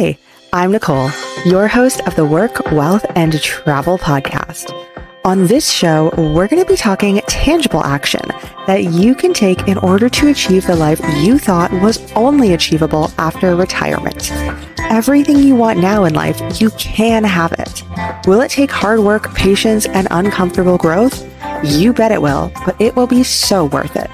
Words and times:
Hey, 0.00 0.16
I'm 0.50 0.72
Nicole, 0.72 1.10
your 1.44 1.68
host 1.68 2.00
of 2.06 2.16
the 2.16 2.24
Work, 2.24 2.72
Wealth, 2.72 3.04
and 3.16 3.38
Travel 3.42 3.98
podcast. 3.98 4.72
On 5.26 5.46
this 5.46 5.70
show, 5.70 6.10
we're 6.16 6.48
going 6.48 6.62
to 6.62 6.66
be 6.66 6.74
talking 6.74 7.20
tangible 7.26 7.84
action 7.84 8.22
that 8.66 8.84
you 8.84 9.14
can 9.14 9.34
take 9.34 9.68
in 9.68 9.76
order 9.76 10.08
to 10.08 10.28
achieve 10.28 10.66
the 10.66 10.74
life 10.74 11.02
you 11.18 11.38
thought 11.38 11.70
was 11.82 12.10
only 12.12 12.54
achievable 12.54 13.12
after 13.18 13.54
retirement. 13.54 14.32
Everything 14.88 15.36
you 15.36 15.54
want 15.54 15.80
now 15.80 16.04
in 16.04 16.14
life, 16.14 16.40
you 16.58 16.70
can 16.78 17.22
have 17.22 17.52
it. 17.52 17.82
Will 18.26 18.40
it 18.40 18.50
take 18.50 18.70
hard 18.70 19.00
work, 19.00 19.34
patience, 19.34 19.84
and 19.84 20.08
uncomfortable 20.10 20.78
growth? 20.78 21.30
You 21.62 21.92
bet 21.92 22.10
it 22.10 22.22
will, 22.22 22.50
but 22.64 22.74
it 22.80 22.96
will 22.96 23.06
be 23.06 23.22
so 23.22 23.66
worth 23.66 23.96
it. 23.96 24.10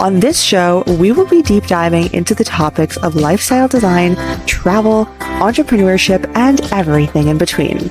On 0.00 0.20
this 0.20 0.42
show, 0.42 0.82
we 0.98 1.12
will 1.12 1.26
be 1.26 1.40
deep 1.40 1.66
diving 1.66 2.12
into 2.12 2.34
the 2.34 2.44
topics 2.44 2.96
of 2.98 3.14
lifestyle 3.14 3.68
design, 3.68 4.16
travel, 4.46 5.06
entrepreneurship, 5.40 6.30
and 6.34 6.60
everything 6.72 7.28
in 7.28 7.38
between. 7.38 7.90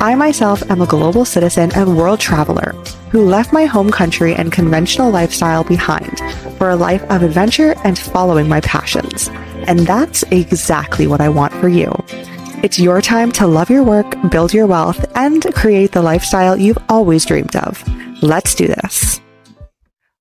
I 0.00 0.14
myself 0.14 0.68
am 0.70 0.82
a 0.82 0.86
global 0.86 1.24
citizen 1.24 1.70
and 1.74 1.96
world 1.96 2.20
traveler 2.20 2.72
who 3.10 3.24
left 3.24 3.52
my 3.52 3.64
home 3.64 3.90
country 3.90 4.34
and 4.34 4.52
conventional 4.52 5.10
lifestyle 5.10 5.64
behind 5.64 6.18
for 6.58 6.70
a 6.70 6.76
life 6.76 7.02
of 7.04 7.22
adventure 7.22 7.74
and 7.84 7.98
following 7.98 8.48
my 8.48 8.60
passions. 8.60 9.28
And 9.68 9.80
that's 9.80 10.24
exactly 10.24 11.06
what 11.06 11.20
I 11.20 11.28
want 11.28 11.52
for 11.54 11.68
you. 11.68 11.92
It's 12.62 12.78
your 12.80 13.00
time 13.00 13.30
to 13.32 13.46
love 13.46 13.70
your 13.70 13.84
work, 13.84 14.16
build 14.30 14.52
your 14.52 14.66
wealth, 14.66 15.04
and 15.14 15.42
create 15.54 15.92
the 15.92 16.02
lifestyle 16.02 16.56
you've 16.56 16.78
always 16.88 17.24
dreamed 17.24 17.54
of. 17.56 17.82
Let's 18.22 18.54
do 18.54 18.66
this. 18.66 19.20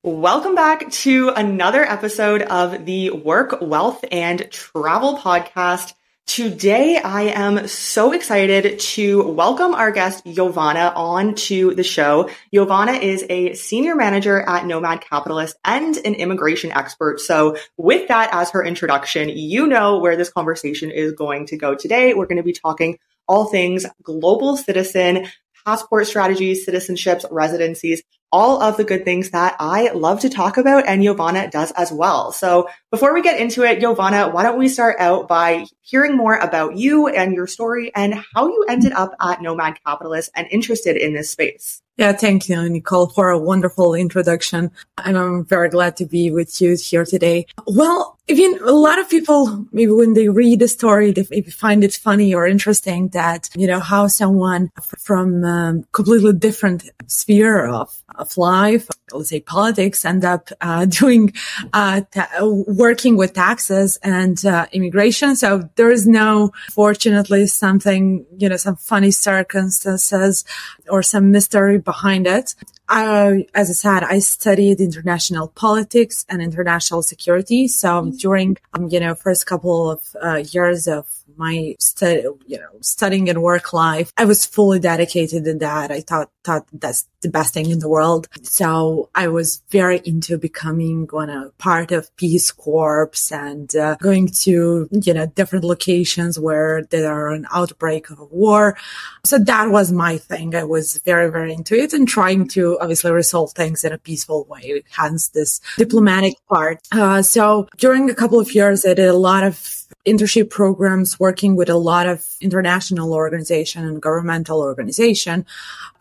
Welcome 0.05 0.53
back 0.53 0.91
to 0.91 1.29
another 1.29 1.81
episode 1.81 2.41
of 2.41 2.85
the 2.85 3.11
Work, 3.11 3.59
Wealth, 3.61 4.03
and 4.11 4.51
Travel 4.51 5.17
podcast. 5.17 5.93
Today, 6.27 6.97
I 6.97 7.21
am 7.21 7.69
so 7.69 8.11
excited 8.11 8.79
to 8.79 9.23
welcome 9.23 9.73
our 9.73 9.91
guest, 9.91 10.25
Jovana, 10.25 10.91
on 10.93 11.35
to 11.35 11.73
the 11.75 11.85
show. 11.85 12.29
Jovana 12.53 13.01
is 13.01 13.23
a 13.29 13.53
senior 13.53 13.95
manager 13.95 14.41
at 14.41 14.65
Nomad 14.65 14.99
Capitalist 14.99 15.55
and 15.63 15.95
an 15.95 16.15
immigration 16.15 16.73
expert. 16.73 17.21
So 17.21 17.55
with 17.77 18.09
that 18.09 18.29
as 18.33 18.49
her 18.49 18.61
introduction, 18.61 19.29
you 19.29 19.67
know 19.67 19.99
where 19.99 20.17
this 20.17 20.29
conversation 20.29 20.91
is 20.91 21.13
going 21.13 21.45
to 21.45 21.57
go 21.57 21.75
today. 21.75 22.13
We're 22.13 22.27
going 22.27 22.35
to 22.35 22.43
be 22.43 22.51
talking 22.51 22.99
all 23.25 23.45
things 23.45 23.85
global 24.03 24.57
citizen, 24.57 25.27
passport 25.65 26.07
strategies, 26.07 26.67
citizenships, 26.67 27.23
residencies, 27.31 28.03
all 28.33 28.61
of 28.63 28.75
the 28.77 28.83
good 28.83 29.05
things 29.05 29.29
that 29.29 29.55
I 29.59 29.91
love 29.91 30.19
to 30.21 30.29
talk 30.29 30.57
about 30.57 30.87
and 30.87 31.03
Jovana 31.03 31.51
does 31.51 31.71
as 31.73 31.91
well. 31.91 32.31
So 32.31 32.67
before 32.89 33.13
we 33.13 33.21
get 33.21 33.39
into 33.39 33.63
it, 33.63 33.79
Jovana, 33.79 34.33
why 34.33 34.41
don't 34.41 34.57
we 34.57 34.67
start 34.67 34.95
out 34.99 35.27
by 35.27 35.67
hearing 35.81 36.17
more 36.17 36.35
about 36.35 36.75
you 36.75 37.07
and 37.07 37.33
your 37.33 37.45
story 37.45 37.91
and 37.95 38.15
how 38.33 38.47
you 38.47 38.65
ended 38.67 38.91
up 38.93 39.13
at 39.21 39.41
Nomad 39.41 39.77
Capitalist 39.85 40.31
and 40.35 40.47
interested 40.49 40.97
in 40.97 41.13
this 41.13 41.29
space? 41.29 41.83
Yeah, 41.95 42.13
thank 42.13 42.49
you, 42.49 42.67
Nicole, 42.69 43.07
for 43.09 43.29
a 43.29 43.37
wonderful 43.37 43.93
introduction. 43.93 44.71
And 45.03 45.15
I'm 45.15 45.45
very 45.45 45.69
glad 45.69 45.95
to 45.97 46.07
be 46.07 46.31
with 46.31 46.59
you 46.59 46.75
here 46.75 47.05
today. 47.05 47.45
Well, 47.67 48.17
I 48.27 48.33
mean, 48.33 48.57
a 48.63 48.71
lot 48.71 48.97
of 48.97 49.09
people, 49.09 49.67
maybe 49.71 49.91
when 49.91 50.13
they 50.13 50.27
read 50.29 50.59
the 50.59 50.67
story, 50.67 51.11
they 51.11 51.41
find 51.41 51.83
it 51.83 51.93
funny 51.93 52.33
or 52.33 52.47
interesting 52.47 53.09
that, 53.09 53.49
you 53.55 53.67
know, 53.67 53.79
how 53.79 54.07
someone 54.07 54.71
from 54.97 55.43
a 55.43 55.83
completely 55.91 56.33
different 56.33 56.89
sphere 57.05 57.67
of, 57.67 58.02
of 58.15 58.37
life, 58.37 58.87
let's 59.11 59.29
say 59.29 59.39
politics, 59.39 60.05
end 60.05 60.25
up 60.25 60.49
uh, 60.61 60.85
doing, 61.01 61.33
uh, 61.73 62.01
ta- 62.11 62.29
working 62.67 63.17
with 63.17 63.33
taxes 63.33 63.97
and 64.03 64.45
uh, 64.45 64.65
immigration. 64.71 65.35
So 65.35 65.69
there 65.75 65.91
is 65.91 66.07
no, 66.07 66.51
fortunately, 66.71 67.47
something, 67.47 68.25
you 68.37 68.49
know, 68.49 68.57
some 68.57 68.75
funny 68.75 69.11
circumstances 69.11 70.45
or 70.89 71.03
some 71.03 71.31
mystery 71.31 71.77
behind 71.77 72.27
it. 72.27 72.55
I, 72.89 73.47
as 73.53 73.69
I 73.69 73.73
said, 73.73 74.03
I 74.03 74.19
studied 74.19 74.81
international 74.81 75.47
politics 75.47 76.25
and 76.29 76.41
international 76.41 77.01
security. 77.01 77.67
So 77.67 78.11
during, 78.17 78.57
um, 78.73 78.89
you 78.89 78.99
know, 78.99 79.15
first 79.15 79.45
couple 79.45 79.89
of 79.89 80.15
uh, 80.21 80.43
years 80.51 80.87
of 80.87 81.07
my 81.37 81.75
study, 81.79 82.23
you 82.45 82.57
know, 82.57 82.69
studying 82.81 83.29
and 83.29 83.41
work 83.41 83.73
life, 83.73 84.11
I 84.17 84.25
was 84.25 84.45
fully 84.45 84.79
dedicated 84.79 85.45
to 85.45 85.53
that. 85.55 85.91
I 85.91 86.01
thought, 86.01 86.29
thought 86.43 86.67
that's 86.73 87.07
the 87.21 87.29
best 87.29 87.53
thing 87.53 87.69
in 87.69 87.79
the 87.79 87.89
world. 87.89 88.27
So 88.43 89.09
I 89.15 89.27
was 89.29 89.61
very 89.69 90.01
into 90.05 90.37
becoming 90.37 91.07
one 91.09 91.29
a 91.29 91.51
part 91.57 91.91
of 91.91 92.15
Peace 92.17 92.51
Corps 92.51 93.11
and 93.31 93.73
uh, 93.75 93.95
going 94.01 94.27
to, 94.43 94.87
you 94.91 95.13
know, 95.13 95.25
different 95.25 95.65
locations 95.65 96.39
where 96.39 96.83
there 96.89 97.11
are 97.11 97.29
an 97.29 97.47
outbreak 97.51 98.09
of 98.09 98.19
war. 98.31 98.77
So 99.25 99.37
that 99.39 99.69
was 99.69 99.91
my 99.91 100.17
thing. 100.17 100.53
I 100.55 100.65
was 100.65 100.97
very, 101.05 101.31
very 101.31 101.53
into 101.53 101.75
it 101.75 101.93
and 101.93 102.07
trying 102.07 102.47
to 102.49 102.77
obviously 102.79 103.11
resolve 103.11 103.53
things 103.53 103.83
in 103.83 103.93
a 103.93 103.97
peaceful 103.97 104.45
way. 104.45 104.83
Hence 104.91 105.29
this 105.29 105.61
diplomatic 105.77 106.35
part. 106.49 106.79
Uh, 106.91 107.21
so 107.21 107.67
during 107.77 108.09
a 108.09 108.15
couple 108.15 108.39
of 108.39 108.53
years, 108.53 108.85
I 108.85 108.93
did 108.93 109.07
a 109.07 109.13
lot 109.13 109.43
of 109.43 109.82
internship 110.05 110.49
programs 110.49 111.19
working 111.19 111.55
with 111.55 111.69
a 111.69 111.77
lot 111.77 112.07
of 112.07 112.25
international 112.41 113.13
organization 113.13 113.85
and 113.85 114.01
governmental 114.01 114.59
organization. 114.59 115.45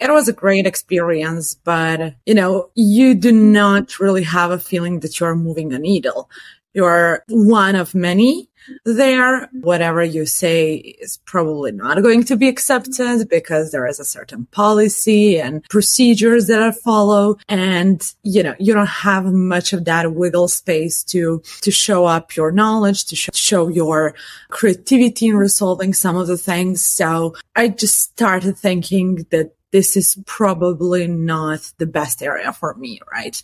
It 0.01 0.11
was 0.11 0.29
a 0.29 0.33
great 0.33 0.67
experience, 0.67 1.55
but 1.55 2.15
you 2.27 2.35
know, 2.35 2.71
you 2.75 3.15
do 3.15 3.33
not 3.33 4.01
really 4.01 4.25
have 4.25 4.51
a 4.51 4.59
feeling 4.59 5.01
that 5.01 5.21
you're 5.21 5.37
moving 5.37 5.73
a 5.73 5.79
needle. 5.79 6.29
You're 6.75 7.25
one 7.29 7.77
of 7.77 7.95
many 7.95 8.49
there. 8.85 9.49
Whatever 9.53 10.03
you 10.03 10.27
say 10.27 10.75
is 10.75 11.19
probably 11.25 11.73
not 11.73 12.03
going 12.03 12.25
to 12.25 12.37
be 12.37 12.49
accepted 12.49 13.29
because 13.29 13.73
there 13.73 13.87
is 13.87 14.01
a 14.01 14.05
certain 14.05 14.47
policy 14.47 15.39
and 15.39 15.63
procedures 15.69 16.47
that 16.47 16.63
are 16.63 16.73
followed. 16.73 17.43
And, 17.49 18.03
you 18.23 18.43
know, 18.43 18.55
you 18.59 18.73
don't 18.75 18.87
have 18.87 19.25
much 19.27 19.73
of 19.73 19.85
that 19.85 20.15
wiggle 20.15 20.49
space 20.49 21.03
to, 21.05 21.43
to 21.61 21.71
show 21.71 22.07
up 22.07 22.37
your 22.37 22.53
knowledge, 22.53 23.07
to 23.07 23.17
show 23.17 23.69
your 23.69 24.15
creativity 24.49 25.27
in 25.27 25.37
resolving 25.37 25.93
some 25.93 26.17
of 26.17 26.27
the 26.27 26.39
things. 26.39 26.85
So 26.85 27.35
I 27.55 27.69
just 27.69 28.01
started 28.01 28.57
thinking 28.57 29.27
that 29.31 29.55
this 29.73 29.97
is 29.97 30.19
probably 30.27 31.07
not 31.09 31.73
the 31.79 31.87
best 31.87 32.23
area 32.23 32.53
for 32.53 32.75
me, 32.75 33.01
right? 33.11 33.43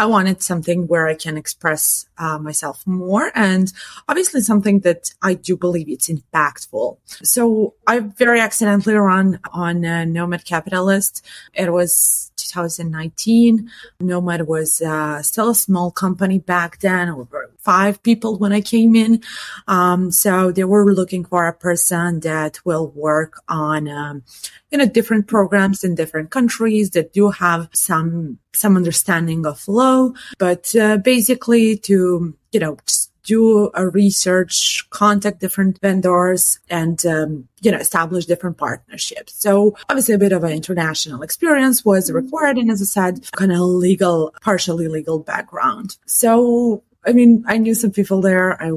I 0.00 0.06
wanted 0.06 0.42
something 0.42 0.86
where 0.86 1.08
I 1.08 1.14
can 1.14 1.36
express 1.36 2.06
uh, 2.16 2.38
myself 2.38 2.86
more 2.86 3.30
and 3.34 3.70
obviously 4.08 4.40
something 4.40 4.80
that 4.80 5.12
I 5.20 5.34
do 5.34 5.58
believe 5.58 5.90
it's 5.90 6.08
impactful. 6.08 6.96
So 7.22 7.74
I 7.86 7.98
very 7.98 8.40
accidentally 8.40 8.94
run 8.94 9.40
on 9.52 9.82
Nomad 9.82 10.46
Capitalist. 10.46 11.22
It 11.52 11.70
was 11.70 12.29
2019. 12.50 13.70
Nomad 14.00 14.46
was 14.46 14.82
uh, 14.82 15.22
still 15.22 15.50
a 15.50 15.54
small 15.54 15.90
company 15.90 16.38
back 16.38 16.80
then. 16.80 17.08
Over 17.08 17.50
five 17.60 18.02
people 18.02 18.38
when 18.38 18.52
I 18.52 18.60
came 18.60 18.94
in. 18.96 19.22
Um, 19.68 20.10
so 20.10 20.50
they 20.50 20.64
were 20.64 20.92
looking 20.92 21.24
for 21.24 21.46
a 21.46 21.52
person 21.52 22.20
that 22.20 22.58
will 22.64 22.88
work 22.88 23.34
on, 23.48 23.88
um, 23.88 24.22
you 24.70 24.78
know, 24.78 24.86
different 24.86 25.26
programs 25.26 25.84
in 25.84 25.94
different 25.94 26.30
countries 26.30 26.90
that 26.90 27.12
do 27.12 27.30
have 27.30 27.68
some, 27.72 28.38
some 28.52 28.76
understanding 28.76 29.46
of 29.46 29.66
law, 29.68 30.10
but, 30.38 30.74
uh, 30.74 30.96
basically 30.96 31.76
to, 31.76 32.36
you 32.52 32.60
know, 32.60 32.76
do 33.24 33.70
a 33.74 33.88
research, 33.88 34.86
contact 34.90 35.40
different 35.40 35.80
vendors 35.80 36.58
and, 36.68 37.04
um, 37.06 37.48
you 37.60 37.70
know, 37.70 37.78
establish 37.78 38.26
different 38.26 38.58
partnerships. 38.58 39.34
So 39.34 39.76
obviously 39.88 40.14
a 40.14 40.18
bit 40.18 40.32
of 40.32 40.44
an 40.44 40.52
international 40.52 41.22
experience 41.22 41.84
was 41.84 42.10
required. 42.10 42.58
And 42.58 42.70
as 42.70 42.80
I 42.80 42.84
said, 42.84 43.30
kind 43.32 43.52
of 43.52 43.60
legal, 43.60 44.34
partially 44.42 44.88
legal 44.88 45.18
background. 45.18 45.96
So 46.06 46.82
I 47.04 47.12
mean, 47.12 47.44
I 47.46 47.56
knew 47.58 47.74
some 47.74 47.92
people 47.92 48.20
there. 48.20 48.60
I, 48.62 48.68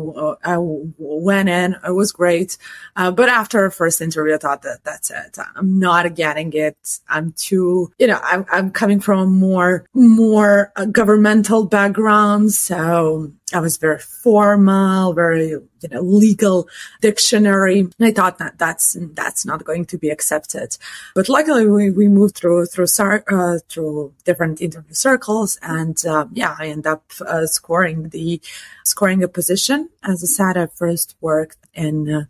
I 0.44 0.58
went 0.60 1.50
in. 1.50 1.76
It 1.86 1.92
was 1.92 2.12
great. 2.12 2.58
Uh, 2.96 3.12
but 3.12 3.28
after 3.30 3.66
a 3.66 3.72
first 3.72 4.02
interview, 4.02 4.36
I 4.36 4.38
thought 4.38 4.62
that 4.62 4.84
that's 4.84 5.12
it. 5.12 5.38
I'm 5.56 5.78
not 5.78 6.16
getting 6.16 6.54
it. 6.54 6.78
I'm 7.10 7.34
too, 7.34 7.92
you 8.00 8.08
know, 8.08 8.20
I'm, 8.24 8.46
I'm 8.52 8.72
coming 8.72 9.00
from 9.00 9.20
a 9.20 9.26
more, 9.26 9.86
more 9.94 10.72
uh, 10.76 10.86
governmental 10.86 11.66
background. 11.66 12.54
So 12.54 13.32
I 13.54 13.60
was 13.60 13.78
very 13.78 14.00
formal, 14.00 15.14
very, 15.14 15.58
you 15.84 15.90
know, 15.90 16.02
legal 16.02 16.68
dictionary. 17.02 17.80
And 17.80 17.94
I 18.02 18.12
thought 18.12 18.38
that 18.40 18.58
that's, 18.58 18.98
that's 19.14 19.46
not 19.46 19.64
going 19.64 19.86
to 19.86 19.98
be 19.98 20.10
accepted. 20.10 20.78
But 21.14 21.30
luckily 21.30 21.68
we, 21.68 21.92
we 21.92 22.08
moved 22.08 22.36
through, 22.36 22.66
through, 22.68 22.88
uh, 23.00 23.60
through 23.70 24.14
different 24.24 24.62
interview 24.62 24.94
circles. 24.94 25.60
And, 25.62 26.04
uh, 26.06 26.26
yeah, 26.34 26.56
I 26.58 26.68
end 26.68 26.88
up 26.88 27.04
uh, 27.26 27.46
scoring 27.46 28.10
the, 28.10 28.42
scoring 28.84 29.24
a 29.24 29.28
position. 29.28 29.90
As 30.04 30.24
I 30.24 30.28
said, 30.28 30.58
I 30.58 30.68
first 30.68 31.16
worked 31.22 31.58
in, 31.74 32.10
uh, 32.10 32.26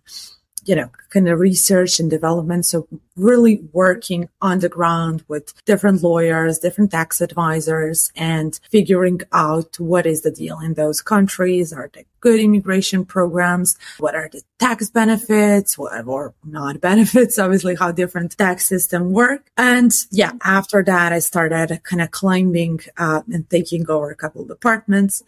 you 0.65 0.75
know, 0.75 0.89
kind 1.09 1.27
of 1.27 1.39
research 1.39 1.99
and 1.99 2.09
development. 2.09 2.65
So 2.65 2.87
really 3.15 3.61
working 3.71 4.29
on 4.41 4.59
the 4.59 4.69
ground 4.69 5.23
with 5.27 5.53
different 5.65 6.01
lawyers, 6.01 6.59
different 6.59 6.91
tax 6.91 7.21
advisors 7.21 8.11
and 8.15 8.59
figuring 8.69 9.21
out 9.31 9.79
what 9.79 10.05
is 10.05 10.21
the 10.21 10.31
deal 10.31 10.59
in 10.59 10.73
those 10.73 11.01
countries. 11.01 11.71
Are 11.73 11.89
there 11.93 12.05
good 12.21 12.39
immigration 12.39 13.05
programs? 13.05 13.77
What 13.99 14.15
are 14.15 14.29
the 14.31 14.41
tax 14.57 14.89
benefits 14.89 15.77
or 15.77 16.33
not 16.43 16.81
benefits? 16.89 17.37
Obviously 17.37 17.75
how 17.75 17.91
different 17.91 18.37
tax 18.37 18.65
system 18.65 19.11
work. 19.11 19.51
And 19.57 19.91
yeah, 20.11 20.31
after 20.43 20.83
that, 20.83 21.13
I 21.13 21.19
started 21.19 21.83
kind 21.83 22.01
of 22.01 22.11
climbing 22.11 22.79
uh, 22.97 23.21
and 23.31 23.49
taking 23.49 23.89
over 23.89 24.09
a 24.09 24.15
couple 24.15 24.41
of 24.41 24.47
departments. 24.47 25.23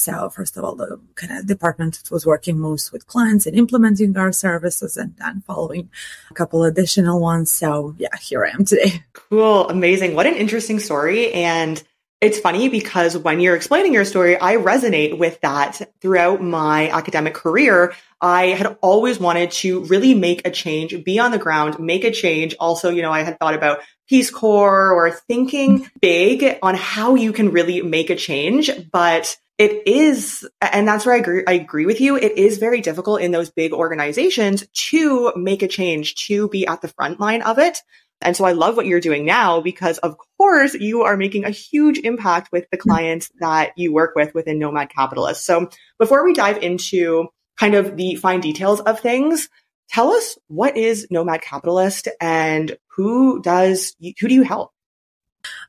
So 0.00 0.30
first 0.30 0.56
of 0.56 0.64
all, 0.64 0.74
the 0.74 1.00
kind 1.14 1.36
of 1.36 1.46
department 1.46 2.02
was 2.10 2.26
working 2.26 2.58
most 2.58 2.92
with 2.92 3.06
clients 3.06 3.46
and 3.46 3.56
implementing 3.56 4.16
our 4.16 4.32
services 4.32 4.96
and 4.96 5.14
then 5.16 5.42
following 5.46 5.90
a 6.30 6.34
couple 6.34 6.64
additional 6.64 7.20
ones. 7.20 7.50
So 7.52 7.94
yeah, 7.98 8.16
here 8.20 8.44
I 8.44 8.50
am 8.50 8.64
today. 8.64 9.04
Cool. 9.30 9.68
Amazing. 9.68 10.14
What 10.14 10.24
an 10.24 10.36
interesting 10.36 10.78
story. 10.78 11.30
And 11.34 11.82
it's 12.20 12.40
funny 12.40 12.68
because 12.68 13.16
when 13.16 13.38
you're 13.40 13.54
explaining 13.54 13.92
your 13.92 14.04
story, 14.04 14.40
I 14.40 14.56
resonate 14.56 15.18
with 15.18 15.40
that 15.42 15.80
throughout 16.00 16.42
my 16.42 16.88
academic 16.90 17.34
career. 17.34 17.94
I 18.20 18.46
had 18.46 18.76
always 18.80 19.20
wanted 19.20 19.52
to 19.52 19.84
really 19.84 20.14
make 20.14 20.46
a 20.46 20.50
change, 20.50 21.04
be 21.04 21.20
on 21.20 21.30
the 21.30 21.38
ground, 21.38 21.78
make 21.78 22.04
a 22.04 22.10
change. 22.10 22.56
Also, 22.58 22.90
you 22.90 23.02
know, 23.02 23.12
I 23.12 23.22
had 23.22 23.38
thought 23.38 23.54
about 23.54 23.80
Peace 24.08 24.30
Corps 24.30 24.92
or 24.92 25.10
thinking 25.12 25.80
mm-hmm. 25.80 25.98
big 26.00 26.58
on 26.62 26.74
how 26.74 27.14
you 27.14 27.32
can 27.32 27.52
really 27.52 27.82
make 27.82 28.10
a 28.10 28.16
change. 28.16 28.70
But 28.90 29.36
it 29.58 29.88
is, 29.88 30.48
and 30.62 30.86
that's 30.86 31.04
where 31.04 31.16
I 31.16 31.18
agree, 31.18 31.42
I 31.46 31.52
agree 31.54 31.84
with 31.84 32.00
you. 32.00 32.16
It 32.16 32.38
is 32.38 32.58
very 32.58 32.80
difficult 32.80 33.20
in 33.20 33.32
those 33.32 33.50
big 33.50 33.72
organizations 33.72 34.64
to 34.72 35.32
make 35.34 35.62
a 35.62 35.68
change, 35.68 36.14
to 36.26 36.48
be 36.48 36.66
at 36.66 36.80
the 36.80 36.88
front 36.88 37.18
line 37.18 37.42
of 37.42 37.58
it. 37.58 37.78
And 38.20 38.36
so 38.36 38.44
I 38.44 38.52
love 38.52 38.76
what 38.76 38.86
you're 38.86 39.00
doing 39.00 39.24
now 39.24 39.60
because 39.60 39.98
of 39.98 40.16
course 40.38 40.74
you 40.74 41.02
are 41.02 41.16
making 41.16 41.44
a 41.44 41.50
huge 41.50 41.98
impact 41.98 42.50
with 42.52 42.66
the 42.70 42.76
hmm. 42.76 42.88
clients 42.88 43.30
that 43.40 43.72
you 43.76 43.92
work 43.92 44.14
with 44.14 44.34
within 44.34 44.58
Nomad 44.58 44.90
Capitalist. 44.90 45.44
So 45.44 45.68
before 45.98 46.24
we 46.24 46.34
dive 46.34 46.62
into 46.62 47.28
kind 47.58 47.74
of 47.74 47.96
the 47.96 48.14
fine 48.14 48.40
details 48.40 48.80
of 48.80 49.00
things, 49.00 49.48
tell 49.88 50.12
us 50.12 50.38
what 50.46 50.76
is 50.76 51.08
Nomad 51.10 51.42
Capitalist 51.42 52.08
and 52.20 52.76
who 52.96 53.42
does, 53.42 53.96
who 54.20 54.28
do 54.28 54.34
you 54.34 54.42
help? 54.42 54.72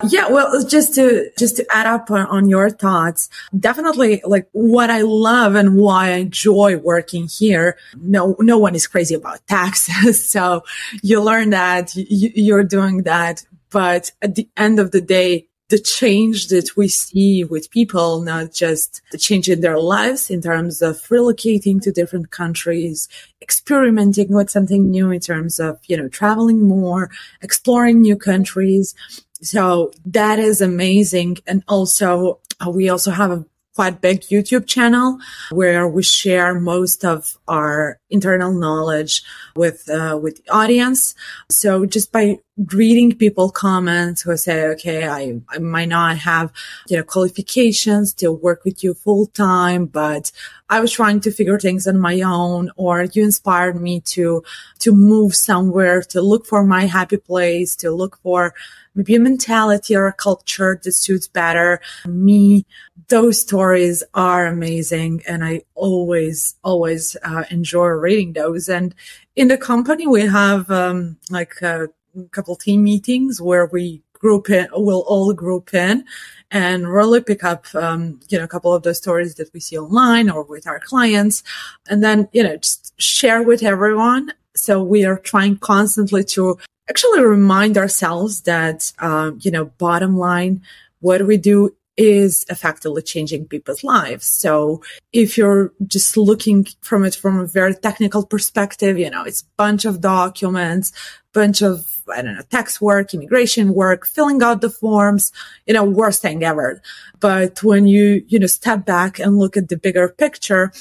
Yeah, 0.09 0.29
well, 0.29 0.63
just 0.65 0.95
to 0.95 1.29
just 1.37 1.57
to 1.57 1.65
add 1.69 1.85
up 1.85 2.09
on, 2.09 2.47
your 2.47 2.69
thoughts, 2.69 3.29
definitely 3.57 4.21
like 4.25 4.47
what 4.53 4.89
I 4.89 5.01
love 5.01 5.55
and 5.55 5.75
why 5.75 6.11
I 6.11 6.17
enjoy 6.17 6.77
working 6.77 7.27
here. 7.27 7.77
No, 7.97 8.35
no 8.39 8.57
one 8.57 8.75
is 8.75 8.87
crazy 8.87 9.15
about 9.15 9.45
taxes, 9.47 10.29
so 10.31 10.63
you 11.03 11.21
learn 11.21 11.49
that 11.49 11.93
you, 11.95 12.31
you're 12.33 12.63
doing 12.63 13.03
that. 13.03 13.45
But 13.71 14.11
at 14.21 14.35
the 14.35 14.47
end 14.57 14.79
of 14.79 14.91
the 14.91 15.01
day, 15.01 15.49
the 15.69 15.79
change 15.79 16.47
that 16.47 16.75
we 16.75 16.87
see 16.87 17.43
with 17.43 17.69
people, 17.69 18.21
not 18.21 18.51
just 18.51 19.01
the 19.11 19.17
change 19.17 19.47
in 19.47 19.61
their 19.61 19.79
lives 19.79 20.31
in 20.31 20.41
terms 20.41 20.81
of 20.81 20.95
relocating 21.09 21.79
to 21.81 21.91
different 21.91 22.31
countries, 22.31 23.07
experimenting 23.41 24.33
with 24.33 24.49
something 24.49 24.89
new 24.89 25.11
in 25.11 25.19
terms 25.19 25.59
of, 25.59 25.79
you 25.87 25.95
know, 25.95 26.07
traveling 26.07 26.67
more, 26.67 27.11
exploring 27.41 28.01
new 28.01 28.15
countries 28.15 28.95
so 29.41 29.91
that 30.05 30.39
is 30.39 30.61
amazing. 30.61 31.37
And 31.47 31.63
also, 31.67 32.39
uh, 32.65 32.69
we 32.69 32.89
also 32.89 33.11
have 33.11 33.31
a 33.31 33.45
quite 33.75 34.01
big 34.01 34.21
YouTube 34.21 34.67
channel 34.67 35.17
where 35.51 35.87
we 35.87 36.03
share 36.03 36.59
most 36.59 37.05
of 37.05 37.37
our 37.47 37.98
internal 38.09 38.53
knowledge 38.53 39.23
with 39.55 39.89
uh, 39.89 40.17
with 40.21 40.43
the 40.43 40.51
audience. 40.51 41.15
So 41.49 41.85
just 41.85 42.11
by 42.11 42.39
reading 42.67 43.15
people 43.15 43.49
comments 43.49 44.21
who 44.21 44.35
say, 44.35 44.65
okay, 44.67 45.07
I, 45.07 45.39
I 45.49 45.59
might 45.59 45.87
not 45.87 46.17
have, 46.17 46.51
you 46.89 46.97
know, 46.97 47.03
qualifications 47.03 48.13
to 48.15 48.31
work 48.31 48.65
with 48.65 48.83
you 48.83 48.93
full 48.93 49.27
time, 49.27 49.85
but 49.85 50.31
I 50.69 50.81
was 50.81 50.91
trying 50.91 51.21
to 51.21 51.31
figure 51.31 51.57
things 51.57 51.87
on 51.87 51.97
my 51.97 52.21
own 52.21 52.69
or 52.75 53.03
you 53.03 53.23
inspired 53.23 53.79
me 53.81 54.01
to, 54.01 54.43
to 54.79 54.91
move 54.91 55.35
somewhere, 55.35 56.01
to 56.03 56.21
look 56.21 56.45
for 56.45 56.63
my 56.65 56.85
happy 56.85 57.17
place, 57.17 57.75
to 57.77 57.91
look 57.91 58.19
for 58.21 58.53
maybe 58.93 59.15
a 59.15 59.19
mentality 59.19 59.95
or 59.95 60.07
a 60.07 60.13
culture 60.13 60.79
that 60.83 60.91
suits 60.91 61.27
better 61.27 61.79
me. 62.05 62.65
Those 63.07 63.39
stories 63.39 64.03
are 64.13 64.45
amazing. 64.45 65.23
And 65.27 65.43
I 65.43 65.61
always, 65.75 66.55
always 66.63 67.15
uh, 67.23 67.45
enjoy 67.49 67.87
reading 67.99 68.33
those. 68.33 68.69
And 68.69 68.95
in 69.35 69.47
the 69.47 69.57
company, 69.57 70.07
we 70.07 70.21
have 70.21 70.69
um, 70.71 71.17
like 71.29 71.61
a 71.61 71.89
couple 72.31 72.55
team 72.55 72.83
meetings 72.83 73.41
where 73.41 73.65
we 73.67 74.01
group 74.13 74.49
in, 74.49 74.67
we'll 74.73 75.05
all 75.07 75.33
group 75.33 75.73
in 75.73 76.05
and 76.51 76.91
really 76.91 77.21
pick 77.21 77.43
up, 77.43 77.65
um, 77.75 78.19
you 78.29 78.37
know, 78.37 78.43
a 78.43 78.47
couple 78.47 78.73
of 78.73 78.83
the 78.83 78.93
stories 78.93 79.35
that 79.35 79.49
we 79.53 79.59
see 79.59 79.77
online 79.77 80.29
or 80.29 80.43
with 80.43 80.67
our 80.67 80.79
clients 80.79 81.43
and 81.89 82.03
then, 82.03 82.27
you 82.33 82.43
know, 82.43 82.57
just 82.57 82.93
share 82.99 83.41
with 83.43 83.63
everyone. 83.63 84.31
So 84.55 84.83
we 84.83 85.05
are 85.05 85.17
trying 85.17 85.57
constantly 85.57 86.23
to 86.25 86.57
actually 86.89 87.23
remind 87.23 87.77
ourselves 87.77 88.41
that, 88.41 88.91
um, 88.99 89.39
you 89.41 89.51
know, 89.51 89.65
bottom 89.65 90.17
line, 90.17 90.61
what 90.99 91.25
we 91.25 91.37
do 91.37 91.75
is 91.99 92.45
effectively 92.49 93.01
changing 93.01 93.45
people's 93.45 93.83
lives. 93.83 94.25
So 94.25 94.81
if 95.11 95.37
you're 95.37 95.73
just 95.85 96.15
looking 96.15 96.65
from 96.81 97.03
it 97.03 97.13
from 97.13 97.37
a 97.37 97.45
very 97.45 97.75
technical 97.75 98.25
perspective, 98.25 98.97
you 98.97 99.09
know, 99.09 99.23
it's 99.25 99.41
bunch 99.57 99.83
of 99.83 99.99
documents, 99.99 100.93
bunch 101.33 101.61
of, 101.61 101.85
I 102.15 102.21
don't 102.21 102.35
know, 102.35 102.41
tax 102.49 102.79
work, 102.79 103.13
immigration 103.13 103.73
work, 103.73 104.07
filling 104.07 104.41
out 104.41 104.61
the 104.61 104.69
forms, 104.69 105.33
you 105.67 105.73
know, 105.73 105.83
worst 105.83 106.21
thing 106.21 106.41
ever. 106.41 106.81
But 107.19 107.61
when 107.63 107.85
you, 107.85 108.23
you 108.29 108.39
know, 108.39 108.47
step 108.47 108.85
back 108.85 109.19
and 109.19 109.37
look 109.37 109.57
at 109.57 109.67
the 109.67 109.77
bigger 109.77 110.07
picture, 110.07 110.71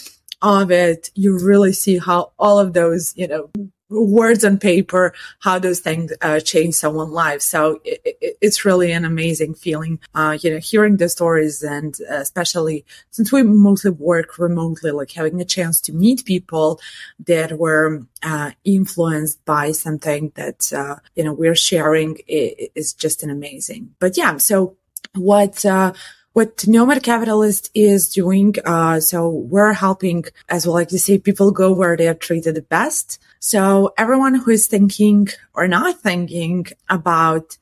of 0.40 0.70
it, 0.70 1.10
you 1.16 1.36
really 1.36 1.72
see 1.72 1.98
how 1.98 2.30
all 2.38 2.60
of 2.60 2.72
those, 2.72 3.12
you 3.16 3.26
know, 3.26 3.50
words 3.90 4.44
on 4.44 4.58
paper, 4.58 5.14
how 5.40 5.58
those 5.58 5.80
things 5.80 6.12
uh, 6.20 6.40
change 6.40 6.74
someone's 6.74 7.12
life. 7.12 7.42
So 7.42 7.80
it, 7.84 8.00
it, 8.04 8.38
it's 8.40 8.64
really 8.64 8.92
an 8.92 9.04
amazing 9.04 9.54
feeling, 9.54 9.98
uh, 10.14 10.36
you 10.40 10.50
know, 10.50 10.58
hearing 10.58 10.96
the 10.96 11.08
stories 11.08 11.62
and 11.62 11.96
uh, 12.10 12.16
especially 12.16 12.84
since 13.10 13.32
we 13.32 13.42
mostly 13.42 13.90
work 13.90 14.38
remotely, 14.38 14.90
like 14.90 15.12
having 15.12 15.40
a 15.40 15.44
chance 15.44 15.80
to 15.82 15.92
meet 15.92 16.24
people 16.24 16.80
that 17.26 17.58
were 17.58 18.06
uh, 18.22 18.50
influenced 18.64 19.44
by 19.44 19.72
something 19.72 20.32
that, 20.34 20.72
uh, 20.72 20.96
you 21.14 21.24
know, 21.24 21.32
we're 21.32 21.54
sharing 21.54 22.18
is 22.26 22.92
just 22.92 23.22
an 23.22 23.30
amazing. 23.30 23.94
But 23.98 24.16
yeah, 24.16 24.36
so 24.36 24.76
what, 25.14 25.64
uh, 25.64 25.92
what 26.32 26.66
Nomad 26.66 27.02
Capitalist 27.02 27.70
is 27.74 28.08
doing. 28.08 28.54
Uh, 28.64 29.00
so 29.00 29.28
we're 29.28 29.72
helping, 29.72 30.24
as 30.48 30.66
we 30.66 30.72
like 30.72 30.88
to 30.88 30.98
say, 30.98 31.18
people 31.18 31.50
go 31.50 31.72
where 31.72 31.96
they 31.96 32.08
are 32.08 32.14
treated 32.14 32.54
the 32.54 32.62
best. 32.62 33.18
So 33.40 33.92
everyone 33.96 34.34
who 34.34 34.50
is 34.50 34.66
thinking 34.66 35.28
or 35.54 35.66
not 35.68 36.00
thinking 36.00 36.66
about 36.88 37.56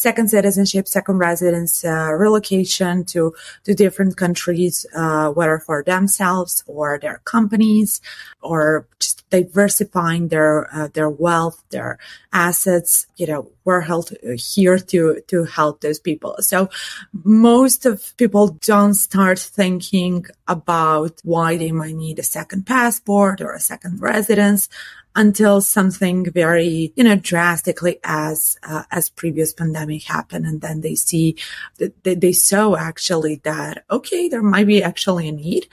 second 0.00 0.28
citizenship, 0.28 0.88
second 0.88 1.18
residence, 1.18 1.84
uh, 1.84 2.10
relocation 2.12 3.04
to, 3.04 3.34
to 3.64 3.74
different 3.74 4.16
countries, 4.16 4.86
uh, 4.94 5.28
whether 5.30 5.58
for 5.58 5.82
themselves 5.82 6.64
or 6.66 6.98
their 6.98 7.20
companies 7.24 8.00
or 8.40 8.86
just 8.98 9.28
diversifying 9.30 10.28
their, 10.28 10.72
uh, 10.74 10.88
their 10.94 11.10
wealth, 11.10 11.62
their 11.70 11.98
assets, 12.32 13.06
you 13.16 13.26
know, 13.26 13.50
we're 13.64 13.82
held 13.82 14.12
here 14.54 14.78
to, 14.78 15.20
to 15.28 15.44
help 15.44 15.80
those 15.80 15.98
people. 15.98 16.34
So 16.40 16.70
most 17.12 17.84
of 17.86 18.16
people 18.16 18.58
don't 18.62 18.94
start 18.94 19.38
thinking 19.38 20.24
about 20.48 21.20
why 21.24 21.56
they 21.56 21.72
might 21.72 21.94
need 21.94 22.18
a 22.18 22.22
second 22.22 22.66
passport 22.66 23.40
or 23.40 23.52
a 23.52 23.60
second 23.60 24.00
residence 24.00 24.68
until 25.14 25.60
something 25.60 26.30
very, 26.30 26.92
you 26.96 27.04
know, 27.04 27.16
drastically 27.16 27.98
as, 28.04 28.56
uh, 28.62 28.84
as 28.90 29.10
previous 29.10 29.52
pandemic 29.52 30.04
happened. 30.04 30.46
And 30.46 30.60
then 30.60 30.80
they 30.80 30.94
see 30.94 31.36
that 31.78 32.04
they, 32.04 32.14
they 32.14 32.32
saw 32.32 32.76
actually 32.76 33.36
that, 33.44 33.84
okay, 33.90 34.28
there 34.28 34.42
might 34.42 34.66
be 34.66 34.82
actually 34.82 35.28
a 35.28 35.32
need. 35.32 35.66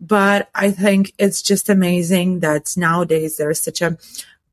But 0.00 0.48
I 0.54 0.70
think 0.70 1.12
it's 1.18 1.42
just 1.42 1.68
amazing 1.68 2.40
that 2.40 2.74
nowadays 2.76 3.36
there's 3.36 3.60
such 3.60 3.82
a 3.82 3.98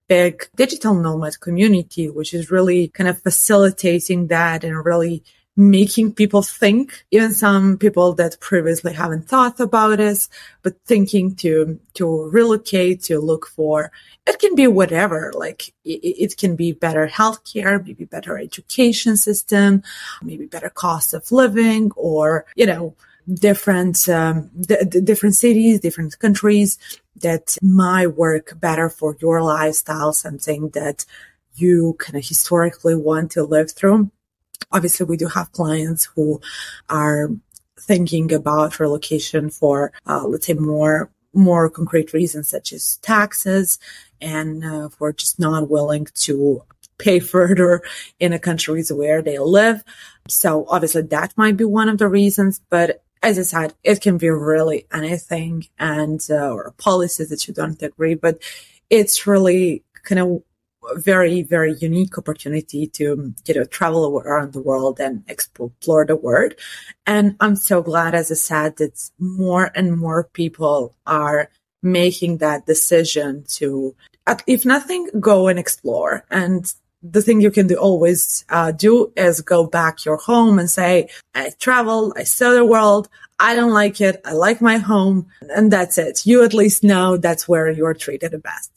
big 0.08 0.50
digital 0.56 0.94
nomad 0.94 1.40
community, 1.40 2.10
which 2.10 2.34
is 2.34 2.52
really 2.52 2.90
kind 2.90 3.08
of 3.08 3.22
facilitating 3.22 4.28
that 4.28 4.64
and 4.64 4.86
really 4.86 5.24
making 5.58 6.14
people 6.14 6.42
think, 6.42 7.06
even 7.12 7.34
some 7.34 7.78
people 7.78 8.14
that 8.14 8.40
previously 8.42 8.94
haven't 8.94 9.28
thought 9.28 9.60
about 9.60 9.98
this, 9.98 10.30
but 10.64 10.76
thinking 10.86 11.34
to, 11.36 11.80
to 11.94 12.30
relocate, 12.30 13.02
to 13.04 13.20
look 13.20 13.48
for, 13.48 13.92
it 14.28 14.38
can 14.40 14.56
be 14.56 14.68
whatever, 14.68 15.32
like 15.36 15.70
it, 15.86 16.00
it 16.04 16.38
can 16.38 16.56
be 16.56 16.74
better 16.74 17.08
healthcare, 17.08 17.84
maybe 17.86 18.04
better 18.06 18.38
education 18.38 19.16
system, 19.16 19.82
maybe 20.22 20.46
better 20.46 20.70
cost 20.70 21.14
of 21.14 21.32
living 21.32 21.92
or, 21.96 22.46
you 22.56 22.66
know, 22.66 22.94
different, 23.34 24.10
um, 24.10 24.50
d- 24.60 24.76
different 25.04 25.36
cities, 25.36 25.80
different 25.80 26.20
countries 26.20 26.78
that 27.22 27.58
might 27.62 28.08
work 28.08 28.60
better 28.60 28.90
for 28.90 29.16
your 29.22 29.42
lifestyle, 29.42 30.12
something 30.12 30.70
that 30.70 31.06
you 31.56 31.96
kind 31.98 32.18
of 32.18 32.28
historically 32.28 32.96
want 32.96 33.32
to 33.32 33.44
live 33.44 33.72
through. 33.72 34.12
Obviously, 34.72 35.06
we 35.06 35.18
do 35.18 35.28
have 35.28 35.52
clients 35.52 36.06
who 36.06 36.42
are 36.90 37.30
thinking 37.80 38.34
about 38.34 38.80
relocation 38.80 39.50
for, 39.50 39.92
uh, 40.08 40.26
let's 40.28 40.48
say, 40.48 40.54
more 40.54 41.12
more 41.36 41.70
concrete 41.70 42.14
reasons 42.14 42.48
such 42.48 42.72
as 42.72 42.98
taxes 42.98 43.78
and 44.22 44.64
uh, 44.64 44.88
for 44.88 45.12
just 45.12 45.38
not 45.38 45.70
willing 45.70 46.08
to 46.14 46.64
pay 46.98 47.20
further 47.36 47.82
in 48.20 48.32
the 48.32 48.40
countries 48.40 48.92
where 48.92 49.22
they 49.22 49.38
live. 49.38 49.84
So 50.28 50.66
obviously 50.70 51.04
that 51.04 51.34
might 51.36 51.58
be 51.58 51.66
one 51.66 51.90
of 51.90 51.98
the 51.98 52.08
reasons, 52.08 52.62
but 52.70 53.04
as 53.22 53.38
I 53.40 53.42
said, 53.42 53.74
it 53.84 54.02
can 54.02 54.18
be 54.18 54.30
really 54.30 54.86
anything 54.94 55.68
and, 55.80 56.22
uh, 56.30 56.52
or 56.52 56.74
policies 56.78 57.30
that 57.30 57.48
you 57.48 57.54
don't 57.54 57.82
agree, 57.82 58.16
but 58.16 58.42
it's 58.90 59.26
really 59.28 59.84
kind 60.04 60.20
of 60.20 60.44
very, 60.96 61.42
very 61.42 61.76
unique 61.76 62.18
opportunity 62.18 62.88
to, 62.88 63.34
you 63.46 63.54
know, 63.54 63.66
travel 63.66 64.20
around 64.20 64.54
the 64.54 64.62
world 64.62 65.00
and 65.00 65.24
explore 65.28 66.06
the 66.06 66.16
world. 66.16 66.54
And 67.06 67.36
I'm 67.40 67.56
so 67.56 67.82
glad, 67.82 68.16
as 68.16 68.32
I 68.32 68.36
said, 68.36 68.78
that 68.78 69.10
more 69.20 69.72
and 69.76 69.98
more 69.98 70.30
people 70.34 70.96
are 71.06 71.50
making 71.82 72.38
that 72.38 72.66
decision 72.66 73.46
to, 73.48 73.96
if 74.48 74.66
nothing, 74.66 75.10
go 75.20 75.48
and 75.48 75.60
explore. 75.60 76.26
And 76.32 76.72
the 77.02 77.22
thing 77.22 77.42
you 77.42 77.52
can 77.52 77.68
do 77.68 77.76
always 77.76 78.44
uh, 78.50 78.72
do 78.72 79.14
is 79.16 79.42
go 79.42 79.68
back 79.68 80.06
your 80.06 80.18
home 80.18 80.58
and 80.58 80.70
say, 80.70 81.10
I 81.36 81.52
traveled, 81.60 82.14
I 82.16 82.24
saw 82.24 82.54
the 82.54 82.66
world. 82.66 83.10
I 83.38 83.54
don't 83.56 83.74
like 83.74 84.00
it. 84.00 84.22
I 84.26 84.32
like 84.32 84.62
my 84.62 84.78
home. 84.78 85.28
And 85.42 85.72
that's 85.72 85.98
it. 85.98 86.26
You 86.26 86.44
at 86.44 86.54
least 86.54 86.84
know 86.84 87.18
that's 87.18 87.48
where 87.48 87.70
you're 87.70 87.94
treated 87.94 88.32
the 88.32 88.40
best. 88.40 88.75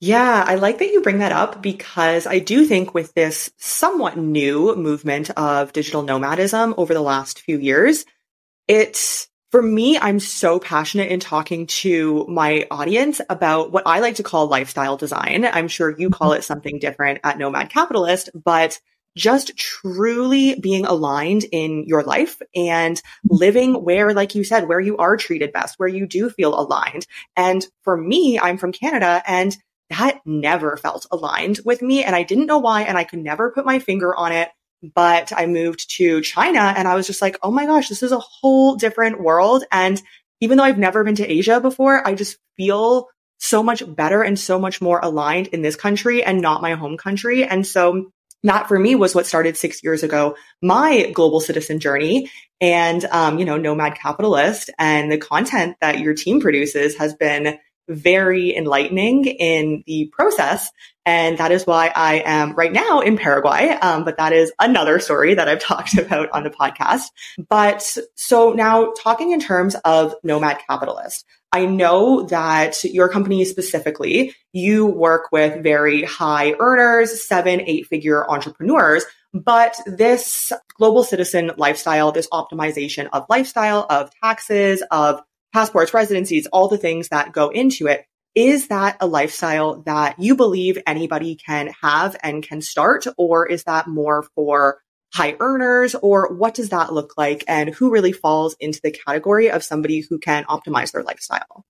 Yeah, 0.00 0.44
I 0.46 0.54
like 0.54 0.78
that 0.78 0.92
you 0.92 1.02
bring 1.02 1.18
that 1.18 1.32
up 1.32 1.60
because 1.60 2.26
I 2.26 2.38
do 2.38 2.64
think 2.66 2.94
with 2.94 3.14
this 3.14 3.50
somewhat 3.56 4.16
new 4.16 4.76
movement 4.76 5.30
of 5.30 5.72
digital 5.72 6.02
nomadism 6.02 6.74
over 6.76 6.94
the 6.94 7.00
last 7.00 7.40
few 7.40 7.58
years, 7.58 8.04
it's 8.68 9.28
for 9.50 9.62
me, 9.62 9.98
I'm 9.98 10.20
so 10.20 10.60
passionate 10.60 11.10
in 11.10 11.20
talking 11.20 11.66
to 11.66 12.26
my 12.28 12.66
audience 12.70 13.20
about 13.30 13.72
what 13.72 13.86
I 13.86 14.00
like 14.00 14.16
to 14.16 14.22
call 14.22 14.46
lifestyle 14.46 14.98
design. 14.98 15.46
I'm 15.46 15.68
sure 15.68 15.98
you 15.98 16.10
call 16.10 16.32
it 16.34 16.44
something 16.44 16.78
different 16.78 17.20
at 17.24 17.38
Nomad 17.38 17.70
Capitalist, 17.70 18.28
but 18.34 18.78
just 19.16 19.56
truly 19.56 20.54
being 20.60 20.84
aligned 20.84 21.44
in 21.50 21.84
your 21.86 22.04
life 22.04 22.40
and 22.54 23.00
living 23.28 23.74
where, 23.74 24.12
like 24.12 24.34
you 24.34 24.44
said, 24.44 24.68
where 24.68 24.80
you 24.80 24.98
are 24.98 25.16
treated 25.16 25.52
best, 25.52 25.78
where 25.78 25.88
you 25.88 26.06
do 26.06 26.30
feel 26.30 26.58
aligned. 26.58 27.06
And 27.36 27.66
for 27.82 27.96
me, 27.96 28.38
I'm 28.38 28.58
from 28.58 28.70
Canada 28.70 29.22
and 29.26 29.56
that 29.90 30.20
never 30.24 30.76
felt 30.76 31.06
aligned 31.10 31.60
with 31.64 31.82
me. 31.82 32.04
And 32.04 32.14
I 32.14 32.22
didn't 32.22 32.46
know 32.46 32.58
why. 32.58 32.82
And 32.82 32.98
I 32.98 33.04
could 33.04 33.20
never 33.20 33.50
put 33.50 33.64
my 33.66 33.78
finger 33.78 34.14
on 34.14 34.32
it. 34.32 34.48
But 34.94 35.32
I 35.34 35.46
moved 35.46 35.90
to 35.96 36.20
China 36.20 36.72
and 36.76 36.86
I 36.86 36.94
was 36.94 37.06
just 37.06 37.20
like, 37.22 37.36
oh 37.42 37.50
my 37.50 37.66
gosh, 37.66 37.88
this 37.88 38.02
is 38.02 38.12
a 38.12 38.18
whole 38.18 38.76
different 38.76 39.20
world. 39.20 39.64
And 39.72 40.00
even 40.40 40.56
though 40.56 40.64
I've 40.64 40.78
never 40.78 41.02
been 41.02 41.16
to 41.16 41.26
Asia 41.26 41.60
before, 41.60 42.06
I 42.06 42.14
just 42.14 42.38
feel 42.56 43.08
so 43.38 43.62
much 43.62 43.82
better 43.94 44.22
and 44.22 44.38
so 44.38 44.58
much 44.58 44.80
more 44.80 45.00
aligned 45.02 45.48
in 45.48 45.62
this 45.62 45.76
country 45.76 46.22
and 46.22 46.40
not 46.40 46.62
my 46.62 46.74
home 46.74 46.96
country. 46.96 47.44
And 47.44 47.66
so 47.66 48.12
that 48.44 48.68
for 48.68 48.78
me 48.78 48.94
was 48.94 49.14
what 49.14 49.26
started 49.26 49.56
six 49.56 49.82
years 49.82 50.02
ago, 50.02 50.36
my 50.62 51.10
global 51.12 51.40
citizen 51.40 51.80
journey 51.80 52.30
and, 52.60 53.04
um, 53.06 53.38
you 53.38 53.44
know, 53.44 53.56
nomad 53.56 53.96
capitalist 53.96 54.70
and 54.78 55.10
the 55.10 55.18
content 55.18 55.76
that 55.80 55.98
your 55.98 56.14
team 56.14 56.40
produces 56.40 56.96
has 56.98 57.14
been 57.14 57.58
very 57.88 58.56
enlightening 58.56 59.24
in 59.26 59.82
the 59.86 60.10
process. 60.12 60.70
And 61.06 61.38
that 61.38 61.52
is 61.52 61.66
why 61.66 61.90
I 61.94 62.22
am 62.24 62.54
right 62.54 62.72
now 62.72 63.00
in 63.00 63.16
Paraguay. 63.16 63.70
Um, 63.70 64.04
but 64.04 64.18
that 64.18 64.32
is 64.32 64.52
another 64.60 65.00
story 65.00 65.34
that 65.34 65.48
I've 65.48 65.60
talked 65.60 65.96
about 65.96 66.30
on 66.30 66.42
the 66.42 66.50
podcast. 66.50 67.04
But 67.48 67.96
so 68.14 68.52
now 68.52 68.92
talking 68.92 69.32
in 69.32 69.40
terms 69.40 69.74
of 69.84 70.14
Nomad 70.22 70.58
Capitalist, 70.68 71.24
I 71.52 71.64
know 71.64 72.24
that 72.24 72.84
your 72.84 73.08
company 73.08 73.44
specifically, 73.46 74.34
you 74.52 74.84
work 74.86 75.32
with 75.32 75.62
very 75.62 76.02
high 76.02 76.54
earners, 76.58 77.26
seven, 77.26 77.62
eight 77.62 77.86
figure 77.86 78.30
entrepreneurs. 78.30 79.04
But 79.32 79.76
this 79.86 80.52
global 80.78 81.04
citizen 81.04 81.52
lifestyle, 81.56 82.12
this 82.12 82.28
optimization 82.28 83.08
of 83.12 83.26
lifestyle, 83.28 83.86
of 83.88 84.10
taxes, 84.22 84.82
of 84.90 85.22
passports, 85.52 85.94
residencies, 85.94 86.46
all 86.46 86.68
the 86.68 86.78
things 86.78 87.08
that 87.08 87.32
go 87.32 87.48
into 87.48 87.86
it. 87.86 88.04
Is 88.34 88.68
that 88.68 88.96
a 89.00 89.06
lifestyle 89.06 89.82
that 89.82 90.18
you 90.18 90.36
believe 90.36 90.78
anybody 90.86 91.34
can 91.34 91.72
have 91.82 92.16
and 92.22 92.42
can 92.42 92.60
start? 92.60 93.06
Or 93.16 93.46
is 93.46 93.64
that 93.64 93.88
more 93.88 94.22
for 94.34 94.80
high 95.12 95.36
earners? 95.40 95.94
Or 95.96 96.32
what 96.34 96.54
does 96.54 96.68
that 96.68 96.92
look 96.92 97.14
like? 97.16 97.42
And 97.48 97.70
who 97.70 97.90
really 97.90 98.12
falls 98.12 98.54
into 98.60 98.80
the 98.82 98.92
category 98.92 99.50
of 99.50 99.64
somebody 99.64 100.00
who 100.00 100.18
can 100.18 100.44
optimize 100.44 100.92
their 100.92 101.02
lifestyle? 101.02 101.64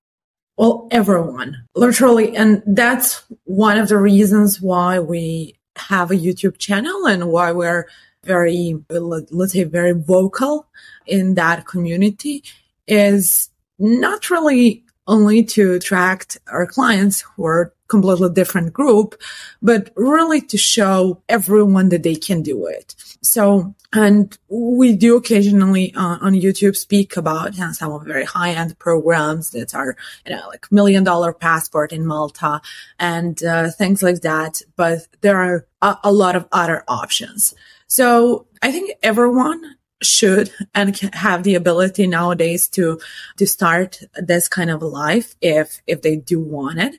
Well, 0.59 0.89
everyone, 0.91 1.65
literally. 1.75 2.37
And 2.37 2.63
that's 2.67 3.25
one 3.45 3.79
of 3.79 3.89
the 3.89 3.97
reasons 3.97 4.61
why 4.61 4.99
we 4.99 5.55
have 5.77 6.11
a 6.11 6.17
YouTube 6.17 6.59
channel 6.59 7.07
and 7.07 7.29
why 7.29 7.53
we're 7.53 7.89
very, 8.25 8.75
let's 8.91 9.53
say, 9.53 9.63
very 9.63 9.93
vocal 9.93 10.67
in 11.07 11.35
that 11.35 11.67
community 11.67 12.43
is 12.89 13.51
not 13.79 14.31
really 14.31 14.85
only 15.07 15.43
to 15.43 15.73
attract 15.75 16.39
our 16.49 16.67
clients 16.67 17.23
who 17.23 17.47
are 17.47 17.73
completely 17.89 18.29
different 18.29 18.73
group, 18.73 19.15
but 19.63 19.91
really 19.97 20.43
to 20.43 20.59
show 20.59 21.23
everyone 21.29 21.89
that 21.89 22.03
they 22.03 22.15
can 22.15 22.43
do 22.43 22.67
it. 22.67 22.95
So, 23.23 23.75
and 23.95 24.37
we 24.49 24.95
do 24.95 25.17
occasionally 25.17 25.95
uh, 25.95 26.19
on 26.21 26.35
YouTube 26.35 26.77
speak 26.77 27.17
about 27.17 27.55
you 27.55 27.61
know, 27.61 27.73
some 27.73 27.91
of 27.91 28.05
very 28.05 28.25
high 28.25 28.51
end 28.51 28.79
programs 28.79 29.51
that 29.51 29.75
are, 29.75 29.97
you 30.27 30.37
know, 30.37 30.47
like 30.49 30.71
million 30.71 31.03
dollar 31.03 31.33
passport 31.33 31.93
in 31.93 32.07
Malta 32.07 32.61
and 32.99 33.43
uh, 33.43 33.71
things 33.71 34.03
like 34.03 34.21
that. 34.21 34.61
But 34.77 35.09
there 35.23 35.39
are 35.39 35.67
a, 35.81 35.97
a 36.05 36.13
lot 36.13 36.37
of 36.37 36.47
other 36.53 36.85
options. 36.87 37.55
So 37.87 38.47
I 38.61 38.71
think 38.71 38.93
everyone 39.03 39.78
should 40.03 40.51
and 40.75 40.97
have 41.13 41.43
the 41.43 41.55
ability 41.55 42.07
nowadays 42.07 42.69
to 42.69 43.01
to 43.37 43.47
start 43.47 44.01
this 44.15 44.49
kind 44.49 44.71
of 44.71 44.83
life 44.83 45.35
if 45.41 45.81
if 45.87 46.03
they 46.03 46.17
do 46.17 46.41
want 46.41 46.79
it. 46.79 46.99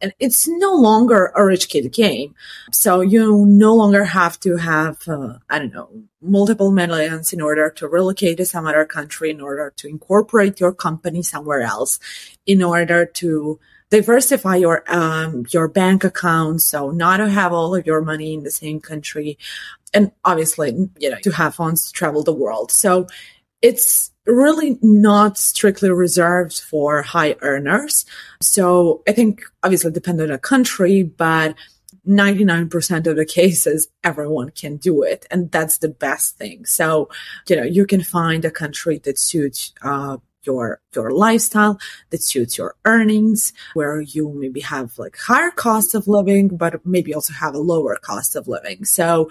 And 0.00 0.12
it's 0.18 0.48
no 0.48 0.74
longer 0.74 1.32
a 1.36 1.44
rich 1.44 1.68
kid 1.68 1.92
game. 1.92 2.34
So 2.72 3.00
you 3.00 3.46
no 3.46 3.74
longer 3.74 4.04
have 4.04 4.38
to 4.40 4.56
have 4.56 5.06
uh, 5.08 5.38
i 5.48 5.58
don't 5.58 5.74
know 5.74 5.90
multiple 6.22 6.70
millions 6.70 7.32
in 7.32 7.40
order 7.40 7.70
to 7.70 7.88
relocate 7.88 8.36
to 8.36 8.44
some 8.44 8.66
other 8.66 8.84
country 8.84 9.30
in 9.30 9.40
order 9.40 9.72
to 9.76 9.88
incorporate 9.88 10.60
your 10.60 10.72
company 10.72 11.22
somewhere 11.22 11.62
else 11.62 11.98
in 12.46 12.62
order 12.62 13.06
to 13.06 13.58
diversify 13.90 14.56
your 14.56 14.84
um, 14.88 15.44
your 15.50 15.68
bank 15.68 16.04
account. 16.04 16.62
So 16.62 16.90
not 16.90 17.18
to 17.18 17.28
have 17.28 17.52
all 17.52 17.74
of 17.74 17.86
your 17.86 18.00
money 18.00 18.32
in 18.34 18.44
the 18.44 18.50
same 18.50 18.80
country 18.80 19.36
and 19.92 20.12
obviously, 20.24 20.88
you 20.98 21.10
know, 21.10 21.18
to 21.22 21.30
have 21.30 21.54
funds 21.54 21.86
to 21.86 21.92
travel 21.92 22.22
the 22.22 22.32
world. 22.32 22.70
So 22.70 23.06
it's 23.62 24.10
really 24.26 24.78
not 24.82 25.36
strictly 25.36 25.90
reserved 25.90 26.60
for 26.60 27.02
high 27.02 27.36
earners. 27.40 28.06
So 28.40 29.02
I 29.08 29.12
think 29.12 29.42
obviously 29.62 29.90
depend 29.90 30.20
on 30.20 30.28
the 30.28 30.38
country, 30.38 31.02
but 31.02 31.54
99% 32.08 33.06
of 33.06 33.16
the 33.16 33.26
cases, 33.26 33.88
everyone 34.02 34.50
can 34.50 34.76
do 34.76 35.02
it. 35.02 35.26
And 35.30 35.50
that's 35.50 35.78
the 35.78 35.88
best 35.88 36.38
thing. 36.38 36.64
So, 36.64 37.08
you 37.48 37.56
know, 37.56 37.64
you 37.64 37.86
can 37.86 38.02
find 38.02 38.44
a 38.44 38.50
country 38.50 38.98
that 39.04 39.18
suits, 39.18 39.72
uh, 39.82 40.18
your 40.44 40.80
your 40.94 41.10
lifestyle 41.10 41.78
that 42.10 42.22
suits 42.22 42.56
your 42.56 42.74
earnings 42.84 43.52
where 43.74 44.00
you 44.00 44.30
maybe 44.30 44.60
have 44.60 44.98
like 44.98 45.16
higher 45.18 45.50
cost 45.50 45.94
of 45.94 46.08
living 46.08 46.48
but 46.48 46.84
maybe 46.86 47.14
also 47.14 47.32
have 47.32 47.54
a 47.54 47.58
lower 47.58 47.96
cost 47.96 48.36
of 48.36 48.48
living 48.48 48.84
so 48.84 49.30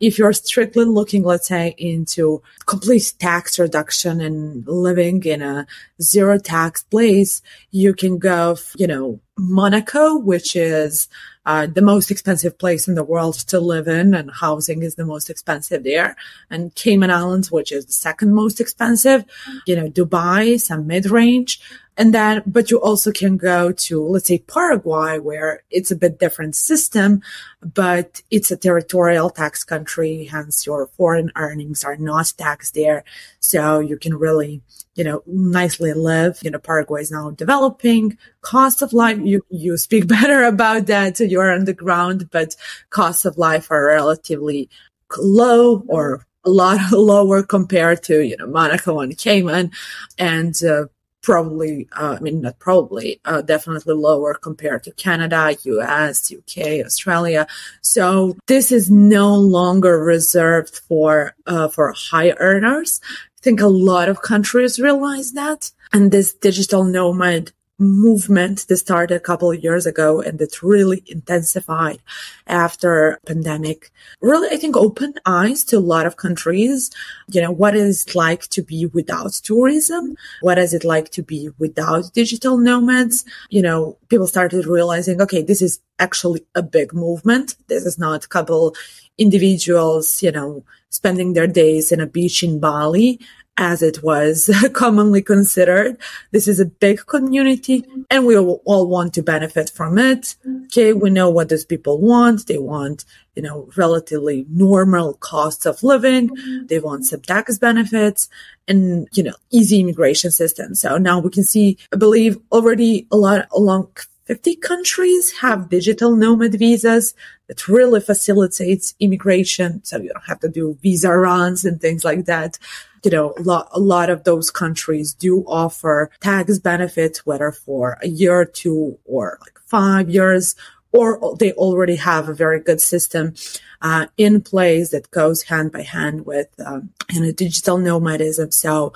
if 0.00 0.18
you're 0.18 0.32
strictly 0.32 0.84
looking 0.84 1.22
let's 1.22 1.48
say 1.48 1.74
into 1.78 2.42
complete 2.66 3.12
tax 3.18 3.58
reduction 3.58 4.20
and 4.20 4.66
living 4.66 5.22
in 5.24 5.42
a 5.42 5.66
zero 6.00 6.38
tax 6.38 6.82
place 6.82 7.42
you 7.70 7.94
can 7.94 8.18
go 8.18 8.56
you 8.76 8.86
know 8.86 9.20
monaco 9.36 10.18
which 10.18 10.56
is 10.56 11.08
uh, 11.48 11.66
the 11.66 11.80
most 11.80 12.10
expensive 12.10 12.58
place 12.58 12.86
in 12.88 12.94
the 12.94 13.02
world 13.02 13.32
to 13.32 13.58
live 13.58 13.88
in, 13.88 14.12
and 14.12 14.30
housing 14.30 14.82
is 14.82 14.96
the 14.96 15.04
most 15.06 15.30
expensive 15.30 15.82
there. 15.82 16.14
And 16.50 16.74
Cayman 16.74 17.10
Islands, 17.10 17.50
which 17.50 17.72
is 17.72 17.86
the 17.86 17.92
second 17.92 18.34
most 18.34 18.60
expensive, 18.60 19.24
you 19.66 19.74
know, 19.74 19.88
Dubai, 19.88 20.60
some 20.60 20.86
mid 20.86 21.06
range. 21.06 21.58
And 21.98 22.14
then, 22.14 22.44
but 22.46 22.70
you 22.70 22.80
also 22.80 23.10
can 23.10 23.36
go 23.36 23.72
to, 23.72 24.06
let's 24.06 24.28
say 24.28 24.38
Paraguay, 24.38 25.18
where 25.18 25.64
it's 25.68 25.90
a 25.90 25.96
bit 25.96 26.20
different 26.20 26.54
system, 26.54 27.22
but 27.60 28.22
it's 28.30 28.52
a 28.52 28.56
territorial 28.56 29.30
tax 29.30 29.64
country. 29.64 30.26
Hence 30.26 30.64
your 30.64 30.86
foreign 30.96 31.32
earnings 31.34 31.82
are 31.82 31.96
not 31.96 32.32
taxed 32.38 32.74
there. 32.74 33.02
So 33.40 33.80
you 33.80 33.96
can 33.96 34.14
really, 34.14 34.62
you 34.94 35.02
know, 35.02 35.24
nicely 35.26 35.92
live. 35.92 36.38
You 36.40 36.52
know, 36.52 36.60
Paraguay 36.60 37.00
is 37.00 37.10
now 37.10 37.30
developing 37.32 38.16
cost 38.42 38.80
of 38.80 38.92
life. 38.92 39.18
You, 39.20 39.44
you 39.50 39.76
speak 39.76 40.06
better 40.16 40.44
about 40.44 40.86
that. 40.86 41.18
You're 41.18 41.52
on 41.52 41.64
the 41.64 41.74
ground, 41.74 42.30
but 42.30 42.54
costs 42.90 43.24
of 43.24 43.38
life 43.38 43.72
are 43.72 43.86
relatively 43.86 44.70
low 45.18 45.82
or 45.88 46.24
a 46.44 46.50
lot 46.50 46.78
lower 46.92 47.42
compared 47.42 48.04
to, 48.04 48.20
you 48.24 48.36
know, 48.36 48.46
Monaco 48.46 49.00
and 49.00 49.18
Cayman 49.18 49.72
and, 50.16 50.54
uh, 50.62 50.84
probably, 51.28 51.86
uh, 51.92 52.16
I 52.18 52.20
mean, 52.20 52.40
not 52.40 52.58
probably, 52.58 53.20
uh, 53.26 53.42
definitely 53.42 53.94
lower 53.94 54.32
compared 54.32 54.82
to 54.84 54.92
Canada, 54.92 55.54
US, 55.64 56.32
UK, 56.32 56.82
Australia. 56.82 57.46
So 57.82 58.38
this 58.46 58.72
is 58.72 58.90
no 58.90 59.34
longer 59.34 60.02
reserved 60.02 60.80
for, 60.88 61.34
uh, 61.46 61.68
for 61.68 61.92
high 61.92 62.32
earners. 62.38 63.02
I 63.04 63.40
think 63.42 63.60
a 63.60 63.66
lot 63.66 64.08
of 64.08 64.22
countries 64.22 64.80
realize 64.80 65.32
that. 65.32 65.70
And 65.92 66.10
this 66.10 66.32
digital 66.32 66.84
nomad 66.84 67.52
movement 67.78 68.66
that 68.68 68.76
started 68.76 69.14
a 69.14 69.20
couple 69.20 69.52
of 69.52 69.62
years 69.62 69.86
ago 69.86 70.20
and 70.20 70.38
that 70.38 70.62
really 70.62 71.02
intensified 71.06 72.00
after 72.46 73.20
pandemic 73.24 73.90
really 74.20 74.48
i 74.52 74.56
think 74.56 74.76
opened 74.76 75.20
eyes 75.26 75.62
to 75.62 75.78
a 75.78 75.88
lot 75.94 76.06
of 76.06 76.16
countries. 76.16 76.90
You 77.30 77.40
know 77.42 77.52
what 77.52 77.74
is 77.76 78.04
it 78.06 78.14
like 78.14 78.42
to 78.48 78.62
be 78.62 78.86
without 78.86 79.32
tourism? 79.32 80.16
What 80.40 80.58
is 80.58 80.74
it 80.74 80.84
like 80.84 81.10
to 81.10 81.22
be 81.22 81.50
without 81.58 82.12
digital 82.12 82.56
nomads? 82.56 83.24
You 83.50 83.62
know 83.62 83.98
people 84.08 84.26
started 84.26 84.66
realizing 84.66 85.20
okay 85.22 85.42
this 85.42 85.62
is 85.62 85.80
actually 85.98 86.44
a 86.54 86.62
big 86.62 86.92
movement. 86.92 87.56
This 87.68 87.84
is 87.84 87.98
not 87.98 88.24
a 88.24 88.28
couple 88.28 88.74
individuals 89.18 90.22
you 90.22 90.32
know 90.32 90.64
spending 90.90 91.32
their 91.32 91.46
days 91.46 91.92
in 91.92 92.00
a 92.00 92.06
beach 92.06 92.42
in 92.42 92.60
bali 92.60 93.20
as 93.58 93.82
it 93.82 94.02
was 94.02 94.48
commonly 94.72 95.20
considered. 95.20 95.98
This 96.30 96.46
is 96.46 96.60
a 96.60 96.64
big 96.64 97.04
community 97.06 97.84
and 98.08 98.24
we 98.24 98.38
all 98.38 98.86
want 98.86 99.12
to 99.14 99.22
benefit 99.22 99.68
from 99.68 99.98
it. 99.98 100.36
Okay. 100.66 100.92
We 100.92 101.10
know 101.10 101.28
what 101.28 101.48
those 101.48 101.64
people 101.64 102.00
want. 102.00 102.46
They 102.46 102.58
want, 102.58 103.04
you 103.34 103.42
know, 103.42 103.68
relatively 103.76 104.46
normal 104.48 105.14
costs 105.14 105.66
of 105.66 105.82
living. 105.82 106.30
They 106.66 106.78
want 106.78 107.06
some 107.06 107.20
tax 107.20 107.58
benefits 107.58 108.28
and, 108.68 109.08
you 109.12 109.24
know, 109.24 109.34
easy 109.50 109.80
immigration 109.80 110.30
system. 110.30 110.76
So 110.76 110.96
now 110.96 111.18
we 111.18 111.30
can 111.30 111.44
see, 111.44 111.78
I 111.92 111.96
believe 111.96 112.38
already 112.52 113.08
a 113.10 113.16
lot 113.16 113.48
along 113.50 113.90
50 114.26 114.56
countries 114.56 115.32
have 115.38 115.70
digital 115.70 116.14
nomad 116.14 116.54
visas 116.54 117.14
that 117.48 117.66
really 117.66 118.00
facilitates 118.00 118.94
immigration. 119.00 119.82
So 119.82 119.96
you 119.96 120.10
don't 120.12 120.26
have 120.26 120.40
to 120.40 120.48
do 120.48 120.78
visa 120.82 121.10
runs 121.10 121.64
and 121.64 121.80
things 121.80 122.04
like 122.04 122.26
that 122.26 122.58
you 123.04 123.10
know, 123.10 123.34
a 123.36 123.42
lot, 123.42 123.68
a 123.72 123.80
lot 123.80 124.10
of 124.10 124.24
those 124.24 124.50
countries 124.50 125.14
do 125.14 125.44
offer 125.46 126.10
tax 126.20 126.58
benefits, 126.58 127.24
whether 127.26 127.52
for 127.52 127.98
a 128.02 128.08
year 128.08 128.40
or 128.40 128.44
two 128.44 128.98
or 129.04 129.38
like 129.40 129.58
five 129.66 130.10
years, 130.10 130.54
or 130.92 131.36
they 131.38 131.52
already 131.52 131.96
have 131.96 132.28
a 132.28 132.34
very 132.34 132.60
good 132.60 132.80
system 132.80 133.34
uh, 133.82 134.06
in 134.16 134.40
place 134.40 134.90
that 134.90 135.10
goes 135.10 135.42
hand 135.42 135.72
by 135.72 135.82
hand 135.82 136.26
with 136.26 136.48
um, 136.64 136.90
you 137.10 137.20
know 137.20 137.32
digital 137.32 137.78
nomadism. 137.78 138.50
So 138.50 138.92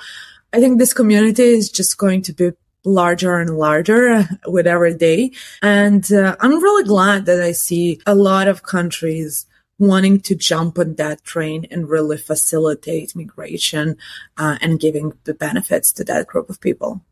I 0.52 0.60
think 0.60 0.78
this 0.78 0.94
community 0.94 1.44
is 1.44 1.70
just 1.70 1.98
going 1.98 2.22
to 2.22 2.32
be 2.32 2.50
larger 2.84 3.38
and 3.38 3.56
larger 3.56 4.28
with 4.46 4.66
every 4.66 4.94
day, 4.94 5.32
and 5.62 6.10
uh, 6.12 6.36
I'm 6.40 6.62
really 6.62 6.84
glad 6.84 7.26
that 7.26 7.42
I 7.42 7.52
see 7.52 8.00
a 8.06 8.14
lot 8.14 8.48
of 8.48 8.62
countries 8.62 9.46
wanting 9.82 10.20
to 10.20 10.36
jump 10.36 10.78
on 10.78 10.94
that 10.94 11.24
train 11.24 11.66
and 11.70 11.90
really 11.90 12.16
facilitate 12.16 13.16
migration 13.16 13.96
uh, 14.38 14.56
and 14.60 14.78
giving 14.78 15.12
the 15.24 15.34
benefits 15.34 15.92
to 15.92 16.04
that 16.04 16.28
group 16.28 16.48
of 16.48 16.60
people. 16.60 17.04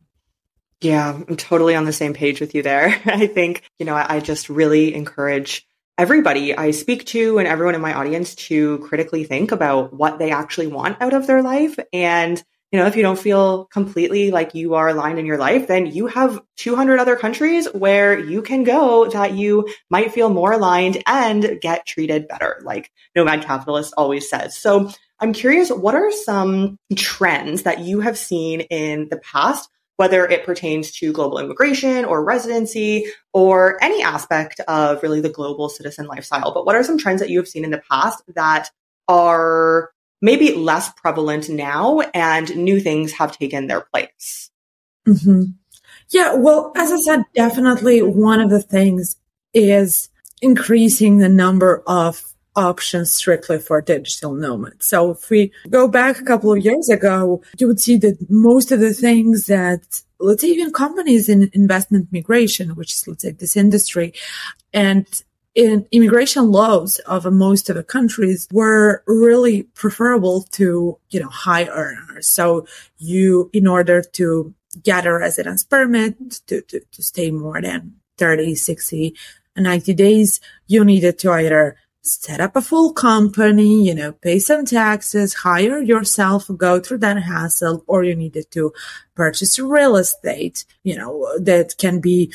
Yeah, 0.80 1.10
I'm 1.10 1.36
totally 1.36 1.74
on 1.74 1.84
the 1.84 1.92
same 1.92 2.14
page 2.14 2.40
with 2.40 2.54
you 2.54 2.62
there. 2.62 2.86
I 3.04 3.26
think, 3.26 3.64
you 3.78 3.86
know, 3.86 3.96
I, 3.96 4.16
I 4.16 4.20
just 4.20 4.48
really 4.48 4.94
encourage 4.94 5.66
everybody 5.98 6.56
I 6.56 6.70
speak 6.70 7.04
to 7.06 7.38
and 7.38 7.48
everyone 7.48 7.74
in 7.74 7.80
my 7.80 7.92
audience 7.92 8.36
to 8.36 8.78
critically 8.78 9.24
think 9.24 9.50
about 9.50 9.92
what 9.92 10.20
they 10.20 10.30
actually 10.30 10.68
want 10.68 11.02
out 11.02 11.12
of 11.12 11.26
their 11.26 11.42
life 11.42 11.76
and 11.92 12.42
you 12.72 12.78
know, 12.78 12.86
if 12.86 12.94
you 12.94 13.02
don't 13.02 13.18
feel 13.18 13.64
completely 13.66 14.30
like 14.30 14.54
you 14.54 14.74
are 14.74 14.88
aligned 14.88 15.18
in 15.18 15.26
your 15.26 15.38
life, 15.38 15.66
then 15.66 15.86
you 15.86 16.06
have 16.06 16.40
200 16.56 17.00
other 17.00 17.16
countries 17.16 17.66
where 17.72 18.16
you 18.18 18.42
can 18.42 18.62
go 18.62 19.08
that 19.08 19.34
you 19.34 19.68
might 19.90 20.12
feel 20.12 20.28
more 20.30 20.52
aligned 20.52 21.02
and 21.06 21.58
get 21.60 21.84
treated 21.86 22.28
better, 22.28 22.60
like 22.64 22.90
Nomad 23.16 23.44
Capitalist 23.44 23.92
always 23.96 24.30
says. 24.30 24.56
So 24.56 24.90
I'm 25.18 25.32
curious, 25.32 25.70
what 25.70 25.96
are 25.96 26.12
some 26.12 26.78
trends 26.94 27.64
that 27.64 27.80
you 27.80 28.00
have 28.00 28.16
seen 28.16 28.60
in 28.60 29.08
the 29.08 29.18
past, 29.18 29.68
whether 29.96 30.24
it 30.24 30.46
pertains 30.46 30.92
to 30.92 31.12
global 31.12 31.40
immigration 31.40 32.04
or 32.04 32.24
residency 32.24 33.06
or 33.34 33.82
any 33.82 34.02
aspect 34.02 34.60
of 34.60 35.02
really 35.02 35.20
the 35.20 35.28
global 35.28 35.68
citizen 35.68 36.06
lifestyle? 36.06 36.54
But 36.54 36.66
what 36.66 36.76
are 36.76 36.84
some 36.84 36.98
trends 36.98 37.20
that 37.20 37.30
you 37.30 37.38
have 37.38 37.48
seen 37.48 37.64
in 37.64 37.70
the 37.70 37.82
past 37.90 38.22
that 38.36 38.70
are 39.08 39.90
maybe 40.20 40.54
less 40.54 40.90
prevalent 40.92 41.48
now 41.48 42.00
and 42.14 42.56
new 42.56 42.80
things 42.80 43.12
have 43.12 43.36
taken 43.36 43.66
their 43.66 43.80
place. 43.80 44.50
Mm-hmm. 45.06 45.42
Yeah, 46.10 46.34
well, 46.34 46.72
as 46.76 46.92
I 46.92 46.98
said, 46.98 47.22
definitely 47.34 48.02
one 48.02 48.40
of 48.40 48.50
the 48.50 48.62
things 48.62 49.16
is 49.54 50.08
increasing 50.42 51.18
the 51.18 51.28
number 51.28 51.82
of 51.86 52.30
options 52.56 53.14
strictly 53.14 53.58
for 53.58 53.80
digital 53.80 54.34
nomads. 54.34 54.86
So 54.86 55.12
if 55.12 55.30
we 55.30 55.52
go 55.68 55.86
back 55.88 56.18
a 56.18 56.24
couple 56.24 56.52
of 56.52 56.64
years 56.64 56.88
ago, 56.88 57.42
you 57.58 57.66
would 57.66 57.80
see 57.80 57.96
that 57.98 58.18
most 58.28 58.72
of 58.72 58.80
the 58.80 58.92
things 58.92 59.46
that 59.46 60.02
even 60.42 60.72
companies 60.72 61.28
in 61.28 61.50
investment 61.52 62.08
migration, 62.12 62.70
which 62.70 62.92
is 62.92 63.06
let's 63.08 63.22
say 63.22 63.30
this 63.30 63.56
industry, 63.56 64.12
and 64.72 65.06
in 65.54 65.86
immigration 65.90 66.50
laws 66.50 66.98
of 67.00 67.30
most 67.32 67.68
of 67.68 67.76
the 67.76 67.82
countries 67.82 68.46
were 68.52 69.02
really 69.06 69.64
preferable 69.74 70.42
to, 70.52 70.98
you 71.10 71.20
know, 71.20 71.28
high 71.28 71.66
earners. 71.66 72.28
So 72.28 72.66
you, 72.98 73.50
in 73.52 73.66
order 73.66 74.02
to 74.02 74.54
get 74.82 75.06
a 75.06 75.12
residence 75.12 75.64
permit 75.64 76.40
to, 76.46 76.60
to, 76.62 76.80
to 76.80 77.02
stay 77.02 77.30
more 77.30 77.60
than 77.60 77.96
30, 78.18 78.54
60, 78.54 79.16
90 79.56 79.94
days, 79.94 80.40
you 80.66 80.84
needed 80.84 81.18
to 81.18 81.32
either 81.32 81.76
set 82.02 82.40
up 82.40 82.56
a 82.56 82.62
full 82.62 82.92
company, 82.92 83.86
you 83.86 83.94
know, 83.94 84.12
pay 84.12 84.38
some 84.38 84.64
taxes, 84.64 85.34
hire 85.34 85.80
yourself, 85.80 86.50
go 86.56 86.80
through 86.80 86.98
that 86.98 87.22
hassle, 87.22 87.84
or 87.86 88.04
you 88.04 88.14
needed 88.14 88.50
to 88.50 88.72
purchase 89.14 89.58
real 89.58 89.96
estate, 89.96 90.64
you 90.82 90.96
know, 90.96 91.28
that 91.38 91.76
can 91.76 92.00
be 92.00 92.32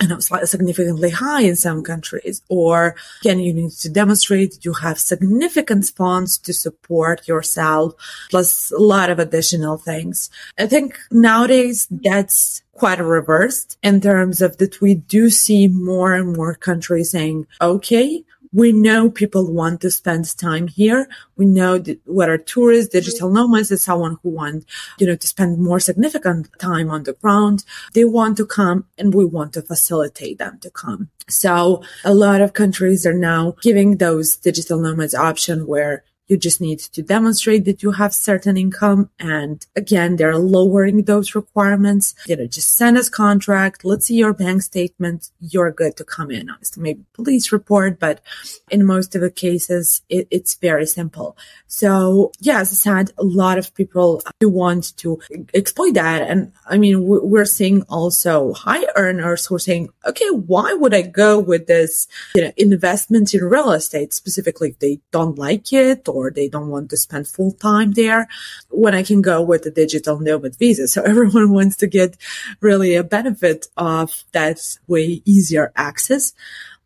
you 0.00 0.08
know, 0.08 0.18
significantly 0.18 1.10
high 1.10 1.42
in 1.42 1.56
some 1.56 1.82
countries, 1.82 2.42
or 2.48 2.96
again, 3.20 3.38
you 3.38 3.52
need 3.52 3.72
to 3.72 3.88
demonstrate 3.88 4.64
you 4.64 4.72
have 4.74 4.98
significant 4.98 5.86
funds 5.96 6.38
to 6.38 6.52
support 6.52 7.28
yourself, 7.28 7.94
plus 8.30 8.70
a 8.70 8.78
lot 8.78 9.10
of 9.10 9.18
additional 9.18 9.76
things. 9.76 10.30
I 10.58 10.66
think 10.66 10.98
nowadays 11.10 11.86
that's 11.90 12.62
quite 12.72 12.98
reversed 12.98 13.76
in 13.82 14.00
terms 14.00 14.40
of 14.40 14.56
that 14.56 14.80
we 14.80 14.94
do 14.94 15.28
see 15.28 15.68
more 15.68 16.14
and 16.14 16.34
more 16.34 16.54
countries 16.54 17.10
saying, 17.10 17.46
okay, 17.60 18.24
we 18.52 18.72
know 18.72 19.10
people 19.10 19.52
want 19.52 19.80
to 19.80 19.90
spend 19.90 20.36
time 20.36 20.66
here. 20.66 21.08
We 21.36 21.46
know 21.46 21.78
that 21.78 22.00
whether 22.06 22.36
tourists, 22.36 22.92
digital 22.92 23.28
mm-hmm. 23.28 23.36
nomads 23.36 23.70
is 23.70 23.82
someone 23.82 24.18
who 24.22 24.30
want, 24.30 24.64
you 24.98 25.06
know, 25.06 25.16
to 25.16 25.26
spend 25.26 25.58
more 25.58 25.80
significant 25.80 26.48
time 26.58 26.90
on 26.90 27.04
the 27.04 27.12
ground. 27.12 27.64
They 27.94 28.04
want 28.04 28.36
to 28.38 28.46
come 28.46 28.86
and 28.98 29.14
we 29.14 29.24
want 29.24 29.52
to 29.54 29.62
facilitate 29.62 30.38
them 30.38 30.58
to 30.60 30.70
come. 30.70 31.10
So 31.28 31.82
a 32.04 32.12
lot 32.12 32.40
of 32.40 32.54
countries 32.54 33.06
are 33.06 33.14
now 33.14 33.54
giving 33.62 33.98
those 33.98 34.36
digital 34.36 34.80
nomads 34.80 35.14
option 35.14 35.66
where 35.66 36.02
you 36.30 36.36
just 36.36 36.60
need 36.60 36.78
to 36.78 37.02
demonstrate 37.02 37.64
that 37.64 37.82
you 37.82 37.90
have 37.90 38.14
certain 38.14 38.56
income. 38.56 39.10
And 39.18 39.66
again, 39.74 40.14
they're 40.14 40.38
lowering 40.38 41.02
those 41.02 41.34
requirements. 41.34 42.14
You 42.26 42.36
know, 42.36 42.46
just 42.46 42.76
send 42.76 42.96
us 42.96 43.08
contract. 43.08 43.84
Let's 43.84 44.06
see 44.06 44.14
your 44.14 44.32
bank 44.32 44.62
statement. 44.62 45.30
You're 45.40 45.72
good 45.72 45.96
to 45.96 46.04
come 46.04 46.30
in. 46.30 46.48
Maybe 46.76 47.04
police 47.14 47.50
report, 47.50 47.98
but 47.98 48.20
in 48.70 48.86
most 48.86 49.16
of 49.16 49.22
the 49.22 49.30
cases, 49.30 50.02
it, 50.08 50.28
it's 50.30 50.54
very 50.54 50.86
simple. 50.86 51.36
So 51.66 52.30
yeah, 52.38 52.60
as 52.60 52.70
I 52.70 52.74
said, 52.74 53.10
a 53.18 53.24
lot 53.24 53.58
of 53.58 53.74
people 53.74 54.22
do 54.38 54.48
want 54.48 54.96
to 54.98 55.20
exploit 55.52 55.94
that. 55.94 56.22
And 56.22 56.52
I 56.66 56.78
mean, 56.78 57.06
we're 57.06 57.44
seeing 57.44 57.82
also 57.88 58.52
high 58.52 58.86
earners 58.94 59.46
who 59.46 59.56
are 59.56 59.58
saying, 59.58 59.88
okay, 60.06 60.30
why 60.30 60.72
would 60.74 60.94
I 60.94 61.02
go 61.02 61.40
with 61.40 61.66
this, 61.66 62.06
you 62.36 62.42
know, 62.42 62.52
investment 62.56 63.34
in 63.34 63.42
real 63.44 63.72
estate 63.72 64.14
specifically 64.14 64.70
if 64.70 64.78
they 64.78 65.00
don't 65.10 65.36
like 65.36 65.72
it 65.72 66.08
or 66.08 66.19
or 66.20 66.30
they 66.30 66.48
don't 66.48 66.68
want 66.68 66.90
to 66.90 66.96
spend 66.96 67.26
full 67.26 67.52
time 67.52 67.92
there 67.92 68.28
when 68.68 68.94
I 68.94 69.02
can 69.02 69.22
go 69.22 69.40
with 69.42 69.62
the 69.62 69.70
digital 69.70 70.18
nomad 70.20 70.56
visa. 70.56 70.86
So 70.88 71.02
everyone 71.12 71.52
wants 71.52 71.76
to 71.76 71.86
get 71.86 72.16
really 72.60 72.94
a 72.94 73.04
benefit 73.04 73.66
of 73.76 74.24
that 74.32 74.60
way 74.86 75.22
easier 75.24 75.72
access. 75.76 76.32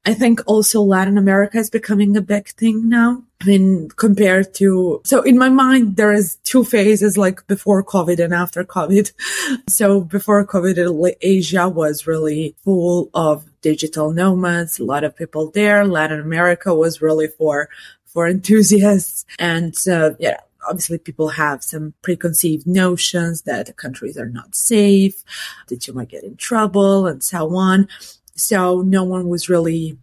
I 0.07 0.13
think 0.13 0.43
also 0.47 0.83
Latin 0.83 1.17
America 1.17 1.57
is 1.57 1.71
becoming 1.71 2.15
a 2.17 2.21
big 2.21 2.49
thing 2.49 2.91
now. 2.91 3.23
I 3.41 3.47
mean, 3.47 3.89
compared 3.97 4.53
to, 4.55 5.01
so 5.05 5.23
in 5.23 5.39
my 5.39 5.49
mind, 5.49 5.97
there 5.97 6.13
is 6.13 6.37
two 6.45 6.63
phases 6.63 7.17
like 7.17 7.47
before 7.47 7.83
COVID 7.83 8.19
and 8.23 8.35
after 8.35 8.65
COVID. 8.65 9.13
So 9.69 10.01
before 10.01 10.47
COVID, 10.47 11.15
Asia 11.21 11.69
was 11.69 12.07
really 12.07 12.55
full 12.65 13.11
of 13.15 13.45
digital 13.61 14.13
nomads, 14.13 14.79
a 14.79 14.85
lot 14.85 15.05
of 15.05 15.17
people 15.17 15.51
there. 15.51 15.87
Latin 15.87 16.21
America 16.21 16.75
was 16.75 17.01
really 17.01 17.29
for, 17.29 17.69
for 18.15 18.27
enthusiasts. 18.27 19.27
And, 19.39 19.75
uh, 19.87 20.13
yeah, 20.19 20.39
obviously 20.67 20.99
people 20.99 21.29
have 21.29 21.63
some 21.63 21.93
preconceived 22.03 22.67
notions 22.67 23.43
that 23.43 23.77
countries 23.77 24.17
are 24.17 24.29
not 24.29 24.55
safe, 24.55 25.23
that 25.69 25.87
you 25.87 25.93
might 25.93 26.09
get 26.09 26.25
in 26.25 26.37
trouble 26.37 27.07
and 27.07 27.23
so 27.23 27.55
on. 27.57 27.89
So 28.35 28.81
no 28.81 29.05
one 29.05 29.29
was 29.29 29.49
really 29.49 29.99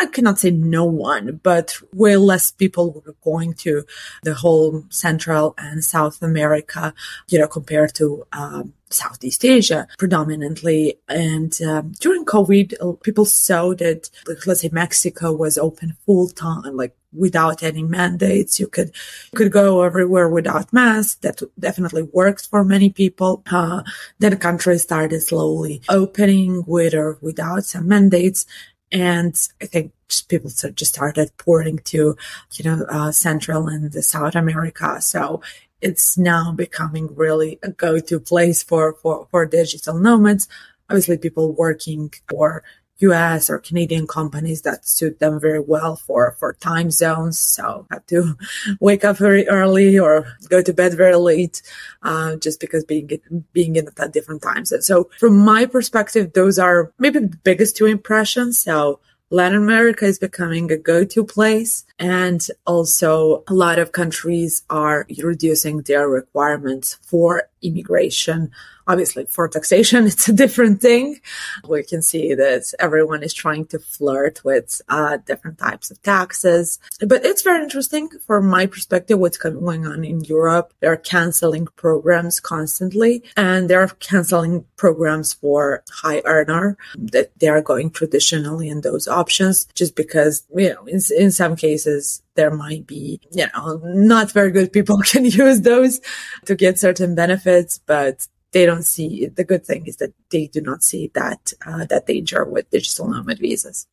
I 0.00 0.06
cannot 0.06 0.38
say 0.38 0.50
no 0.50 0.84
one, 0.84 1.40
but 1.42 1.76
way 1.92 2.16
less 2.16 2.50
people 2.50 2.90
were 2.92 3.14
going 3.22 3.54
to 3.54 3.84
the 4.22 4.34
whole 4.34 4.84
Central 4.88 5.54
and 5.58 5.84
South 5.84 6.22
America, 6.22 6.94
you 7.28 7.38
know, 7.38 7.48
compared 7.48 7.94
to 7.96 8.26
um, 8.32 8.72
Southeast 8.90 9.44
Asia 9.44 9.86
predominantly. 9.98 10.98
And 11.08 11.56
um, 11.62 11.92
during 12.00 12.24
COVID, 12.24 12.74
uh, 12.80 12.92
people 13.02 13.24
saw 13.24 13.74
that, 13.74 14.10
like, 14.26 14.46
let's 14.46 14.60
say 14.60 14.70
Mexico 14.72 15.32
was 15.32 15.58
open 15.58 15.96
full 16.06 16.28
time, 16.28 16.76
like 16.76 16.96
without 17.12 17.62
any 17.62 17.82
mandates. 17.82 18.60
You 18.60 18.66
could, 18.66 18.92
could 19.34 19.52
go 19.52 19.82
everywhere 19.82 20.28
without 20.28 20.72
masks. 20.72 21.16
That 21.16 21.40
definitely 21.58 22.02
works 22.02 22.46
for 22.46 22.64
many 22.64 22.90
people. 22.90 23.42
Uh, 23.50 23.82
then 24.18 24.30
the 24.32 24.36
country 24.36 24.78
started 24.78 25.20
slowly 25.22 25.82
opening 25.88 26.64
with 26.66 26.94
or 26.94 27.18
without 27.20 27.64
some 27.64 27.88
mandates. 27.88 28.46
And 28.90 29.36
I 29.60 29.66
think 29.66 29.92
people 30.28 30.50
just 30.50 30.94
started 30.94 31.30
pouring 31.36 31.78
to, 31.84 32.16
you 32.54 32.64
know, 32.64 32.86
uh, 32.88 33.12
Central 33.12 33.68
and 33.68 33.92
South 34.04 34.34
America. 34.34 35.00
So 35.00 35.42
it's 35.80 36.18
now 36.18 36.52
becoming 36.52 37.14
really 37.14 37.58
a 37.62 37.70
go-to 37.70 38.20
place 38.20 38.62
for, 38.62 38.94
for, 38.94 39.26
for 39.30 39.46
digital 39.46 39.98
nomads. 39.98 40.48
Obviously 40.90 41.18
people 41.18 41.52
working 41.52 42.12
for 42.28 42.62
US 43.00 43.48
or 43.48 43.58
Canadian 43.58 44.06
companies 44.06 44.62
that 44.62 44.86
suit 44.86 45.20
them 45.20 45.38
very 45.40 45.60
well 45.60 45.94
for, 45.96 46.34
for 46.38 46.54
time 46.54 46.90
zones. 46.90 47.38
So 47.38 47.86
have 47.90 48.06
to 48.06 48.36
wake 48.80 49.04
up 49.04 49.18
very 49.18 49.46
early 49.48 49.98
or 49.98 50.26
go 50.48 50.62
to 50.62 50.72
bed 50.72 50.94
very 50.94 51.16
late, 51.16 51.62
uh, 52.02 52.36
just 52.36 52.60
because 52.60 52.84
being, 52.84 53.10
being 53.52 53.76
in 53.76 53.88
a 53.96 54.08
different 54.08 54.42
time 54.42 54.64
zone. 54.64 54.82
So 54.82 55.10
from 55.18 55.36
my 55.36 55.66
perspective, 55.66 56.32
those 56.32 56.58
are 56.58 56.92
maybe 56.98 57.20
the 57.20 57.36
biggest 57.44 57.76
two 57.76 57.86
impressions. 57.86 58.58
So 58.58 59.00
Latin 59.30 59.58
America 59.58 60.06
is 60.06 60.18
becoming 60.18 60.70
a 60.70 60.76
go-to 60.76 61.24
place. 61.24 61.84
And 61.98 62.46
also 62.66 63.44
a 63.46 63.54
lot 63.54 63.78
of 63.78 63.92
countries 63.92 64.62
are 64.70 65.06
reducing 65.22 65.82
their 65.82 66.08
requirements 66.08 66.98
for 67.02 67.48
immigration 67.60 68.50
Obviously, 68.88 69.26
for 69.26 69.46
taxation, 69.48 70.06
it's 70.10 70.28
a 70.28 70.32
different 70.32 70.80
thing. 70.80 71.20
We 71.68 71.84
can 71.84 72.02
see 72.02 72.34
that 72.34 72.72
everyone 72.78 73.22
is 73.22 73.34
trying 73.34 73.66
to 73.66 73.78
flirt 73.78 74.42
with 74.44 74.80
uh, 74.88 75.18
different 75.18 75.58
types 75.58 75.90
of 75.90 76.02
taxes. 76.02 76.78
But 77.06 77.24
it's 77.24 77.42
very 77.42 77.62
interesting 77.62 78.08
from 78.26 78.48
my 78.48 78.66
perspective 78.66 79.18
what's 79.18 79.38
going 79.38 79.86
on 79.86 80.04
in 80.04 80.24
Europe. 80.24 80.72
They're 80.80 80.96
canceling 80.96 81.66
programs 81.76 82.40
constantly 82.40 83.22
and 83.36 83.68
they're 83.68 83.88
canceling 84.00 84.64
programs 84.76 85.34
for 85.34 85.84
high 85.90 86.22
earner 86.24 86.76
that 86.96 87.38
they 87.38 87.48
are 87.48 87.62
going 87.62 87.90
traditionally 87.90 88.68
in 88.68 88.80
those 88.80 89.06
options 89.06 89.66
just 89.74 89.94
because, 89.94 90.44
you 90.54 90.70
know, 90.70 90.84
in, 90.86 91.00
in 91.16 91.30
some 91.30 91.56
cases, 91.56 92.22
there 92.34 92.50
might 92.52 92.86
be, 92.86 93.20
you 93.32 93.46
know, 93.52 93.80
not 93.84 94.32
very 94.32 94.52
good 94.52 94.72
people 94.72 94.98
can 95.04 95.24
use 95.24 95.60
those 95.62 96.00
to 96.46 96.54
get 96.54 96.78
certain 96.78 97.14
benefits, 97.14 97.80
but 97.84 98.26
they 98.52 98.66
don't 98.66 98.84
see 98.84 99.26
the 99.26 99.44
good 99.44 99.64
thing 99.64 99.86
is 99.86 99.96
that 99.96 100.12
they 100.30 100.46
do 100.46 100.60
not 100.60 100.82
see 100.82 101.10
that 101.14 101.52
uh, 101.66 101.84
that 101.86 102.06
danger 102.06 102.44
with 102.44 102.70
digital 102.70 103.08
nomad 103.08 103.38
visas. 103.38 103.86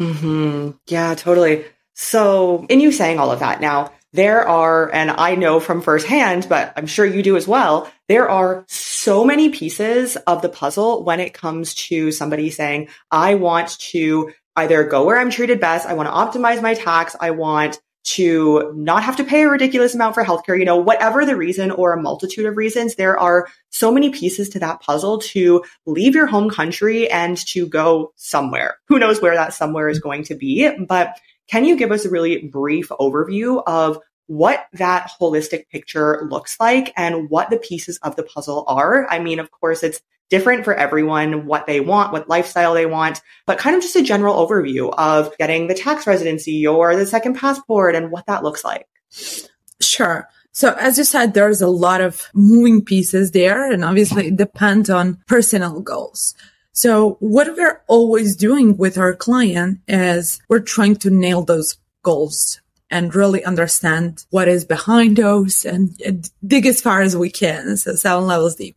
Mm-hmm. 0.00 0.70
Yeah, 0.86 1.14
totally. 1.14 1.64
So, 1.94 2.64
in 2.68 2.80
you 2.80 2.92
saying 2.92 3.18
all 3.18 3.32
of 3.32 3.40
that, 3.40 3.60
now 3.60 3.92
there 4.12 4.46
are, 4.46 4.92
and 4.92 5.10
I 5.10 5.34
know 5.34 5.58
from 5.58 5.82
firsthand, 5.82 6.46
but 6.48 6.72
I'm 6.76 6.86
sure 6.86 7.04
you 7.04 7.22
do 7.22 7.36
as 7.36 7.48
well. 7.48 7.90
There 8.06 8.28
are 8.28 8.64
so 8.68 9.24
many 9.24 9.48
pieces 9.48 10.16
of 10.26 10.40
the 10.40 10.48
puzzle 10.48 11.02
when 11.02 11.20
it 11.20 11.34
comes 11.34 11.74
to 11.74 12.12
somebody 12.12 12.50
saying, 12.50 12.88
"I 13.10 13.34
want 13.34 13.78
to." 13.90 14.32
Either 14.56 14.82
go 14.82 15.04
where 15.04 15.16
I'm 15.16 15.30
treated 15.30 15.60
best. 15.60 15.86
I 15.86 15.94
want 15.94 16.08
to 16.08 16.40
optimize 16.40 16.60
my 16.60 16.74
tax. 16.74 17.14
I 17.20 17.30
want 17.30 17.80
to 18.14 18.72
not 18.74 19.02
have 19.02 19.16
to 19.16 19.24
pay 19.24 19.42
a 19.42 19.48
ridiculous 19.50 19.94
amount 19.94 20.14
for 20.14 20.24
healthcare, 20.24 20.58
you 20.58 20.64
know, 20.64 20.78
whatever 20.78 21.26
the 21.26 21.36
reason 21.36 21.70
or 21.70 21.92
a 21.92 22.00
multitude 22.00 22.46
of 22.46 22.56
reasons, 22.56 22.94
there 22.94 23.18
are 23.18 23.48
so 23.68 23.92
many 23.92 24.08
pieces 24.08 24.48
to 24.48 24.58
that 24.58 24.80
puzzle 24.80 25.18
to 25.18 25.62
leave 25.84 26.14
your 26.14 26.26
home 26.26 26.48
country 26.48 27.10
and 27.10 27.36
to 27.36 27.66
go 27.66 28.12
somewhere. 28.16 28.78
Who 28.86 28.98
knows 28.98 29.20
where 29.20 29.34
that 29.34 29.52
somewhere 29.52 29.90
is 29.90 30.00
going 30.00 30.24
to 30.24 30.34
be? 30.34 30.70
But 30.86 31.20
can 31.50 31.66
you 31.66 31.76
give 31.76 31.92
us 31.92 32.06
a 32.06 32.10
really 32.10 32.46
brief 32.46 32.88
overview 32.88 33.62
of 33.66 33.98
what 34.26 34.66
that 34.72 35.10
holistic 35.20 35.68
picture 35.68 36.26
looks 36.30 36.58
like 36.58 36.94
and 36.96 37.28
what 37.28 37.50
the 37.50 37.58
pieces 37.58 37.98
of 37.98 38.16
the 38.16 38.22
puzzle 38.22 38.64
are? 38.68 39.06
I 39.10 39.18
mean, 39.18 39.38
of 39.38 39.50
course, 39.50 39.82
it's 39.82 40.00
different 40.30 40.64
for 40.64 40.74
everyone, 40.74 41.46
what 41.46 41.66
they 41.66 41.80
want, 41.80 42.12
what 42.12 42.28
lifestyle 42.28 42.74
they 42.74 42.86
want, 42.86 43.20
but 43.46 43.58
kind 43.58 43.76
of 43.76 43.82
just 43.82 43.96
a 43.96 44.02
general 44.02 44.46
overview 44.46 44.92
of 44.96 45.36
getting 45.38 45.66
the 45.66 45.74
tax 45.74 46.06
residency 46.06 46.66
or 46.66 46.96
the 46.96 47.06
second 47.06 47.34
passport 47.34 47.94
and 47.94 48.10
what 48.10 48.26
that 48.26 48.42
looks 48.42 48.64
like. 48.64 48.86
Sure. 49.80 50.28
So 50.52 50.74
as 50.74 50.98
you 50.98 51.04
said, 51.04 51.34
there's 51.34 51.62
a 51.62 51.68
lot 51.68 52.00
of 52.00 52.28
moving 52.34 52.84
pieces 52.84 53.30
there 53.30 53.70
and 53.70 53.84
obviously 53.84 54.28
it 54.28 54.36
depends 54.36 54.90
on 54.90 55.18
personal 55.26 55.80
goals. 55.80 56.34
So 56.72 57.16
what 57.20 57.56
we're 57.56 57.82
always 57.88 58.36
doing 58.36 58.76
with 58.76 58.98
our 58.98 59.14
client 59.14 59.80
is 59.88 60.40
we're 60.48 60.60
trying 60.60 60.96
to 60.96 61.10
nail 61.10 61.42
those 61.42 61.76
goals 62.02 62.60
and 62.90 63.14
really 63.14 63.44
understand 63.44 64.24
what 64.30 64.48
is 64.48 64.64
behind 64.64 65.16
those 65.16 65.64
and, 65.64 65.98
dig 66.46 66.66
as 66.66 66.80
far 66.80 67.02
as 67.02 67.16
we 67.16 67.30
can. 67.30 67.76
So 67.76 67.94
seven 67.94 68.26
levels 68.26 68.54
deep. 68.54 68.76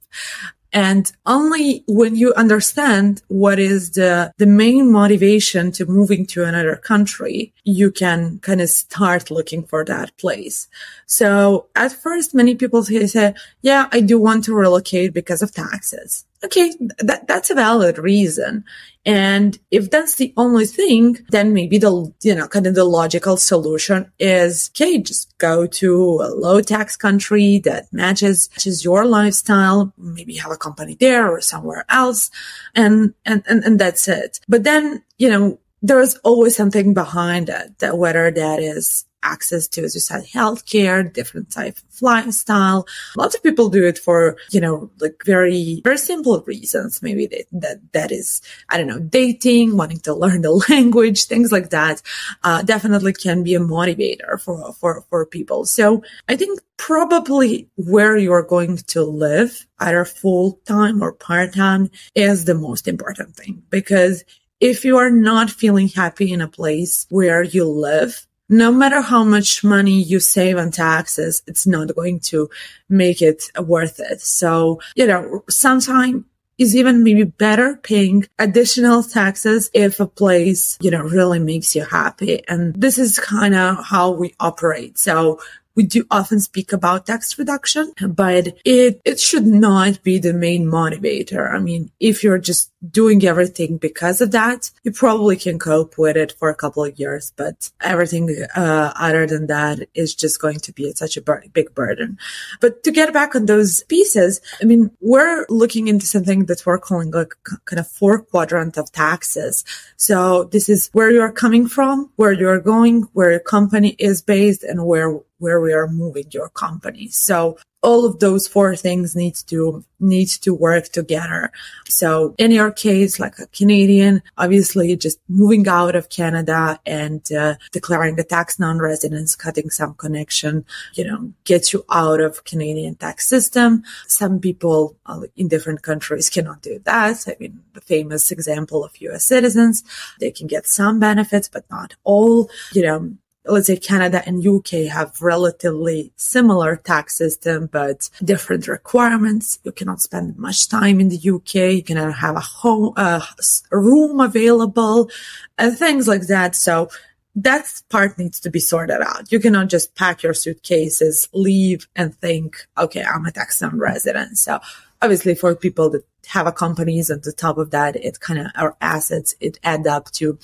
And 0.74 1.12
only 1.26 1.84
when 1.88 2.16
you 2.16 2.34
understand 2.36 3.22
what 3.28 3.60
is 3.60 3.92
the, 3.92 4.32
the 4.38 4.46
main 4.46 4.92
motivation 4.92 5.72
to 5.74 5.86
moving 5.86 6.26
to 6.28 6.46
another 6.46 6.78
country, 6.78 7.54
you 7.64 7.92
can 7.92 8.40
kind 8.40 8.62
of 8.62 8.70
start 8.70 9.30
looking 9.30 9.64
for 9.64 9.84
that 9.86 10.16
place. 10.18 10.68
So 11.06 11.68
at 11.76 11.92
first, 11.92 12.34
many 12.34 12.56
people 12.56 12.84
say, 12.84 13.34
yeah, 13.62 13.88
I 13.92 14.00
do 14.00 14.18
want 14.20 14.46
to 14.46 14.56
relocate 14.56 15.14
because 15.14 15.42
of 15.42 15.54
taxes. 15.54 16.26
Okay. 16.44 16.74
That, 17.00 17.28
that's 17.28 17.50
a 17.50 17.56
valid 17.56 17.98
reason. 17.98 18.66
And 19.06 19.58
if 19.72 19.90
that's 19.90 20.16
the 20.16 20.34
only 20.38 20.66
thing, 20.66 21.18
then 21.30 21.54
maybe 21.54 21.78
the, 21.78 22.14
you 22.22 22.36
know, 22.36 22.48
kind 22.48 22.68
of 22.68 22.76
the 22.76 22.84
logical 22.84 23.38
solution 23.38 24.12
is, 24.20 24.70
okay, 24.74 25.00
just 25.00 25.38
go 25.38 25.66
to 25.66 26.22
a 26.22 26.30
low 26.30 26.62
tax 26.62 26.98
country 26.98 27.60
that 27.66 27.92
matches, 27.92 28.50
matches 28.54 28.84
your 28.84 29.06
lifestyle. 29.06 29.94
Maybe 29.98 30.36
have 30.36 30.52
a 30.52 30.58
company 30.58 30.96
there 31.00 31.30
or 31.32 31.42
somewhere 31.42 31.86
else. 31.90 32.30
And, 32.76 33.14
and, 33.26 33.44
and, 33.48 33.64
and 33.64 33.80
that's 33.80 34.08
it. 34.08 34.40
But 34.48 34.64
then, 34.64 35.04
you 35.18 35.30
know, 35.30 35.60
there's 35.82 36.16
always 36.18 36.56
something 36.56 36.94
behind 36.94 37.50
it, 37.50 37.80
that 37.80 37.98
whether 37.98 38.30
that 38.30 38.60
is 38.60 39.06
access 39.24 39.68
to, 39.70 39.84
as 39.84 39.96
you 39.96 40.02
said, 40.02 40.24
healthcare, 40.26 41.12
different 41.12 41.52
type 41.52 41.78
of 41.78 42.02
lifestyle. 42.02 42.88
Lots 43.16 43.36
of 43.36 43.44
people 43.44 43.70
do 43.70 43.86
it 43.86 43.98
for, 43.98 44.38
you 44.52 44.62
know, 44.62 44.90
like 45.00 45.22
very, 45.26 45.82
very 45.84 45.98
simple 45.98 46.42
reasons. 46.42 47.02
Maybe 47.02 47.28
they, 47.28 47.46
that, 47.52 47.80
that 47.94 48.12
is, 48.12 48.42
I 48.70 48.78
don't 48.78 48.88
know, 48.88 49.00
dating, 49.00 49.78
wanting 49.78 50.00
to 50.02 50.14
learn 50.14 50.42
the 50.42 50.52
language, 50.70 51.26
things 51.26 51.52
like 51.52 51.70
that, 51.70 52.02
uh, 52.44 52.64
definitely 52.64 53.14
can 53.14 53.44
be 53.44 53.56
a 53.56 53.60
motivator 53.60 54.40
for, 54.40 54.74
for, 54.74 55.06
for 55.10 55.26
people. 55.26 55.66
So 55.66 56.04
I 56.28 56.36
think 56.36 56.60
probably 56.78 57.70
where 57.76 58.18
you're 58.18 58.44
going 58.44 58.78
to 58.78 59.04
live, 59.04 59.68
either 59.80 60.06
full 60.06 60.60
time 60.66 61.02
or 61.02 61.14
part 61.14 61.54
time 61.54 61.90
is 62.16 62.46
the 62.46 62.56
most 62.56 62.88
important 62.88 63.36
thing 63.36 63.62
because 63.70 64.24
if 64.60 64.86
you 64.86 64.98
are 64.98 65.10
not 65.10 65.50
feeling 65.50 65.88
happy 65.88 66.32
in 66.32 66.40
a 66.40 66.48
place 66.48 67.08
where 67.10 67.42
you 67.42 67.66
live, 67.66 68.28
no 68.52 68.72
matter 68.72 69.02
how 69.02 69.24
much 69.24 69.64
money 69.64 70.04
you 70.04 70.20
save 70.20 70.58
on 70.58 70.72
taxes, 70.72 71.42
it's 71.48 71.66
not 71.66 71.96
going 71.96 72.20
to 72.20 72.50
make 72.90 73.22
it 73.22 73.50
worth 73.58 74.00
it. 74.00 74.22
So, 74.22 74.82
you 74.96 75.08
know, 75.08 75.44
sometimes 75.50 76.26
is 76.58 76.76
even 76.76 77.04
maybe 77.04 77.24
better 77.24 77.78
paying 77.78 78.26
additional 78.38 79.02
taxes 79.02 79.72
if 79.74 80.00
a 80.00 80.06
place, 80.06 80.78
you 80.80 80.92
know, 80.92 81.02
really 81.02 81.40
makes 81.40 81.76
you 81.76 81.84
happy. 81.84 82.48
And 82.48 82.76
this 82.76 83.00
is 83.00 83.18
kind 83.18 83.56
of 83.56 83.84
how 83.84 84.12
we 84.12 84.36
operate. 84.40 85.00
So 85.00 85.40
we 85.74 85.84
do 85.84 86.06
often 86.12 86.40
speak 86.40 86.74
about 86.74 87.06
tax 87.06 87.40
reduction, 87.40 87.94
but 88.08 88.56
it, 88.66 89.02
it 89.06 89.20
should 89.20 89.48
not 89.48 90.04
be 90.04 90.20
the 90.20 90.34
main 90.34 90.66
motivator. 90.66 91.52
I 91.52 91.60
mean, 91.60 91.90
if 92.00 92.24
you're 92.24 92.38
just 92.38 92.71
doing 92.90 93.24
everything 93.26 93.78
because 93.78 94.22
of 94.22 94.32
that, 94.32 94.72
you 94.84 94.92
probably 94.92 95.36
can 95.36 95.60
cope 95.60 95.98
with 95.98 96.18
it 96.18 96.34
for 96.40 96.50
a 96.50 96.56
couple 96.56 96.84
of 96.84 96.98
years, 97.00 97.32
but 97.36 97.70
everything 97.82 98.36
uh, 98.56 98.94
other 98.96 99.28
than 99.28 99.48
that 99.48 99.88
is 99.94 100.16
just 100.16 100.42
going 100.42 100.60
to 100.60 100.74
be 100.74 100.92
such 100.94 101.18
a 101.18 101.22
bur- 101.22 101.44
big 101.54 101.74
burden. 101.76 102.18
But 102.60 102.84
to 102.84 102.92
get 102.92 103.14
back 103.14 103.36
on 103.36 103.46
those 103.46 103.84
pieces, 103.84 104.42
I 104.62 104.66
mean, 104.66 104.92
we're 105.00 105.46
looking 105.50 105.88
into 105.88 106.06
something 106.06 106.46
that 106.46 106.66
we're 106.66 106.80
calling 106.80 107.12
like 107.12 107.36
kind 107.66 107.80
of 107.80 107.88
four 107.88 108.24
quadrant 108.24 108.78
of 108.78 108.92
taxes. 108.92 109.64
So 109.98 110.46
this 110.46 110.70
is 110.70 110.90
where 110.94 111.12
you're 111.12 111.32
coming 111.32 111.68
from, 111.68 112.10
where 112.16 112.32
you're 112.32 112.60
going, 112.60 113.04
where 113.14 113.32
your 113.32 113.40
company 113.40 113.96
is 114.00 114.22
based 114.22 114.64
and 114.64 114.86
where 114.86 115.20
where 115.38 115.60
we 115.60 115.74
are 115.74 115.88
moving 115.88 116.26
your 116.30 116.50
company. 116.50 117.08
So 117.08 117.58
all 117.82 118.06
of 118.06 118.20
those 118.20 118.48
four 118.48 118.76
things 118.76 119.16
need 119.16 119.36
to 119.48 119.84
need 120.00 120.28
to 120.28 120.54
work 120.54 120.86
together. 120.90 121.52
So 121.88 122.34
in 122.38 122.52
your 122.52 122.72
case, 122.72 123.20
like 123.20 123.38
a 123.40 123.48
Canadian, 123.48 124.24
obviously 124.38 124.96
just 124.96 125.20
moving 125.30 125.68
out 125.68 125.96
of 125.96 126.10
Canada 126.10 126.80
and 126.86 127.22
uh, 127.32 127.56
declaring 127.72 128.20
a 128.20 128.24
tax 128.24 128.60
non-residence, 128.60 129.36
cutting 129.36 129.70
some 129.70 129.94
connection, 129.94 130.66
you 130.94 131.06
know, 131.06 131.32
gets 131.44 131.72
you 131.72 131.86
out 131.92 132.20
of 132.20 132.44
Canadian 132.46 132.96
tax 132.96 133.28
system. 133.28 133.84
Some 134.08 134.40
people 134.40 134.96
uh, 135.06 135.22
in 135.36 135.48
different 135.48 135.84
countries 135.84 136.30
cannot 136.30 136.62
do 136.62 136.80
that. 136.86 137.24
I 137.28 137.36
mean, 137.40 137.64
the 137.74 137.82
famous 137.82 138.32
example 138.32 138.84
of 138.84 139.00
U.S. 139.02 139.26
citizens, 139.26 139.84
they 140.20 140.32
can 140.32 140.48
get 140.48 140.66
some 140.66 141.00
benefits, 141.00 141.48
but 141.48 141.70
not 141.70 141.96
all. 142.04 142.50
You 142.74 142.82
know, 142.84 143.18
let's 143.46 143.68
say 143.68 143.78
Canada 143.78 144.22
and 144.26 144.46
UK 144.46 144.92
have 144.92 145.22
relatively 145.22 146.14
similar 146.16 146.76
tax 146.76 147.18
system, 147.18 147.68
but 147.72 148.10
different 148.24 148.68
requirements. 148.68 149.60
You 149.64 149.72
cannot 149.72 150.02
spend 150.02 150.38
much 150.38 150.70
time 150.70 151.00
in 151.00 151.10
the 151.10 151.18
UK. 151.18 151.74
You 151.76 151.84
cannot 151.84 152.16
have 152.16 152.36
a 152.36 152.42
home, 152.42 152.94
a 152.98 153.24
room 153.72 154.20
available 154.20 155.10
and 155.58 155.78
things 155.78 156.08
like 156.08 156.28
that. 156.28 156.56
So 156.56 156.90
that 157.36 157.82
part 157.90 158.18
needs 158.18 158.40
to 158.42 158.50
be 158.50 158.60
sorted 158.60 159.02
out. 159.02 159.32
You 159.32 159.40
cannot 159.40 159.70
just 159.70 159.96
pack 159.96 160.22
your 160.22 160.34
suitcases, 160.34 161.28
leave 161.34 161.88
and 161.96 162.16
think, 162.16 162.68
okay, 162.78 163.04
I'm 163.04 163.26
a 163.26 163.32
tax 163.32 163.62
non-resident. 163.62 164.38
So 164.38 164.60
obviously 165.02 165.36
for 165.36 165.56
people 165.56 165.90
that 165.92 166.06
have 166.28 166.46
a 166.46 166.52
companies 166.52 167.10
on 167.10 167.22
the 167.24 167.32
top 167.32 167.58
of 167.58 167.72
that, 167.72 167.96
it 167.96 168.20
kind 168.20 168.40
of, 168.40 168.48
our 168.56 168.76
assets, 168.82 169.34
it 169.40 169.60
add 169.64 169.88
up 169.88 170.12
to, 170.12 170.38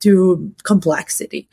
to 0.00 0.54
complexity. 0.62 1.48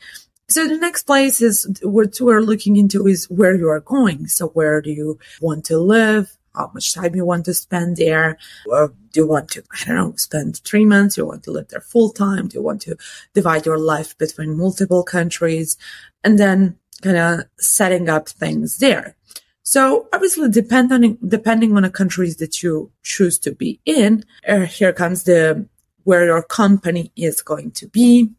So 0.48 0.68
the 0.68 0.76
next 0.76 1.04
place 1.04 1.40
is 1.40 1.66
what 1.82 2.18
we're 2.20 2.40
looking 2.40 2.76
into 2.76 3.06
is 3.06 3.30
where 3.30 3.54
you 3.54 3.68
are 3.68 3.80
going. 3.80 4.26
So 4.28 4.48
where 4.48 4.80
do 4.82 4.90
you 4.90 5.18
want 5.40 5.64
to 5.66 5.78
live? 5.78 6.36
How 6.54 6.70
much 6.72 6.94
time 6.94 7.16
you 7.16 7.24
want 7.24 7.46
to 7.46 7.54
spend 7.54 7.96
there? 7.96 8.38
Do 8.66 8.90
you 9.14 9.26
want 9.26 9.50
to, 9.52 9.64
I 9.72 9.84
don't 9.86 9.96
know, 9.96 10.14
spend 10.16 10.58
three 10.58 10.84
months? 10.84 11.14
Do 11.14 11.22
you 11.22 11.26
want 11.26 11.42
to 11.44 11.50
live 11.50 11.68
there 11.68 11.80
full 11.80 12.10
time? 12.10 12.48
Do 12.48 12.58
you 12.58 12.62
want 12.62 12.82
to 12.82 12.96
divide 13.32 13.66
your 13.66 13.78
life 13.78 14.16
between 14.18 14.56
multiple 14.56 15.02
countries? 15.02 15.76
And 16.22 16.38
then 16.38 16.78
kind 17.02 17.16
of 17.16 17.40
setting 17.58 18.08
up 18.08 18.28
things 18.28 18.78
there. 18.78 19.16
So 19.62 20.08
obviously, 20.12 20.50
depending 20.50 21.18
depending 21.26 21.74
on 21.74 21.82
the 21.82 21.90
countries 21.90 22.36
that 22.36 22.62
you 22.62 22.92
choose 23.02 23.38
to 23.40 23.52
be 23.52 23.80
in, 23.86 24.24
uh, 24.46 24.60
here 24.60 24.92
comes 24.92 25.24
the 25.24 25.66
where 26.04 26.26
your 26.26 26.42
company 26.42 27.10
is 27.16 27.40
going 27.40 27.70
to 27.72 27.88
be 27.88 28.30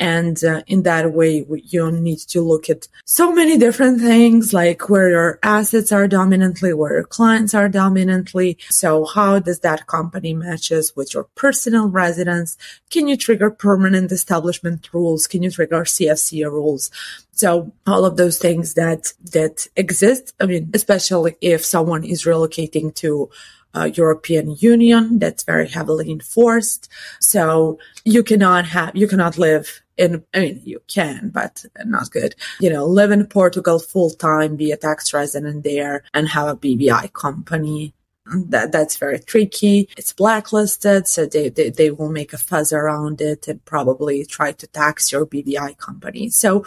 and 0.00 0.42
uh, 0.42 0.62
in 0.66 0.82
that 0.84 1.12
way, 1.12 1.44
you 1.64 1.92
need 1.92 2.20
to 2.20 2.40
look 2.40 2.70
at 2.70 2.88
so 3.04 3.32
many 3.34 3.58
different 3.58 4.00
things, 4.00 4.54
like 4.54 4.88
where 4.88 5.10
your 5.10 5.38
assets 5.42 5.92
are 5.92 6.08
dominantly, 6.08 6.72
where 6.72 6.94
your 6.94 7.04
clients 7.04 7.52
are 7.52 7.68
dominantly. 7.68 8.56
So 8.70 9.04
how 9.04 9.40
does 9.40 9.60
that 9.60 9.86
company 9.86 10.32
matches 10.32 10.96
with 10.96 11.12
your 11.12 11.24
personal 11.34 11.88
residence? 11.88 12.56
Can 12.88 13.08
you 13.08 13.16
trigger 13.18 13.50
permanent 13.50 14.10
establishment 14.10 14.88
rules? 14.94 15.26
Can 15.26 15.42
you 15.42 15.50
trigger 15.50 15.82
CFC 15.82 16.50
rules? 16.50 16.90
So 17.32 17.70
all 17.86 18.06
of 18.06 18.16
those 18.16 18.38
things 18.38 18.72
that, 18.74 19.12
that 19.32 19.66
exist. 19.76 20.32
I 20.40 20.46
mean, 20.46 20.70
especially 20.72 21.36
if 21.42 21.62
someone 21.62 22.04
is 22.04 22.24
relocating 22.24 22.94
to 22.96 23.28
uh, 23.74 23.90
European 23.94 24.56
Union 24.58 25.18
that's 25.18 25.42
very 25.42 25.68
heavily 25.68 26.10
enforced. 26.10 26.88
So 27.20 27.78
you 28.04 28.22
cannot 28.22 28.66
have, 28.66 28.96
you 28.96 29.06
cannot 29.06 29.38
live 29.38 29.82
in, 29.96 30.24
I 30.34 30.40
mean, 30.40 30.62
you 30.64 30.80
can, 30.88 31.30
but 31.32 31.64
not 31.84 32.10
good. 32.10 32.34
You 32.60 32.70
know, 32.70 32.86
live 32.86 33.10
in 33.10 33.26
Portugal 33.26 33.78
full 33.78 34.10
time, 34.10 34.56
be 34.56 34.72
a 34.72 34.76
tax 34.76 35.12
resident 35.12 35.62
there 35.64 36.04
and 36.14 36.28
have 36.28 36.48
a 36.48 36.56
BVI 36.56 37.12
company. 37.12 37.94
That, 38.32 38.70
that's 38.70 38.96
very 38.96 39.18
tricky. 39.18 39.88
It's 39.96 40.12
blacklisted. 40.12 41.08
So 41.08 41.26
they, 41.26 41.48
they, 41.48 41.70
they 41.70 41.90
will 41.90 42.10
make 42.10 42.32
a 42.32 42.38
fuzz 42.38 42.72
around 42.72 43.20
it 43.20 43.48
and 43.48 43.64
probably 43.64 44.24
try 44.24 44.52
to 44.52 44.66
tax 44.68 45.10
your 45.10 45.26
BVI 45.26 45.76
company. 45.78 46.30
So 46.30 46.64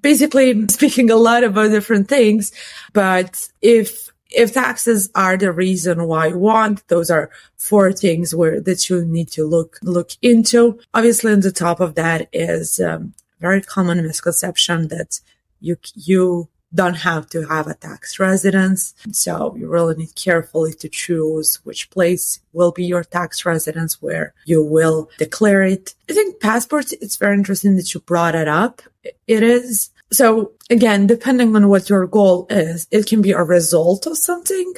basically 0.00 0.68
speaking 0.68 1.10
a 1.10 1.16
lot 1.16 1.42
about 1.42 1.70
different 1.70 2.08
things, 2.08 2.52
but 2.92 3.48
if 3.60 4.03
if 4.30 4.52
taxes 4.52 5.10
are 5.14 5.36
the 5.36 5.52
reason 5.52 6.06
why 6.06 6.28
you 6.28 6.38
want, 6.38 6.86
those 6.88 7.10
are 7.10 7.30
four 7.56 7.92
things 7.92 8.34
where 8.34 8.60
that 8.60 8.88
you 8.88 9.04
need 9.04 9.28
to 9.28 9.44
look 9.44 9.78
look 9.82 10.10
into. 10.22 10.78
Obviously, 10.92 11.32
on 11.32 11.40
the 11.40 11.52
top 11.52 11.80
of 11.80 11.94
that 11.94 12.28
is 12.32 12.80
um, 12.80 13.14
very 13.40 13.60
common 13.60 14.02
misconception 14.02 14.88
that 14.88 15.20
you 15.60 15.76
you 15.94 16.48
don't 16.74 16.94
have 16.94 17.28
to 17.30 17.46
have 17.46 17.68
a 17.68 17.74
tax 17.74 18.18
residence. 18.18 18.94
So 19.12 19.54
you 19.56 19.68
really 19.68 19.94
need 19.94 20.14
carefully 20.16 20.72
to 20.74 20.88
choose 20.88 21.60
which 21.64 21.88
place 21.90 22.40
will 22.52 22.72
be 22.72 22.84
your 22.84 23.04
tax 23.04 23.46
residence 23.46 24.02
where 24.02 24.34
you 24.44 24.62
will 24.62 25.08
declare 25.18 25.62
it. 25.62 25.94
I 26.10 26.14
think 26.14 26.40
passports, 26.40 26.92
it's 26.92 27.16
very 27.16 27.36
interesting 27.36 27.76
that 27.76 27.94
you 27.94 28.00
brought 28.00 28.34
it 28.34 28.48
up. 28.48 28.82
It 29.04 29.42
is 29.44 29.90
so 30.14 30.52
again, 30.70 31.06
depending 31.06 31.54
on 31.56 31.68
what 31.68 31.88
your 31.88 32.06
goal 32.06 32.46
is, 32.50 32.86
it 32.90 33.06
can 33.06 33.22
be 33.22 33.32
a 33.32 33.42
result 33.42 34.06
of 34.06 34.18
something 34.18 34.74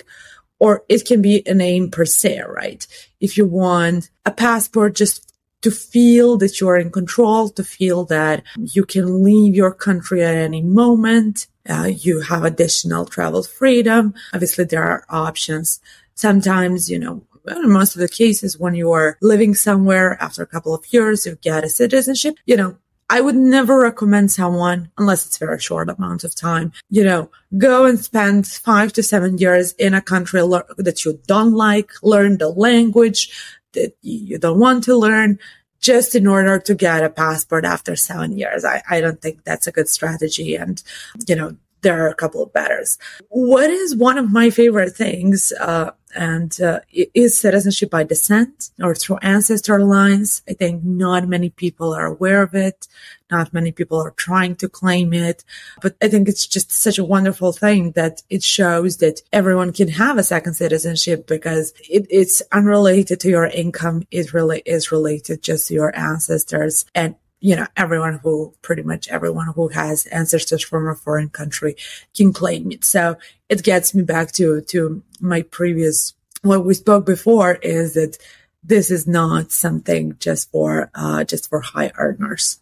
or 0.58 0.84
it 0.88 1.04
can 1.04 1.22
be 1.22 1.42
a 1.46 1.54
name 1.54 1.90
per 1.90 2.04
se, 2.04 2.40
right? 2.48 2.86
If 3.20 3.36
you 3.36 3.46
want 3.46 4.10
a 4.24 4.30
passport 4.30 4.94
just 4.94 5.34
to 5.62 5.70
feel 5.70 6.36
that 6.38 6.60
you're 6.60 6.76
in 6.76 6.90
control, 6.90 7.48
to 7.50 7.64
feel 7.64 8.04
that 8.06 8.42
you 8.56 8.84
can 8.84 9.24
leave 9.24 9.54
your 9.54 9.72
country 9.72 10.22
at 10.22 10.34
any 10.34 10.62
moment, 10.62 11.46
uh, 11.68 11.90
you 11.92 12.20
have 12.20 12.44
additional 12.44 13.04
travel 13.04 13.42
freedom. 13.42 14.14
Obviously, 14.32 14.64
there 14.64 14.84
are 14.84 15.04
options. 15.08 15.80
Sometimes, 16.14 16.90
you 16.90 16.98
know, 16.98 17.22
in 17.48 17.70
most 17.70 17.94
of 17.94 18.00
the 18.00 18.08
cases, 18.08 18.58
when 18.58 18.74
you 18.74 18.92
are 18.92 19.18
living 19.20 19.54
somewhere 19.54 20.16
after 20.20 20.42
a 20.42 20.46
couple 20.46 20.74
of 20.74 20.84
years, 20.92 21.26
you 21.26 21.36
get 21.36 21.64
a 21.64 21.68
citizenship, 21.68 22.36
you 22.46 22.56
know, 22.56 22.76
I 23.08 23.20
would 23.20 23.36
never 23.36 23.78
recommend 23.78 24.32
someone, 24.32 24.90
unless 24.98 25.26
it's 25.26 25.38
for 25.38 25.44
a 25.44 25.48
very 25.48 25.60
short 25.60 25.88
amount 25.88 26.24
of 26.24 26.34
time, 26.34 26.72
you 26.90 27.04
know, 27.04 27.30
go 27.56 27.84
and 27.84 27.98
spend 27.98 28.46
five 28.46 28.92
to 28.94 29.02
seven 29.02 29.38
years 29.38 29.72
in 29.74 29.94
a 29.94 30.02
country 30.02 30.42
le- 30.42 30.64
that 30.76 31.04
you 31.04 31.20
don't 31.26 31.52
like, 31.52 31.92
learn 32.02 32.38
the 32.38 32.48
language 32.48 33.30
that 33.74 33.96
you 34.02 34.38
don't 34.38 34.58
want 34.58 34.82
to 34.84 34.96
learn 34.96 35.38
just 35.78 36.14
in 36.16 36.26
order 36.26 36.58
to 36.58 36.74
get 36.74 37.04
a 37.04 37.10
passport 37.10 37.64
after 37.64 37.94
seven 37.94 38.36
years. 38.36 38.64
I, 38.64 38.82
I 38.90 39.00
don't 39.00 39.22
think 39.22 39.44
that's 39.44 39.68
a 39.68 39.72
good 39.72 39.88
strategy. 39.88 40.56
And, 40.56 40.82
you 41.28 41.36
know, 41.36 41.56
there 41.82 42.04
are 42.04 42.08
a 42.08 42.14
couple 42.14 42.42
of 42.42 42.52
betters. 42.52 42.98
What 43.28 43.70
is 43.70 43.94
one 43.94 44.18
of 44.18 44.32
my 44.32 44.50
favorite 44.50 44.96
things, 44.96 45.52
uh, 45.60 45.92
and 46.16 46.60
uh, 46.60 46.80
is 46.92 47.38
citizenship 47.38 47.90
by 47.90 48.04
descent 48.04 48.70
or 48.82 48.94
through 48.94 49.18
ancestor 49.18 49.84
lines. 49.84 50.42
I 50.48 50.54
think 50.54 50.82
not 50.82 51.28
many 51.28 51.50
people 51.50 51.94
are 51.94 52.06
aware 52.06 52.42
of 52.42 52.54
it. 52.54 52.88
Not 53.30 53.52
many 53.52 53.72
people 53.72 53.98
are 53.98 54.12
trying 54.12 54.54
to 54.56 54.68
claim 54.68 55.12
it, 55.12 55.44
but 55.82 55.96
I 56.00 56.08
think 56.08 56.28
it's 56.28 56.46
just 56.46 56.70
such 56.70 56.98
a 56.98 57.04
wonderful 57.04 57.52
thing 57.52 57.92
that 57.92 58.22
it 58.30 58.42
shows 58.42 58.98
that 58.98 59.20
everyone 59.32 59.72
can 59.72 59.88
have 59.88 60.16
a 60.16 60.22
second 60.22 60.54
citizenship 60.54 61.26
because 61.26 61.74
it, 61.90 62.06
it's 62.08 62.40
unrelated 62.52 63.20
to 63.20 63.28
your 63.28 63.46
income. 63.46 64.04
It 64.10 64.32
really 64.32 64.62
is 64.64 64.92
related 64.92 65.42
just 65.42 65.68
to 65.68 65.74
your 65.74 65.96
ancestors 65.96 66.84
and 66.94 67.16
you 67.40 67.56
know, 67.56 67.66
everyone 67.76 68.20
who 68.22 68.54
pretty 68.62 68.82
much 68.82 69.08
everyone 69.08 69.48
who 69.54 69.68
has 69.68 70.06
ancestors 70.06 70.64
from 70.64 70.88
a 70.88 70.94
foreign 70.94 71.28
country 71.28 71.76
can 72.16 72.32
claim 72.32 72.72
it. 72.72 72.84
So 72.84 73.16
it 73.48 73.62
gets 73.62 73.94
me 73.94 74.02
back 74.02 74.32
to, 74.32 74.62
to 74.62 75.02
my 75.20 75.42
previous, 75.42 76.14
what 76.42 76.64
we 76.64 76.74
spoke 76.74 77.04
before 77.06 77.54
is 77.54 77.94
that 77.94 78.18
this 78.64 78.90
is 78.90 79.06
not 79.06 79.52
something 79.52 80.16
just 80.18 80.50
for, 80.50 80.90
uh, 80.94 81.24
just 81.24 81.48
for 81.48 81.60
high 81.60 81.92
earners. 81.96 82.60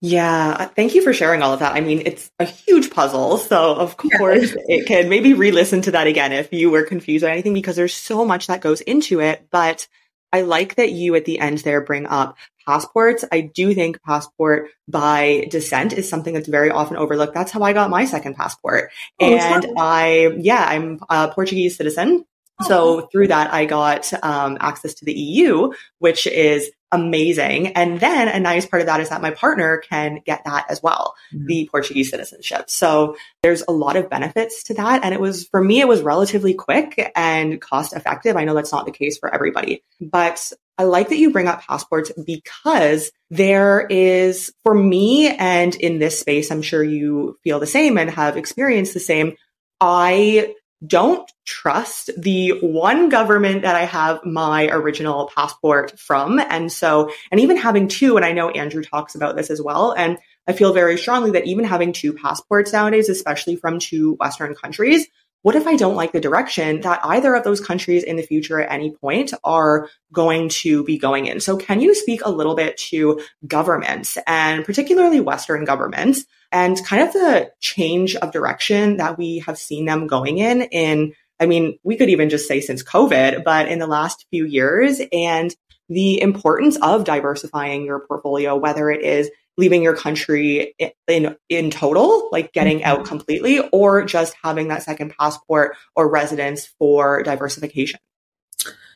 Yeah, 0.00 0.56
uh, 0.60 0.68
thank 0.68 0.94
you 0.94 1.02
for 1.02 1.12
sharing 1.12 1.42
all 1.42 1.52
of 1.52 1.58
that. 1.58 1.74
I 1.74 1.80
mean, 1.80 2.02
it's 2.06 2.30
a 2.38 2.44
huge 2.44 2.90
puzzle. 2.90 3.36
So, 3.36 3.74
of 3.74 3.96
course, 3.96 4.54
yeah. 4.54 4.76
it 4.76 4.86
can 4.86 5.08
maybe 5.08 5.34
re 5.34 5.50
listen 5.50 5.82
to 5.82 5.90
that 5.90 6.06
again 6.06 6.32
if 6.32 6.52
you 6.52 6.70
were 6.70 6.84
confused 6.84 7.24
or 7.24 7.28
anything, 7.28 7.52
because 7.52 7.74
there's 7.74 7.94
so 7.94 8.24
much 8.24 8.46
that 8.46 8.60
goes 8.60 8.80
into 8.80 9.20
it. 9.20 9.48
But 9.50 9.88
I 10.32 10.42
like 10.42 10.76
that 10.76 10.92
you 10.92 11.14
at 11.14 11.24
the 11.24 11.38
end 11.38 11.58
there 11.58 11.80
bring 11.80 12.06
up 12.06 12.36
passports. 12.66 13.24
I 13.32 13.40
do 13.40 13.74
think 13.74 14.02
passport 14.02 14.70
by 14.86 15.46
descent 15.50 15.92
is 15.92 16.08
something 16.08 16.34
that's 16.34 16.48
very 16.48 16.70
often 16.70 16.96
overlooked. 16.96 17.34
That's 17.34 17.50
how 17.50 17.62
I 17.62 17.72
got 17.72 17.90
my 17.90 18.04
second 18.04 18.34
passport. 18.34 18.90
Oh, 19.20 19.26
and 19.26 19.66
I, 19.78 20.34
yeah, 20.38 20.64
I'm 20.68 21.00
a 21.08 21.28
Portuguese 21.28 21.76
citizen. 21.76 22.26
Oh, 22.60 22.68
so 22.68 23.00
through 23.12 23.28
that, 23.28 23.52
I 23.52 23.66
got 23.66 24.12
um, 24.22 24.58
access 24.60 24.94
to 24.94 25.04
the 25.04 25.12
EU, 25.12 25.72
which 25.98 26.26
is 26.26 26.70
amazing. 26.90 27.68
And 27.68 28.00
then 28.00 28.28
a 28.28 28.40
nice 28.40 28.66
part 28.66 28.80
of 28.80 28.86
that 28.86 29.00
is 29.00 29.10
that 29.10 29.20
my 29.20 29.30
partner 29.30 29.78
can 29.78 30.20
get 30.24 30.44
that 30.44 30.66
as 30.70 30.82
well, 30.82 31.14
mm-hmm. 31.32 31.46
the 31.46 31.68
Portuguese 31.70 32.10
citizenship. 32.10 32.70
So 32.70 33.16
there's 33.42 33.62
a 33.68 33.72
lot 33.72 33.96
of 33.96 34.08
benefits 34.08 34.62
to 34.64 34.74
that. 34.74 35.04
And 35.04 35.12
it 35.12 35.20
was, 35.20 35.46
for 35.48 35.62
me, 35.62 35.80
it 35.80 35.88
was 35.88 36.00
relatively 36.00 36.54
quick 36.54 37.12
and 37.14 37.60
cost 37.60 37.92
effective. 37.92 38.36
I 38.36 38.44
know 38.44 38.54
that's 38.54 38.72
not 38.72 38.86
the 38.86 38.92
case 38.92 39.18
for 39.18 39.32
everybody, 39.32 39.82
but 40.00 40.52
I 40.78 40.84
like 40.84 41.08
that 41.08 41.18
you 41.18 41.32
bring 41.32 41.48
up 41.48 41.62
passports 41.62 42.10
because 42.24 43.10
there 43.30 43.86
is, 43.90 44.52
for 44.62 44.74
me, 44.74 45.28
and 45.28 45.74
in 45.74 45.98
this 45.98 46.20
space, 46.20 46.50
I'm 46.50 46.62
sure 46.62 46.82
you 46.82 47.36
feel 47.44 47.60
the 47.60 47.66
same 47.66 47.98
and 47.98 48.08
have 48.10 48.36
experienced 48.36 48.94
the 48.94 49.00
same. 49.00 49.36
I 49.80 50.54
don't 50.86 51.30
trust 51.44 52.10
the 52.16 52.50
one 52.60 53.08
government 53.08 53.62
that 53.62 53.74
I 53.74 53.84
have 53.84 54.24
my 54.24 54.68
original 54.68 55.30
passport 55.34 55.98
from. 55.98 56.38
And 56.38 56.70
so, 56.70 57.10
and 57.30 57.40
even 57.40 57.56
having 57.56 57.88
two, 57.88 58.16
and 58.16 58.24
I 58.24 58.32
know 58.32 58.50
Andrew 58.50 58.82
talks 58.82 59.14
about 59.14 59.36
this 59.36 59.50
as 59.50 59.60
well. 59.60 59.92
And 59.92 60.18
I 60.46 60.52
feel 60.52 60.72
very 60.72 60.96
strongly 60.96 61.32
that 61.32 61.46
even 61.46 61.64
having 61.64 61.92
two 61.92 62.12
passports 62.12 62.72
nowadays, 62.72 63.08
especially 63.08 63.56
from 63.56 63.78
two 63.80 64.14
Western 64.14 64.54
countries, 64.54 65.06
what 65.42 65.54
if 65.54 65.66
I 65.66 65.76
don't 65.76 65.94
like 65.94 66.12
the 66.12 66.20
direction 66.20 66.80
that 66.80 67.00
either 67.04 67.34
of 67.34 67.44
those 67.44 67.60
countries 67.60 68.02
in 68.02 68.16
the 68.16 68.22
future 68.22 68.60
at 68.60 68.72
any 68.72 68.90
point 68.90 69.32
are 69.44 69.88
going 70.12 70.48
to 70.48 70.84
be 70.84 70.98
going 70.98 71.26
in? 71.26 71.40
So 71.40 71.56
can 71.56 71.80
you 71.80 71.94
speak 71.94 72.22
a 72.24 72.30
little 72.30 72.54
bit 72.54 72.76
to 72.88 73.20
governments 73.46 74.18
and 74.26 74.64
particularly 74.64 75.20
Western 75.20 75.64
governments 75.64 76.24
and 76.50 76.82
kind 76.84 77.02
of 77.02 77.12
the 77.12 77.52
change 77.60 78.16
of 78.16 78.32
direction 78.32 78.96
that 78.96 79.16
we 79.16 79.38
have 79.46 79.58
seen 79.58 79.84
them 79.84 80.06
going 80.06 80.38
in 80.38 80.62
in 80.62 81.14
I 81.40 81.46
mean, 81.46 81.78
we 81.84 81.96
could 81.96 82.10
even 82.10 82.30
just 82.30 82.48
say 82.48 82.60
since 82.60 82.82
COVID, 82.82 83.44
but 83.44 83.68
in 83.68 83.78
the 83.78 83.86
last 83.86 84.26
few 84.30 84.44
years 84.44 85.00
and 85.12 85.54
the 85.88 86.20
importance 86.20 86.76
of 86.82 87.04
diversifying 87.04 87.84
your 87.84 88.00
portfolio, 88.00 88.56
whether 88.56 88.90
it 88.90 89.02
is 89.02 89.30
leaving 89.58 89.82
your 89.82 89.96
country 89.96 90.74
in 91.06 91.36
in 91.50 91.70
total, 91.70 92.28
like 92.32 92.52
getting 92.52 92.84
out 92.84 93.00
mm-hmm. 93.00 93.08
completely, 93.08 93.60
or 93.72 94.04
just 94.04 94.34
having 94.42 94.68
that 94.68 94.82
second 94.82 95.12
passport 95.18 95.76
or 95.94 96.10
residence 96.10 96.66
for 96.78 97.22
diversification. 97.22 98.00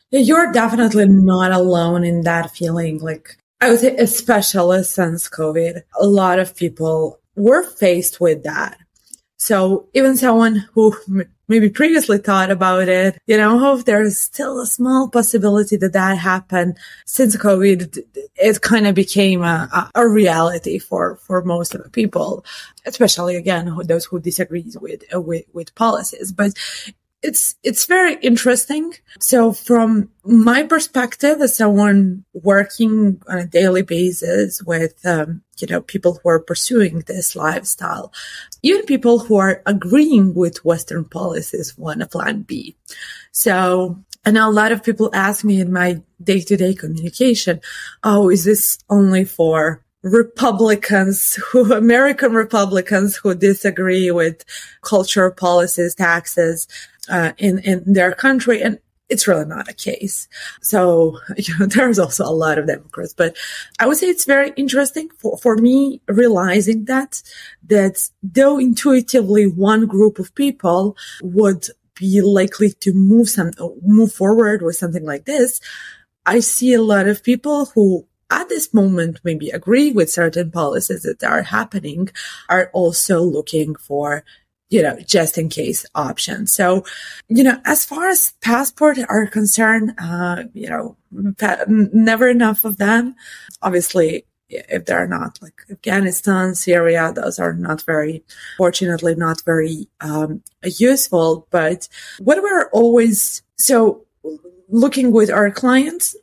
You're 0.09 0.51
definitely 0.51 1.07
not 1.07 1.51
alone 1.51 2.03
in 2.03 2.21
that 2.21 2.51
feeling. 2.51 2.99
Like 2.99 3.37
I 3.61 3.69
would 3.69 3.79
say, 3.79 3.95
especially 3.97 4.83
since 4.83 5.29
COVID, 5.29 5.81
a 5.99 6.07
lot 6.07 6.39
of 6.39 6.55
people 6.55 7.19
were 7.35 7.63
faced 7.63 8.19
with 8.19 8.43
that. 8.43 8.77
So 9.43 9.89
even 9.93 10.15
someone 10.15 10.55
who 10.71 10.95
maybe 11.49 11.69
previously 11.69 12.17
thought 12.17 12.49
about 12.49 12.87
it, 12.87 13.17
you 13.27 13.35
know, 13.35 13.59
oh, 13.61 13.81
there's 13.81 14.17
still 14.17 14.61
a 14.61 14.65
small 14.65 15.09
possibility 15.09 15.75
that 15.75 15.91
that 15.91 16.17
happened 16.17 16.77
since 17.05 17.35
COVID, 17.35 17.97
it 18.37 18.61
kind 18.61 18.87
of 18.87 18.95
became 18.95 19.43
a, 19.43 19.91
a 19.93 20.07
reality 20.07 20.79
for, 20.79 21.17
for 21.17 21.43
most 21.43 21.75
of 21.75 21.83
the 21.83 21.89
people, 21.89 22.45
especially 22.85 23.35
again, 23.35 23.77
those 23.83 24.05
who 24.05 24.21
disagree 24.21 24.65
with, 24.79 25.03
with, 25.13 25.43
with 25.51 25.75
policies. 25.75 26.31
But 26.31 26.53
it's 27.23 27.55
it's 27.63 27.85
very 27.85 28.15
interesting. 28.15 28.93
So 29.19 29.53
from 29.53 30.09
my 30.25 30.63
perspective, 30.63 31.41
as 31.41 31.55
someone 31.55 32.25
working 32.33 33.21
on 33.29 33.37
a 33.39 33.47
daily 33.47 33.81
basis 33.81 34.61
with 34.61 35.03
um, 35.05 35.41
you 35.57 35.67
know 35.67 35.81
people 35.81 36.19
who 36.21 36.29
are 36.29 36.39
pursuing 36.39 36.99
this 36.99 37.35
lifestyle, 37.35 38.11
even 38.61 38.85
people 38.85 39.19
who 39.19 39.37
are 39.37 39.63
agreeing 39.65 40.33
with 40.33 40.65
Western 40.65 41.05
policies 41.05 41.77
want 41.77 42.01
a 42.01 42.07
plan 42.07 42.41
B. 42.41 42.75
So 43.31 44.03
I 44.25 44.31
know 44.31 44.49
a 44.49 44.51
lot 44.51 44.73
of 44.73 44.83
people 44.83 45.09
ask 45.13 45.45
me 45.45 45.61
in 45.61 45.71
my 45.71 46.01
day 46.21 46.41
to 46.41 46.57
day 46.57 46.73
communication, 46.73 47.61
"Oh, 48.03 48.29
is 48.29 48.43
this 48.43 48.77
only 48.89 49.23
for?" 49.23 49.81
Republicans 50.03 51.35
who, 51.35 51.73
American 51.83 52.33
Republicans 52.33 53.15
who 53.15 53.33
disagree 53.33 54.11
with 54.11 54.43
culture 54.81 55.31
policies, 55.31 55.95
taxes, 55.95 56.67
uh, 57.09 57.33
in 57.37 57.59
in 57.59 57.93
their 57.93 58.13
country, 58.13 58.61
and 58.61 58.79
it's 59.09 59.27
really 59.27 59.45
not 59.45 59.69
a 59.69 59.73
case. 59.73 60.27
So 60.61 61.19
you 61.37 61.57
know, 61.57 61.65
there's 61.65 61.99
also 61.99 62.25
a 62.25 62.31
lot 62.31 62.57
of 62.57 62.67
Democrats, 62.67 63.13
but 63.13 63.35
I 63.79 63.87
would 63.87 63.97
say 63.97 64.09
it's 64.09 64.25
very 64.25 64.51
interesting 64.55 65.09
for 65.17 65.37
for 65.37 65.55
me 65.57 66.01
realizing 66.07 66.85
that 66.85 67.21
that 67.67 68.09
though 68.21 68.57
intuitively 68.57 69.47
one 69.47 69.85
group 69.85 70.19
of 70.19 70.35
people 70.35 70.97
would 71.21 71.67
be 71.95 72.21
likely 72.21 72.71
to 72.71 72.93
move 72.93 73.29
some 73.29 73.51
move 73.83 74.11
forward 74.11 74.61
with 74.61 74.75
something 74.75 75.05
like 75.05 75.25
this, 75.25 75.61
I 76.25 76.39
see 76.39 76.73
a 76.73 76.81
lot 76.81 77.07
of 77.07 77.23
people 77.23 77.65
who 77.65 78.07
at 78.31 78.49
this 78.49 78.73
moment 78.73 79.19
maybe 79.23 79.49
agree 79.49 79.91
with 79.91 80.09
certain 80.09 80.49
policies 80.49 81.03
that 81.03 81.23
are 81.23 81.43
happening 81.43 82.09
are 82.49 82.71
also 82.73 83.21
looking 83.21 83.75
for 83.75 84.23
you 84.69 84.81
know, 84.81 84.97
just 85.05 85.37
in 85.37 85.49
case 85.49 85.85
option. 85.93 86.47
So, 86.47 86.83
you 87.29 87.43
know, 87.43 87.59
as 87.65 87.85
far 87.85 88.09
as 88.09 88.33
passport 88.41 88.97
are 89.09 89.27
concerned, 89.27 89.93
uh, 89.99 90.43
you 90.53 90.69
know, 90.69 90.97
pa- 91.37 91.65
never 91.67 92.27
enough 92.27 92.65
of 92.65 92.77
them. 92.77 93.15
Obviously, 93.61 94.25
if 94.49 94.85
they're 94.85 95.07
not 95.07 95.39
like 95.41 95.61
Afghanistan, 95.69 96.55
Syria, 96.55 97.11
those 97.13 97.39
are 97.39 97.53
not 97.53 97.83
very, 97.83 98.23
fortunately, 98.57 99.15
not 99.15 99.41
very 99.45 99.87
um, 100.01 100.43
useful. 100.63 101.47
But 101.49 101.87
what 102.19 102.41
we're 102.41 102.69
always 102.69 103.41
so 103.57 104.05
looking 104.69 105.11
with 105.11 105.29
our 105.29 105.51
clients, 105.51 106.15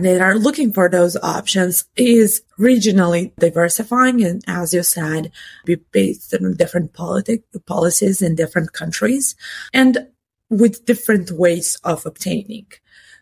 that 0.00 0.20
are 0.20 0.36
looking 0.36 0.72
for 0.72 0.88
those 0.88 1.16
options 1.16 1.84
is 1.96 2.42
regionally 2.58 3.34
diversifying. 3.36 4.24
And 4.24 4.42
as 4.46 4.74
you 4.74 4.82
said 4.82 5.32
be 5.64 5.76
based 5.92 6.34
on 6.34 6.54
different 6.54 6.92
politic 6.92 7.42
policies 7.66 8.22
in 8.22 8.34
different 8.34 8.72
countries 8.72 9.34
and 9.72 10.06
with 10.50 10.84
different 10.84 11.30
ways 11.30 11.78
of 11.84 12.06
obtaining. 12.06 12.66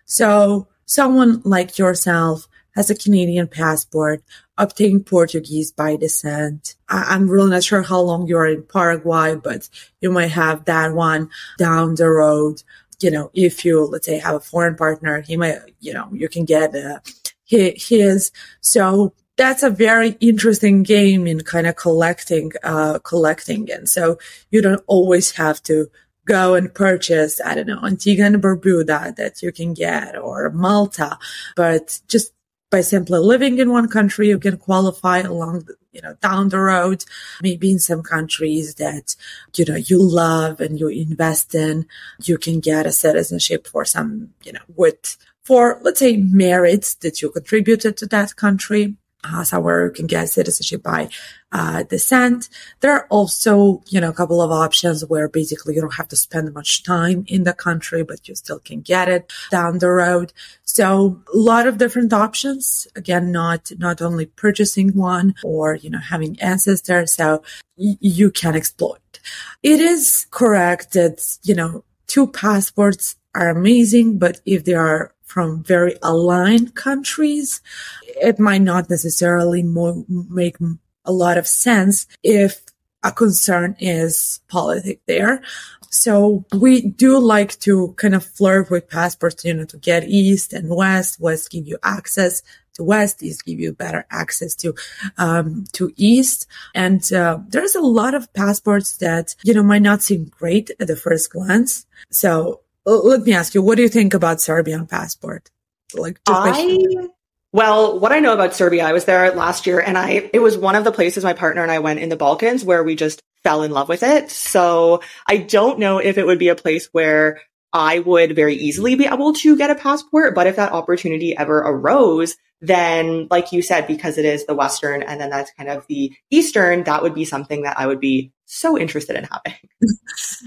So 0.05 0.69
someone 0.85 1.43
like 1.45 1.79
yourself 1.79 2.49
has 2.75 2.91
a 2.91 2.95
Canadian 2.95 3.49
passport, 3.49 4.23
obtain 4.57 5.05
Portuguese 5.05 5.71
by 5.71 5.97
descent. 5.97 6.75
I- 6.89 7.15
am 7.15 7.29
really 7.29 7.51
not 7.51 7.65
sure 7.65 7.83
how 7.83 8.01
long 8.01 8.27
you're 8.27 8.47
in 8.47 8.63
Paraguay, 8.63 9.35
but 9.35 9.69
you 10.01 10.11
might 10.11 10.31
have 10.33 10.65
that 10.65 10.95
one 10.95 11.29
down 11.59 11.95
the 11.95 12.09
road 12.09 12.63
you 13.03 13.11
know, 13.11 13.31
if 13.35 13.65
you, 13.65 13.85
let's 13.85 14.07
say, 14.07 14.19
have 14.19 14.35
a 14.35 14.41
foreign 14.41 14.77
partner, 14.77 15.21
he 15.21 15.37
might, 15.37 15.59
you 15.81 15.93
know, 15.93 16.09
you 16.13 16.29
can 16.29 16.45
get 16.45 16.75
uh, 16.75 17.01
his. 17.45 18.33
So 18.61 19.15
that's 19.37 19.63
a 19.63 19.71
very 19.71 20.17
interesting 20.21 20.83
game 20.83 21.27
in 21.27 21.41
kind 21.41 21.67
of 21.67 21.77
collecting, 21.77 22.53
uh, 22.63 22.99
collecting. 23.01 23.71
And 23.71 23.89
so 23.89 24.19
you 24.51 24.63
don't 24.63 24.85
always 24.87 25.33
have 25.33 25.63
to 25.65 25.89
go 26.27 26.55
and 26.55 26.73
purchase, 26.73 27.41
I 27.45 27.55
don't 27.55 27.67
know, 27.67 27.81
Antigua 27.85 28.27
and 28.27 28.43
Barbuda 28.43 29.17
that 29.17 29.43
you 29.43 29.53
can 29.53 29.75
get 29.75 30.17
or 30.17 30.51
Malta, 30.51 31.19
but 31.57 32.01
just 32.09 32.33
by 32.73 32.81
simply 32.81 33.19
living 33.19 33.59
in 33.59 33.71
one 33.71 33.87
country, 33.87 34.29
you 34.29 34.39
can 34.39 34.57
qualify 34.57 35.19
along, 35.19 35.69
you 35.93 36.01
know, 36.01 36.15
down 36.23 36.49
the 36.49 36.59
road. 36.59 37.05
Maybe 37.43 37.71
in 37.71 37.79
some 37.79 38.03
countries 38.03 38.77
that, 38.77 39.15
you 39.55 39.67
know, 39.67 39.77
you 39.77 40.03
love 40.03 40.59
and 40.61 40.81
you 40.81 40.89
invest 40.89 41.55
in, 41.55 41.87
you 42.25 42.39
can 42.39 42.61
get 42.61 42.87
a 42.87 42.91
citizenship 42.91 43.67
for 43.67 43.85
some, 43.85 44.31
you 44.43 44.53
know, 44.53 44.65
with, 44.75 45.19
for, 45.45 45.79
let's 45.83 46.01
say, 46.01 46.17
merits 46.17 46.95
that 46.97 47.21
you 47.21 47.31
contributed 47.31 47.99
to 47.99 48.07
that 48.07 48.37
country 48.37 48.97
somewhere 49.45 49.87
you 49.87 49.93
can 49.93 50.07
get 50.07 50.29
citizenship 50.29 50.83
by 50.83 51.09
uh, 51.53 51.83
descent. 51.85 52.49
There 52.81 52.93
are 52.93 53.07
also, 53.09 53.83
you 53.89 54.01
know, 54.01 54.11
a 54.11 54.15
couple 54.15 54.41
of 54.41 54.51
options 54.51 55.05
where 55.05 55.29
basically 55.29 55.75
you 55.75 55.81
don't 55.81 55.95
have 55.95 56.09
to 56.09 56.17
spend 56.17 56.53
much 56.55 56.83
time 56.83 57.25
in 57.29 57.45
the 57.45 57.53
country, 57.53 58.03
but 58.03 58.27
you 58.27 58.35
still 58.35 58.59
can 58.59 58.81
get 58.81 59.09
it 59.09 59.33
down 59.51 59.79
the 59.79 59.91
road. 59.91 60.33
So 60.65 61.23
a 61.33 61.37
lot 61.37 61.67
of 61.67 61.79
different 61.79 62.13
options. 62.13 62.89
Again, 62.97 63.31
not, 63.33 63.71
not 63.79 64.01
only 64.01 64.27
purchasing 64.27 64.95
one 64.95 65.35
or, 65.45 65.75
you 65.75 65.91
know, 65.91 65.99
having 65.99 66.41
ancestors. 66.41 67.15
So 67.15 67.43
y- 67.77 67.99
you 68.01 68.31
can 68.31 68.57
exploit. 68.57 69.21
It 69.63 69.81
is 69.81 70.27
correct 70.31 70.95
that, 70.95 71.39
you 71.43 71.55
know, 71.55 71.85
two 72.07 72.27
passports 72.27 73.17
are 73.35 73.49
amazing, 73.49 74.19
but 74.19 74.41
if 74.45 74.65
they 74.65 74.75
are 74.75 75.15
from 75.33 75.63
very 75.65 75.97
aligned 76.03 76.75
countries, 76.75 77.63
it 78.05 78.39
might 78.39 78.63
not 78.63 78.91
necessarily 78.91 79.63
mo- 79.63 80.05
make 80.09 80.57
a 81.05 81.13
lot 81.13 81.39
of 81.39 81.47
sense 81.47 82.07
if 82.23 82.63
a 83.03 83.11
concern 83.11 83.75
is 83.81 84.41
politic 84.49 85.01
there. 85.07 85.43
So 85.91 86.45
we 86.53 86.83
do 86.83 87.19
like 87.19 87.59
to 87.61 87.95
kind 87.97 88.15
of 88.15 88.25
flirt 88.25 88.71
with 88.71 88.89
passports, 88.89 89.45
you 89.45 89.55
know, 89.55 89.65
to 89.67 89.77
get 89.77 90.05
east 90.05 90.53
and 90.53 90.69
west. 90.69 91.21
West 91.21 91.51
give 91.51 91.67
you 91.67 91.79
access 91.83 92.43
to 92.75 92.85
west, 92.85 93.23
east 93.23 93.45
give 93.45 93.61
you 93.61 93.73
better 93.73 94.07
access 94.11 94.55
to, 94.57 94.75
um, 95.19 95.65
to 95.73 95.93
east. 95.97 96.47
And, 96.75 97.03
uh, 97.13 97.41
there's 97.49 97.75
a 97.75 97.83
lot 97.83 98.15
of 98.15 98.33
passports 98.33 98.97
that, 98.99 99.35
you 99.43 99.53
know, 99.53 99.63
might 99.63 99.83
not 99.83 100.03
seem 100.03 100.25
great 100.25 100.71
at 100.81 100.87
the 100.87 100.97
first 100.97 101.33
glance. 101.33 101.85
So 102.11 102.61
let 102.85 103.23
me 103.23 103.33
ask 103.33 103.55
you, 103.55 103.63
what 103.63 103.77
do 103.77 103.83
you 103.83 103.89
think 103.89 104.15
about 104.15 104.41
Serbian 104.41 104.87
passport? 104.87 105.51
Like, 105.95 106.21
I, 106.27 107.09
well, 107.53 107.99
what 107.99 108.13
I 108.13 108.21
know 108.21 108.33
about 108.33 108.55
Serbia, 108.55 108.85
I 108.85 108.93
was 108.93 109.05
there 109.05 109.31
last 109.35 109.67
year 109.67 109.79
and 109.79 109.99
I, 109.99 110.31
it 110.33 110.41
was 110.41 110.57
one 110.57 110.75
of 110.75 110.85
the 110.85 110.93
places 110.93 111.23
my 111.23 111.35
partner 111.35 111.63
and 111.63 111.71
I 111.71 111.81
went 111.81 112.01
in 112.01 112.09
the 112.09 112.17
Balkans 112.17 112.65
where 112.65 112.83
we 112.83 112.97
just 112.97 113.23
fell 113.43 113.63
in 113.63 113.73
love 113.73 113.89
with 113.89 114.03
it. 114.03 114.31
So 114.31 115.03
I 115.27 115.37
don't 115.37 115.79
know 115.79 115.99
if 115.99 116.17
it 116.17 116.27
would 116.27 116.39
be 116.39 116.49
a 116.49 116.55
place 116.55 116.89
where 116.93 117.43
I 117.73 117.99
would 117.99 118.35
very 118.37 118.55
easily 118.55 118.95
be 118.95 119.07
able 119.07 119.35
to 119.35 119.57
get 119.57 119.71
a 119.71 119.75
passport. 119.75 120.35
But 120.35 120.47
if 120.47 120.57
that 120.57 120.73
opportunity 120.73 121.37
ever 121.37 121.59
arose, 121.59 122.37
then 122.63 123.27
like 123.31 123.53
you 123.53 123.61
said, 123.61 123.87
because 123.87 124.17
it 124.17 124.25
is 124.25 124.47
the 124.47 124.55
Western 124.55 125.03
and 125.03 125.21
then 125.21 125.31
that's 125.31 125.53
kind 125.53 125.69
of 125.69 125.87
the 125.89 126.13
Eastern, 126.31 126.85
that 126.85 127.03
would 127.03 127.15
be 127.15 127.25
something 127.25 127.63
that 127.63 127.79
I 127.79 127.87
would 127.87 128.01
be 128.01 128.33
so 128.53 128.79
interested 128.79 129.17
in 129.17 129.25
having. 129.25 129.59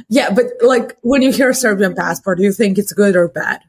yeah. 0.09 0.33
But 0.33 0.45
like 0.61 0.97
when 1.01 1.21
you 1.21 1.31
hear 1.31 1.53
Serbian 1.53 1.95
passport, 1.95 2.37
do 2.37 2.43
you 2.43 2.53
think 2.53 2.77
it's 2.77 2.93
good 2.93 3.15
or 3.15 3.27
bad? 3.27 3.61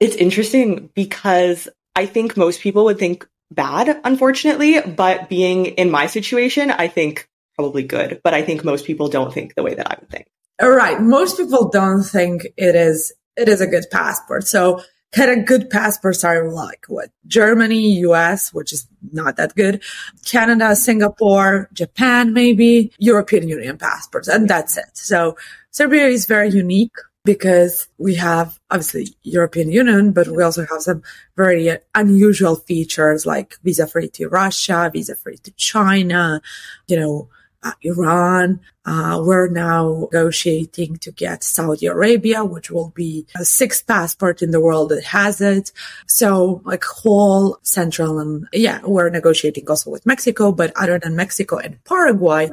It's 0.00 0.16
interesting 0.16 0.90
because 0.94 1.68
I 1.94 2.06
think 2.06 2.36
most 2.36 2.60
people 2.60 2.84
would 2.84 2.98
think 2.98 3.26
bad, 3.50 4.00
unfortunately, 4.04 4.80
but 4.80 5.28
being 5.28 5.66
in 5.66 5.90
my 5.90 6.06
situation, 6.06 6.70
I 6.70 6.88
think 6.88 7.28
probably 7.54 7.84
good, 7.84 8.20
but 8.22 8.34
I 8.34 8.42
think 8.42 8.64
most 8.64 8.84
people 8.84 9.08
don't 9.08 9.32
think 9.32 9.54
the 9.54 9.62
way 9.62 9.74
that 9.74 9.90
I 9.90 9.96
would 9.98 10.10
think. 10.10 10.26
All 10.60 10.70
right. 10.70 11.00
Most 11.00 11.38
people 11.38 11.68
don't 11.68 12.02
think 12.02 12.46
it 12.56 12.74
is, 12.74 13.12
it 13.36 13.48
is 13.48 13.60
a 13.60 13.66
good 13.66 13.84
passport. 13.90 14.46
So 14.46 14.82
kind 15.12 15.30
a 15.30 15.42
good 15.42 15.70
passports 15.70 16.24
are 16.24 16.50
like 16.50 16.84
what? 16.88 17.10
Germany, 17.26 17.98
US, 18.00 18.52
which 18.52 18.72
is 18.72 18.86
not 19.12 19.36
that 19.36 19.54
good. 19.54 19.82
Canada, 20.24 20.76
Singapore, 20.76 21.68
Japan, 21.72 22.32
maybe 22.32 22.92
European 22.98 23.48
Union 23.48 23.78
passports. 23.78 24.28
And 24.28 24.48
that's 24.48 24.76
it. 24.76 24.90
So 24.94 25.36
Serbia 25.70 26.06
is 26.06 26.26
very 26.26 26.50
unique 26.50 26.96
because 27.24 27.88
we 27.98 28.14
have 28.14 28.58
obviously 28.70 29.08
European 29.24 29.70
Union, 29.70 30.12
but 30.12 30.28
we 30.28 30.42
also 30.42 30.64
have 30.64 30.80
some 30.80 31.02
very 31.36 31.76
unusual 31.94 32.56
features 32.56 33.26
like 33.26 33.58
visa 33.62 33.86
free 33.86 34.08
to 34.10 34.28
Russia, 34.28 34.88
visa 34.92 35.16
free 35.16 35.36
to 35.38 35.50
China, 35.52 36.40
you 36.86 36.98
know, 36.98 37.28
uh, 37.62 37.72
Iran. 37.82 38.60
Uh, 38.84 39.20
we're 39.24 39.48
now 39.48 40.08
negotiating 40.12 40.96
to 40.98 41.10
get 41.10 41.42
Saudi 41.42 41.86
Arabia, 41.86 42.44
which 42.44 42.70
will 42.70 42.90
be 42.90 43.26
a 43.36 43.44
sixth 43.44 43.86
passport 43.86 44.42
in 44.42 44.50
the 44.52 44.60
world 44.60 44.90
that 44.90 45.04
has 45.04 45.40
it. 45.40 45.72
So 46.06 46.62
like 46.64 46.84
whole 46.84 47.58
central 47.62 48.18
and 48.18 48.46
yeah, 48.52 48.80
we're 48.84 49.10
negotiating 49.10 49.68
also 49.68 49.90
with 49.90 50.06
Mexico, 50.06 50.52
but 50.52 50.72
other 50.76 50.98
than 50.98 51.16
Mexico 51.16 51.58
and 51.58 51.82
Paraguay, 51.84 52.50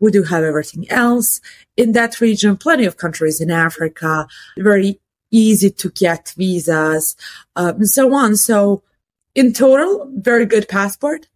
we 0.00 0.10
do 0.10 0.22
have 0.22 0.42
everything 0.42 0.90
else 0.90 1.40
in 1.76 1.92
that 1.92 2.20
region, 2.20 2.56
plenty 2.56 2.84
of 2.84 2.96
countries 2.96 3.40
in 3.40 3.50
Africa, 3.50 4.26
very 4.58 5.00
easy 5.30 5.70
to 5.70 5.90
get 5.90 6.32
visas, 6.36 7.16
um, 7.56 7.76
and 7.76 7.88
so 7.88 8.14
on. 8.14 8.36
So 8.36 8.82
in 9.34 9.52
total, 9.52 10.08
very 10.14 10.46
good 10.46 10.68
passport. 10.68 11.26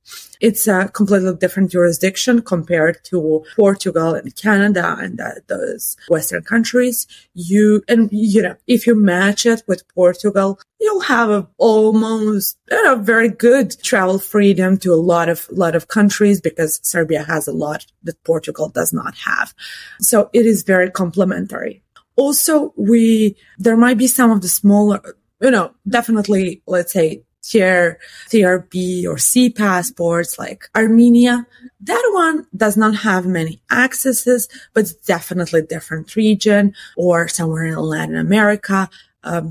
It's 0.40 0.68
a 0.68 0.88
completely 0.88 1.34
different 1.34 1.72
jurisdiction 1.72 2.42
compared 2.42 3.04
to 3.06 3.44
Portugal 3.56 4.14
and 4.14 4.34
Canada 4.36 4.96
and 5.00 5.20
uh, 5.20 5.32
those 5.48 5.96
Western 6.08 6.44
countries. 6.44 7.08
You, 7.34 7.82
and 7.88 8.08
you 8.12 8.42
know, 8.42 8.54
if 8.68 8.86
you 8.86 8.94
match 8.94 9.46
it 9.46 9.64
with 9.66 9.82
Portugal, 9.88 10.60
you'll 10.80 11.00
have 11.00 11.28
a, 11.28 11.48
almost 11.58 12.56
a 12.70 12.94
very 12.94 13.28
good 13.28 13.82
travel 13.82 14.20
freedom 14.20 14.78
to 14.78 14.92
a 14.92 14.96
lot 14.96 15.28
of, 15.28 15.48
lot 15.50 15.74
of 15.74 15.88
countries 15.88 16.40
because 16.40 16.78
Serbia 16.84 17.24
has 17.24 17.48
a 17.48 17.52
lot 17.52 17.84
that 18.04 18.22
Portugal 18.22 18.68
does 18.68 18.92
not 18.92 19.16
have. 19.16 19.52
So 20.00 20.30
it 20.32 20.46
is 20.46 20.62
very 20.62 20.90
complementary. 20.90 21.82
Also, 22.14 22.72
we, 22.76 23.36
there 23.58 23.76
might 23.76 23.98
be 23.98 24.06
some 24.06 24.30
of 24.30 24.40
the 24.40 24.48
smaller, 24.48 25.16
you 25.40 25.50
know, 25.50 25.72
definitely, 25.88 26.62
let's 26.66 26.92
say 26.92 27.22
tier, 27.50 27.98
tier 28.28 28.66
B 28.70 29.06
or 29.06 29.18
C 29.18 29.50
passports 29.50 30.38
like 30.38 30.68
Armenia. 30.76 31.46
That 31.80 32.10
one 32.12 32.46
does 32.56 32.76
not 32.76 32.96
have 32.96 33.26
many 33.26 33.60
accesses, 33.70 34.48
but 34.74 34.80
it's 34.80 34.92
definitely 34.92 35.62
different 35.62 36.14
region 36.16 36.74
or 36.96 37.28
somewhere 37.28 37.66
in 37.66 37.76
Latin 37.76 38.16
America, 38.16 38.90
um, 39.24 39.50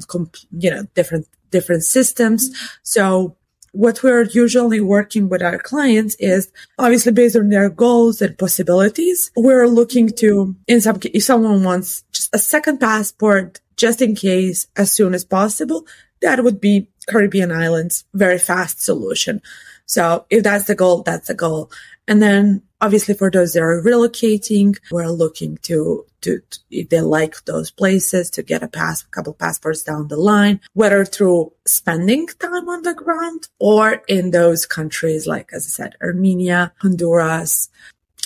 you 0.51 0.69
know, 0.69 0.83
different, 0.93 1.27
different 1.51 1.83
systems. 1.83 2.51
So 2.83 3.35
what 3.71 4.01
we're 4.01 4.23
usually 4.23 4.79
working 4.79 5.29
with 5.29 5.41
our 5.41 5.59
clients 5.59 6.15
is 6.15 6.51
obviously 6.79 7.11
based 7.11 7.35
on 7.35 7.49
their 7.49 7.69
goals 7.69 8.21
and 8.21 8.37
possibilities. 8.37 9.31
We're 9.35 9.67
looking 9.67 10.09
to, 10.13 10.55
in 10.67 10.81
some, 10.81 10.99
if 11.03 11.23
someone 11.23 11.63
wants 11.63 12.03
just 12.11 12.33
a 12.33 12.39
second 12.39 12.79
passport, 12.79 13.61
just 13.75 14.01
in 14.01 14.15
case, 14.15 14.67
as 14.75 14.91
soon 14.91 15.13
as 15.13 15.23
possible, 15.23 15.85
that 16.21 16.43
would 16.43 16.59
be 16.59 16.89
Caribbean 17.07 17.51
islands, 17.51 18.05
very 18.13 18.37
fast 18.39 18.83
solution. 18.83 19.41
So 19.85 20.25
if 20.29 20.43
that's 20.43 20.65
the 20.65 20.75
goal, 20.75 21.03
that's 21.03 21.27
the 21.27 21.33
goal. 21.33 21.71
And 22.07 22.21
then 22.21 22.61
obviously 22.81 23.13
for 23.13 23.31
those 23.31 23.53
that 23.53 23.63
are 23.63 23.81
relocating, 23.81 24.77
we're 24.91 25.07
looking 25.07 25.57
to, 25.63 26.05
to, 26.21 26.39
to, 26.49 26.59
if 26.69 26.89
they 26.89 27.01
like 27.01 27.43
those 27.45 27.71
places 27.71 28.29
to 28.31 28.43
get 28.43 28.63
a 28.63 28.67
pass, 28.67 29.03
a 29.03 29.07
couple 29.07 29.33
passports 29.33 29.83
down 29.83 30.07
the 30.07 30.17
line, 30.17 30.59
whether 30.73 31.05
through 31.05 31.53
spending 31.65 32.27
time 32.27 32.67
on 32.67 32.83
the 32.83 32.93
ground 32.93 33.47
or 33.59 34.03
in 34.07 34.31
those 34.31 34.65
countries, 34.65 35.25
like, 35.25 35.49
as 35.53 35.65
I 35.65 35.69
said, 35.69 35.95
Armenia, 36.01 36.73
Honduras, 36.81 37.69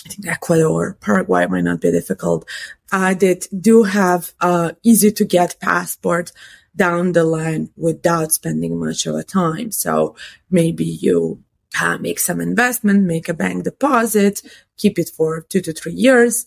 I 0.04 0.08
think 0.08 0.26
Ecuador, 0.26 0.96
Paraguay 1.00 1.46
might 1.46 1.62
not 1.62 1.80
be 1.80 1.92
difficult. 1.92 2.48
I 2.90 3.14
did 3.14 3.46
do 3.58 3.84
have 3.84 4.32
a 4.40 4.76
easy 4.82 5.12
to 5.12 5.24
get 5.24 5.60
passport 5.60 6.32
down 6.74 7.12
the 7.12 7.24
line 7.24 7.70
without 7.76 8.32
spending 8.32 8.78
much 8.78 9.06
of 9.06 9.14
a 9.14 9.22
time. 9.22 9.70
So 9.70 10.16
maybe 10.50 10.84
you 10.84 11.42
uh, 11.80 11.98
make 11.98 12.18
some 12.18 12.40
investment, 12.40 13.04
make 13.04 13.28
a 13.28 13.34
bank 13.34 13.64
deposit, 13.64 14.42
keep 14.76 14.98
it 14.98 15.08
for 15.08 15.42
two 15.42 15.60
to 15.60 15.72
three 15.72 15.92
years, 15.92 16.46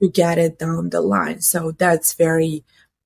you 0.00 0.10
get 0.10 0.38
it 0.38 0.58
down 0.58 0.90
the 0.90 1.00
line. 1.00 1.40
So 1.40 1.72
that's 1.72 2.14
very, 2.14 2.64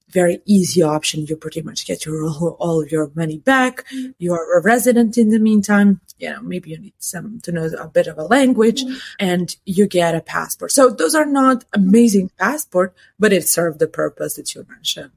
very 0.09 0.41
easy 0.47 0.83
option. 0.83 1.27
You 1.27 1.37
pretty 1.37 1.63
much 1.63 1.87
get 1.87 2.07
your 2.07 2.29
all 2.59 2.83
of 2.83 2.93
your 2.93 3.11
money 3.15 3.39
back. 3.39 3.85
You 4.19 4.33
are 4.35 4.59
a 4.59 4.63
resident 4.63 5.19
in 5.19 5.31
the 5.31 5.41
meantime. 5.41 6.01
You 6.19 6.31
know, 6.31 6.41
maybe 6.43 6.71
you 6.71 6.79
need 6.79 6.95
some 6.99 7.41
to 7.43 7.53
know 7.53 7.69
a 7.79 7.89
bit 7.89 8.07
of 8.07 8.19
a 8.19 8.25
language 8.25 8.85
and 9.19 9.55
you 9.65 9.87
get 9.87 10.15
a 10.15 10.21
passport. 10.21 10.71
So 10.71 10.91
those 10.91 11.15
are 11.15 11.27
not 11.27 11.65
amazing 11.73 12.31
passport, 12.39 12.95
but 13.19 13.33
it 13.33 13.49
served 13.49 13.81
the 13.81 13.89
purpose 13.89 14.35
that 14.35 14.55
you 14.55 14.65
mentioned. 14.69 15.11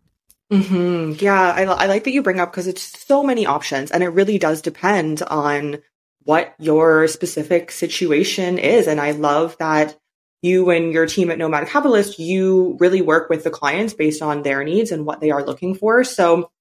Mm-hmm. 0.51 1.23
Yeah, 1.23 1.51
I, 1.51 1.63
I 1.63 1.85
like 1.87 2.05
that 2.05 2.11
you 2.11 2.23
bring 2.23 2.39
up 2.39 2.51
because 2.51 2.67
it's 2.67 3.05
so 3.05 3.23
many 3.23 3.45
options 3.45 3.91
and 3.91 4.01
it 4.01 4.09
really 4.09 4.37
does 4.37 4.61
depend 4.61 5.21
on 5.23 5.79
what 6.23 6.53
your 6.59 7.07
specific 7.07 7.71
situation 7.71 8.57
is. 8.57 8.87
And 8.87 8.99
I 8.99 9.11
love 9.11 9.57
that 9.59 9.97
you 10.41 10.69
and 10.69 10.93
your 10.93 11.05
team 11.05 11.31
at 11.31 11.37
Nomad 11.37 11.67
Capitalist, 11.67 12.19
you 12.19 12.77
really 12.79 13.01
work 13.01 13.29
with 13.29 13.43
the 13.43 13.49
clients 13.49 13.93
based 13.93 14.21
on 14.21 14.43
their 14.43 14.63
needs 14.63 14.91
and 14.91 15.05
what 15.05 15.19
they 15.19 15.31
are 15.31 15.43
looking 15.43 15.75
for. 15.75 16.03
So 16.03 16.51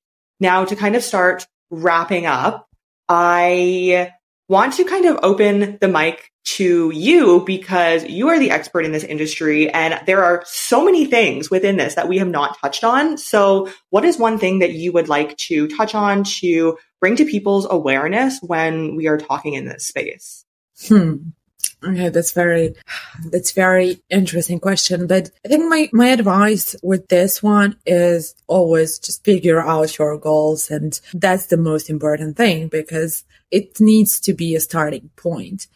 now 0.41 0.65
to 0.65 0.77
kind 0.77 0.97
of 0.97 1.03
start 1.03 1.47
wrapping 1.71 2.27
up, 2.27 2.69
I 3.09 4.13
want 4.49 4.75
to 4.75 4.85
kind 4.85 5.07
of 5.07 5.21
open 5.23 5.79
the 5.81 5.89
mic 5.89 6.31
to 6.47 6.91
you 6.95 7.43
because 7.45 8.05
you 8.05 8.29
are 8.29 8.39
the 8.39 8.53
expert 8.53 8.85
in 8.85 8.93
this 8.93 9.03
industry 9.03 9.69
and 9.71 10.01
there 10.07 10.25
are 10.25 10.45
so 10.47 10.85
many 10.85 11.05
things 11.05 11.51
within 11.51 11.77
this 11.77 11.97
that 11.97 12.09
we 12.09 12.19
have 12.19 12.29
not 12.29 12.57
touched 12.61 12.85
on. 12.85 13.19
So 13.19 13.69
what 13.91 14.05
is 14.05 14.17
one 14.17 14.39
thing 14.39 14.61
that 14.61 14.73
you 14.73 14.93
would 14.93 15.09
like 15.09 15.37
to 15.39 15.67
touch 15.67 15.95
on 15.95 16.23
to 16.41 16.79
bring 17.01 17.17
to 17.17 17.25
people's 17.25 17.67
awareness 17.69 18.39
when 18.43 18.95
we 18.95 19.09
are 19.09 19.19
talking 19.19 19.55
in 19.55 19.67
this 19.67 19.87
space? 19.87 20.45
Hmm. 20.87 21.17
Okay, 21.85 22.09
that's 22.09 22.33
very, 22.33 22.75
that's 23.27 23.51
very 23.51 24.01
interesting 24.09 24.61
question. 24.61 25.07
But 25.07 25.31
I 25.45 25.49
think 25.49 25.69
my, 25.69 25.91
my 25.93 26.09
advice 26.09 26.77
with 26.83 27.09
this 27.09 27.43
one 27.43 27.77
is 27.85 28.35
always 28.47 28.99
just 28.99 29.25
figure 29.25 29.61
out 29.61 29.99
your 29.99 30.17
goals. 30.17 30.71
And 30.71 30.99
that's 31.13 31.47
the 31.47 31.57
most 31.57 31.91
important 31.91 32.37
thing 32.37 32.69
because 32.69 33.25
it 33.51 33.81
needs 33.81 34.21
to 34.21 34.33
be 34.33 34.55
a 34.55 34.61
starting 34.61 35.11
point. 35.17 35.67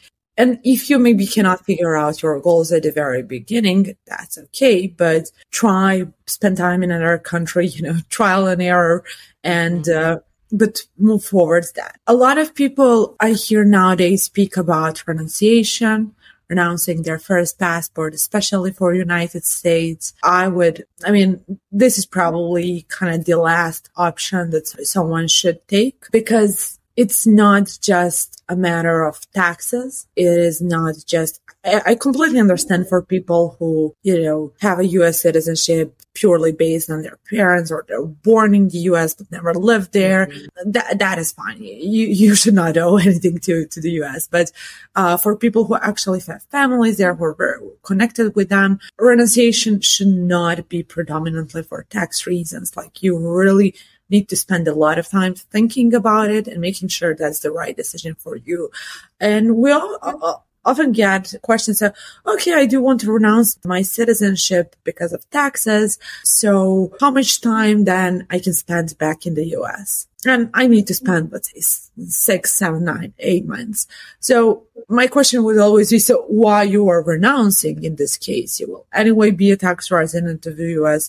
And 0.40 0.58
if 0.64 0.88
you 0.88 0.98
maybe 0.98 1.26
cannot 1.26 1.66
figure 1.66 1.98
out 1.98 2.22
your 2.22 2.40
goals 2.40 2.72
at 2.72 2.84
the 2.84 2.92
very 2.92 3.22
beginning, 3.22 3.94
that's 4.06 4.38
okay. 4.38 4.86
But 4.86 5.30
try 5.50 6.06
spend 6.26 6.56
time 6.56 6.82
in 6.82 6.90
another 6.90 7.18
country, 7.18 7.66
you 7.74 7.82
know, 7.82 7.98
trial 8.08 8.46
and 8.46 8.62
error 8.62 9.04
and, 9.44 9.86
uh, 9.86 10.20
but 10.50 10.86
move 10.96 11.22
forwards 11.22 11.72
that. 11.72 12.00
A 12.06 12.14
lot 12.14 12.38
of 12.38 12.54
people 12.54 13.16
I 13.20 13.32
hear 13.32 13.66
nowadays 13.66 14.22
speak 14.22 14.56
about 14.56 15.06
renunciation, 15.06 16.14
renouncing 16.48 17.02
their 17.02 17.18
first 17.18 17.58
passport, 17.58 18.14
especially 18.14 18.72
for 18.72 18.94
United 18.94 19.44
States. 19.44 20.14
I 20.24 20.48
would, 20.48 20.86
I 21.04 21.10
mean, 21.10 21.44
this 21.70 21.98
is 21.98 22.06
probably 22.06 22.86
kind 22.88 23.14
of 23.14 23.26
the 23.26 23.36
last 23.36 23.90
option 23.94 24.48
that 24.52 24.66
someone 24.66 25.28
should 25.28 25.68
take 25.68 26.06
because 26.10 26.79
it's 26.96 27.26
not 27.26 27.78
just 27.80 28.42
a 28.48 28.56
matter 28.56 29.04
of 29.04 29.30
taxes. 29.32 30.06
It 30.16 30.24
is 30.24 30.60
not 30.60 30.94
just 31.06 31.40
I, 31.62 31.94
completely 31.94 32.40
understand 32.40 32.88
for 32.88 33.02
people 33.02 33.56
who, 33.58 33.94
you 34.02 34.22
know, 34.22 34.52
have 34.60 34.78
a 34.78 34.86
U.S. 34.86 35.20
citizenship 35.20 35.94
purely 36.14 36.52
based 36.52 36.88
on 36.90 37.02
their 37.02 37.18
parents 37.28 37.70
or 37.70 37.84
they're 37.86 38.02
born 38.02 38.54
in 38.54 38.68
the 38.68 38.78
U.S. 38.78 39.14
but 39.14 39.30
never 39.30 39.52
lived 39.52 39.92
there. 39.92 40.26
Mm-hmm. 40.26 40.70
That, 40.70 40.98
that 40.98 41.18
is 41.18 41.32
fine. 41.32 41.62
You, 41.62 42.06
you 42.06 42.34
should 42.34 42.54
not 42.54 42.78
owe 42.78 42.96
anything 42.98 43.38
to, 43.40 43.66
to 43.66 43.80
the 43.80 43.90
U.S. 43.92 44.26
But, 44.26 44.52
uh, 44.96 45.18
for 45.18 45.36
people 45.36 45.64
who 45.64 45.76
actually 45.76 46.20
have 46.20 46.42
families 46.44 46.96
there 46.96 47.14
who 47.14 47.24
are 47.24 47.34
very 47.34 47.60
connected 47.82 48.34
with 48.34 48.48
them, 48.48 48.80
renunciation 48.98 49.82
should 49.82 50.08
not 50.08 50.66
be 50.70 50.82
predominantly 50.82 51.62
for 51.62 51.84
tax 51.90 52.26
reasons. 52.26 52.74
Like 52.74 53.02
you 53.02 53.18
really 53.18 53.74
need 54.10 54.28
to 54.28 54.36
spend 54.36 54.68
a 54.68 54.74
lot 54.74 54.98
of 54.98 55.08
time 55.08 55.34
thinking 55.34 55.94
about 55.94 56.30
it 56.30 56.48
and 56.48 56.60
making 56.60 56.88
sure 56.88 57.14
that's 57.14 57.40
the 57.40 57.50
right 57.50 57.76
decision 57.76 58.14
for 58.14 58.36
you. 58.36 58.70
And 59.18 59.56
we 59.56 59.72
all, 59.72 59.98
uh, 60.02 60.34
often 60.64 60.92
get 60.92 61.34
questions 61.42 61.80
of, 61.82 61.94
okay, 62.26 62.54
I 62.54 62.66
do 62.66 62.80
want 62.80 63.00
to 63.00 63.12
renounce 63.12 63.58
my 63.64 63.82
citizenship 63.82 64.76
because 64.84 65.12
of 65.12 65.28
taxes. 65.30 65.98
So 66.24 66.94
how 67.00 67.10
much 67.10 67.40
time 67.40 67.84
then 67.84 68.26
I 68.30 68.38
can 68.38 68.52
spend 68.52 68.96
back 68.98 69.26
in 69.26 69.34
the 69.34 69.46
US? 69.56 70.06
And 70.26 70.50
I 70.52 70.66
need 70.66 70.86
to 70.88 70.94
spend, 70.94 71.32
let's 71.32 71.50
say 71.50 71.60
six, 72.06 72.52
seven, 72.54 72.84
nine, 72.84 73.14
eight 73.20 73.46
months. 73.46 73.86
So 74.20 74.64
my 74.86 75.06
question 75.06 75.42
would 75.44 75.58
always 75.58 75.90
be, 75.90 75.98
so 75.98 76.24
why 76.28 76.64
you 76.64 76.88
are 76.88 77.02
renouncing 77.02 77.82
in 77.82 77.96
this 77.96 78.18
case? 78.18 78.60
You 78.60 78.68
will 78.68 78.86
anyway 78.92 79.30
be 79.30 79.50
a 79.50 79.56
tax 79.56 79.90
resident 79.90 80.44
of 80.44 80.58
the 80.58 80.72
US 80.82 81.08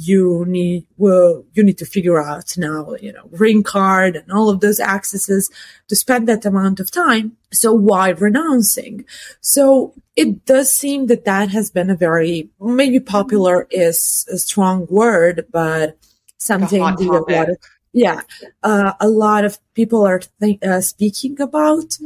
you 0.00 0.44
need 0.46 0.86
well 0.96 1.44
you 1.54 1.64
need 1.64 1.76
to 1.76 1.84
figure 1.84 2.22
out 2.22 2.56
now 2.56 2.94
you 3.00 3.12
know 3.12 3.26
green 3.36 3.64
card 3.64 4.14
and 4.14 4.30
all 4.30 4.48
of 4.48 4.60
those 4.60 4.78
accesses 4.78 5.50
to 5.88 5.96
spend 5.96 6.28
that 6.28 6.46
amount 6.46 6.78
of 6.78 6.88
time. 6.90 7.36
So 7.52 7.72
why 7.72 8.10
renouncing? 8.10 9.04
So 9.40 9.94
it 10.14 10.44
does 10.44 10.72
seem 10.72 11.06
that 11.06 11.24
that 11.24 11.48
has 11.50 11.70
been 11.70 11.90
a 11.90 11.96
very 11.96 12.48
maybe 12.60 13.00
popular 13.00 13.66
is 13.70 14.26
a 14.30 14.38
strong 14.38 14.86
word 14.90 15.46
but 15.52 15.96
something 16.38 16.80
a 16.80 16.84
lot 16.84 17.48
of, 17.48 17.56
yeah 17.92 18.20
uh, 18.62 18.92
a 19.00 19.08
lot 19.08 19.44
of 19.44 19.58
people 19.74 20.06
are 20.06 20.20
th- 20.40 20.62
uh, 20.62 20.80
speaking 20.80 21.40
about 21.40 21.96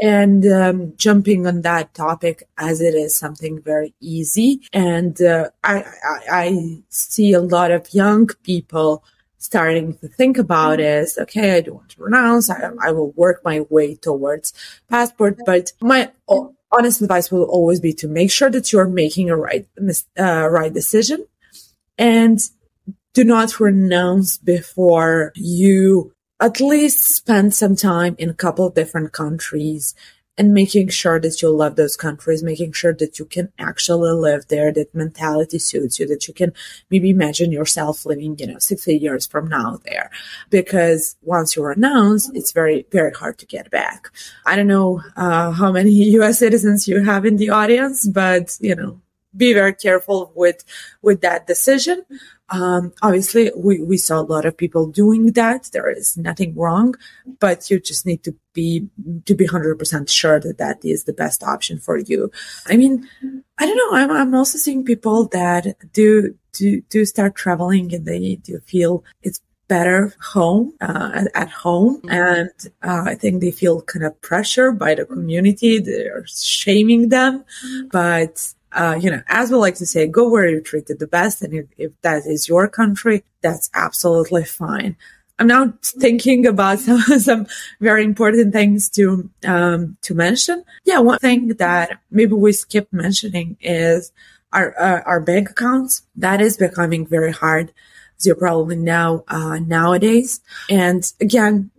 and 0.00 0.46
um, 0.46 0.94
jumping 0.96 1.46
on 1.46 1.62
that 1.62 1.94
topic 1.94 2.48
as 2.58 2.80
it 2.80 2.94
is 2.94 3.16
something 3.16 3.62
very 3.62 3.94
easy. 4.00 4.62
And 4.72 5.20
uh, 5.22 5.50
I, 5.62 5.76
I, 5.82 6.20
I, 6.30 6.82
see 6.88 7.32
a 7.32 7.40
lot 7.40 7.70
of 7.70 7.92
young 7.94 8.26
people 8.42 9.04
starting 9.38 9.96
to 9.98 10.08
think 10.08 10.38
about 10.38 10.80
is 10.80 11.18
okay, 11.18 11.56
I 11.56 11.60
don't 11.60 11.76
want 11.76 11.90
to 11.90 12.02
renounce. 12.02 12.50
I, 12.50 12.70
I 12.82 12.90
will 12.92 13.12
work 13.12 13.42
my 13.44 13.60
way 13.70 13.94
towards 13.94 14.52
passport, 14.88 15.38
but 15.44 15.72
my 15.80 16.10
honest 16.72 17.02
advice 17.02 17.30
will 17.30 17.44
always 17.44 17.78
be 17.78 17.92
to 17.92 18.08
make 18.08 18.30
sure 18.30 18.50
that 18.50 18.72
you're 18.72 18.88
making 18.88 19.30
a 19.30 19.36
right, 19.36 19.66
uh, 20.18 20.48
right 20.48 20.72
decision 20.72 21.26
and 21.98 22.40
do 23.12 23.22
not 23.22 23.60
renounce 23.60 24.38
before 24.38 25.32
you 25.36 26.13
at 26.40 26.60
least 26.60 27.14
spend 27.14 27.54
some 27.54 27.76
time 27.76 28.16
in 28.18 28.28
a 28.28 28.34
couple 28.34 28.66
of 28.66 28.74
different 28.74 29.12
countries 29.12 29.94
and 30.36 30.52
making 30.52 30.88
sure 30.88 31.20
that 31.20 31.40
you 31.40 31.48
love 31.48 31.76
those 31.76 31.96
countries, 31.96 32.42
making 32.42 32.72
sure 32.72 32.92
that 32.92 33.18
you 33.18 33.24
can 33.24 33.52
actually 33.58 34.10
live 34.12 34.48
there, 34.48 34.72
that 34.72 34.94
mentality 34.94 35.60
suits 35.60 36.00
you, 36.00 36.06
that 36.08 36.26
you 36.26 36.34
can 36.34 36.52
maybe 36.90 37.10
imagine 37.10 37.52
yourself 37.52 38.04
living, 38.04 38.36
you 38.38 38.48
know, 38.48 38.58
60 38.58 38.96
years 38.96 39.26
from 39.26 39.48
now 39.48 39.78
there. 39.84 40.10
Because 40.50 41.16
once 41.22 41.54
you're 41.54 41.70
announced, 41.70 42.32
it's 42.34 42.50
very, 42.50 42.84
very 42.90 43.12
hard 43.12 43.38
to 43.38 43.46
get 43.46 43.70
back. 43.70 44.08
I 44.44 44.56
don't 44.56 44.66
know 44.66 45.02
uh, 45.16 45.52
how 45.52 45.70
many 45.70 45.90
US 46.18 46.40
citizens 46.40 46.88
you 46.88 47.04
have 47.04 47.24
in 47.24 47.36
the 47.36 47.50
audience, 47.50 48.08
but, 48.08 48.56
you 48.60 48.74
know, 48.74 49.00
be 49.36 49.52
very 49.52 49.74
careful 49.74 50.32
with 50.34 50.64
with 51.02 51.20
that 51.22 51.46
decision. 51.46 52.04
Um, 52.50 52.92
obviously, 53.02 53.50
we, 53.56 53.82
we 53.82 53.96
saw 53.96 54.20
a 54.20 54.22
lot 54.22 54.44
of 54.44 54.56
people 54.56 54.86
doing 54.86 55.32
that. 55.32 55.70
There 55.72 55.90
is 55.90 56.16
nothing 56.16 56.54
wrong, 56.54 56.94
but 57.40 57.70
you 57.70 57.80
just 57.80 58.04
need 58.04 58.22
to 58.24 58.34
be 58.52 58.88
to 59.24 59.34
be 59.34 59.46
hundred 59.46 59.78
percent 59.78 60.10
sure 60.10 60.38
that 60.40 60.58
that 60.58 60.84
is 60.84 61.04
the 61.04 61.12
best 61.12 61.42
option 61.42 61.78
for 61.78 61.98
you. 61.98 62.30
I 62.66 62.76
mean, 62.76 63.08
I 63.58 63.66
don't 63.66 63.76
know. 63.76 63.98
I'm 63.98 64.10
I'm 64.10 64.34
also 64.34 64.58
seeing 64.58 64.84
people 64.84 65.26
that 65.28 65.74
do 65.92 66.34
do 66.52 66.80
do 66.82 67.04
start 67.04 67.34
traveling 67.34 67.92
and 67.94 68.06
they 68.06 68.36
do 68.36 68.60
feel 68.60 69.04
it's 69.22 69.40
better 69.68 70.14
home 70.20 70.74
uh, 70.80 71.24
at 71.34 71.48
home 71.48 72.00
and 72.08 72.50
uh, 72.82 73.04
i 73.06 73.14
think 73.14 73.40
they 73.40 73.50
feel 73.50 73.80
kind 73.82 74.04
of 74.04 74.20
pressure 74.20 74.72
by 74.72 74.94
the 74.94 75.06
community 75.06 75.78
they're 75.78 76.24
shaming 76.26 77.08
them 77.08 77.44
but 77.90 78.53
uh, 78.74 78.98
you 79.00 79.10
know, 79.10 79.22
as 79.28 79.50
we 79.50 79.56
like 79.56 79.76
to 79.76 79.86
say, 79.86 80.06
go 80.06 80.28
where 80.28 80.48
you're 80.48 80.60
treated 80.60 80.98
the 80.98 81.06
best. 81.06 81.42
And 81.42 81.54
if, 81.54 81.66
if 81.78 81.92
that 82.02 82.26
is 82.26 82.48
your 82.48 82.68
country, 82.68 83.24
that's 83.40 83.70
absolutely 83.74 84.44
fine. 84.44 84.96
I'm 85.38 85.46
now 85.46 85.74
thinking 85.82 86.46
about 86.46 86.78
some, 86.80 87.00
some 87.00 87.46
very 87.80 88.04
important 88.04 88.52
things 88.52 88.88
to, 88.90 89.30
um, 89.46 89.96
to 90.02 90.14
mention. 90.14 90.64
Yeah. 90.84 90.98
One 90.98 91.18
thing 91.18 91.48
that 91.48 92.00
maybe 92.10 92.34
we 92.34 92.52
skip 92.52 92.92
mentioning 92.92 93.56
is 93.60 94.12
our, 94.52 94.74
uh, 94.80 95.02
our 95.06 95.20
bank 95.20 95.50
accounts. 95.50 96.02
That 96.16 96.40
is 96.40 96.56
becoming 96.56 97.06
very 97.06 97.32
hard 97.32 97.72
as 98.18 98.26
you 98.26 98.34
probably 98.34 98.76
know, 98.76 99.24
uh, 99.28 99.58
nowadays. 99.58 100.40
And 100.68 101.04
again, 101.20 101.70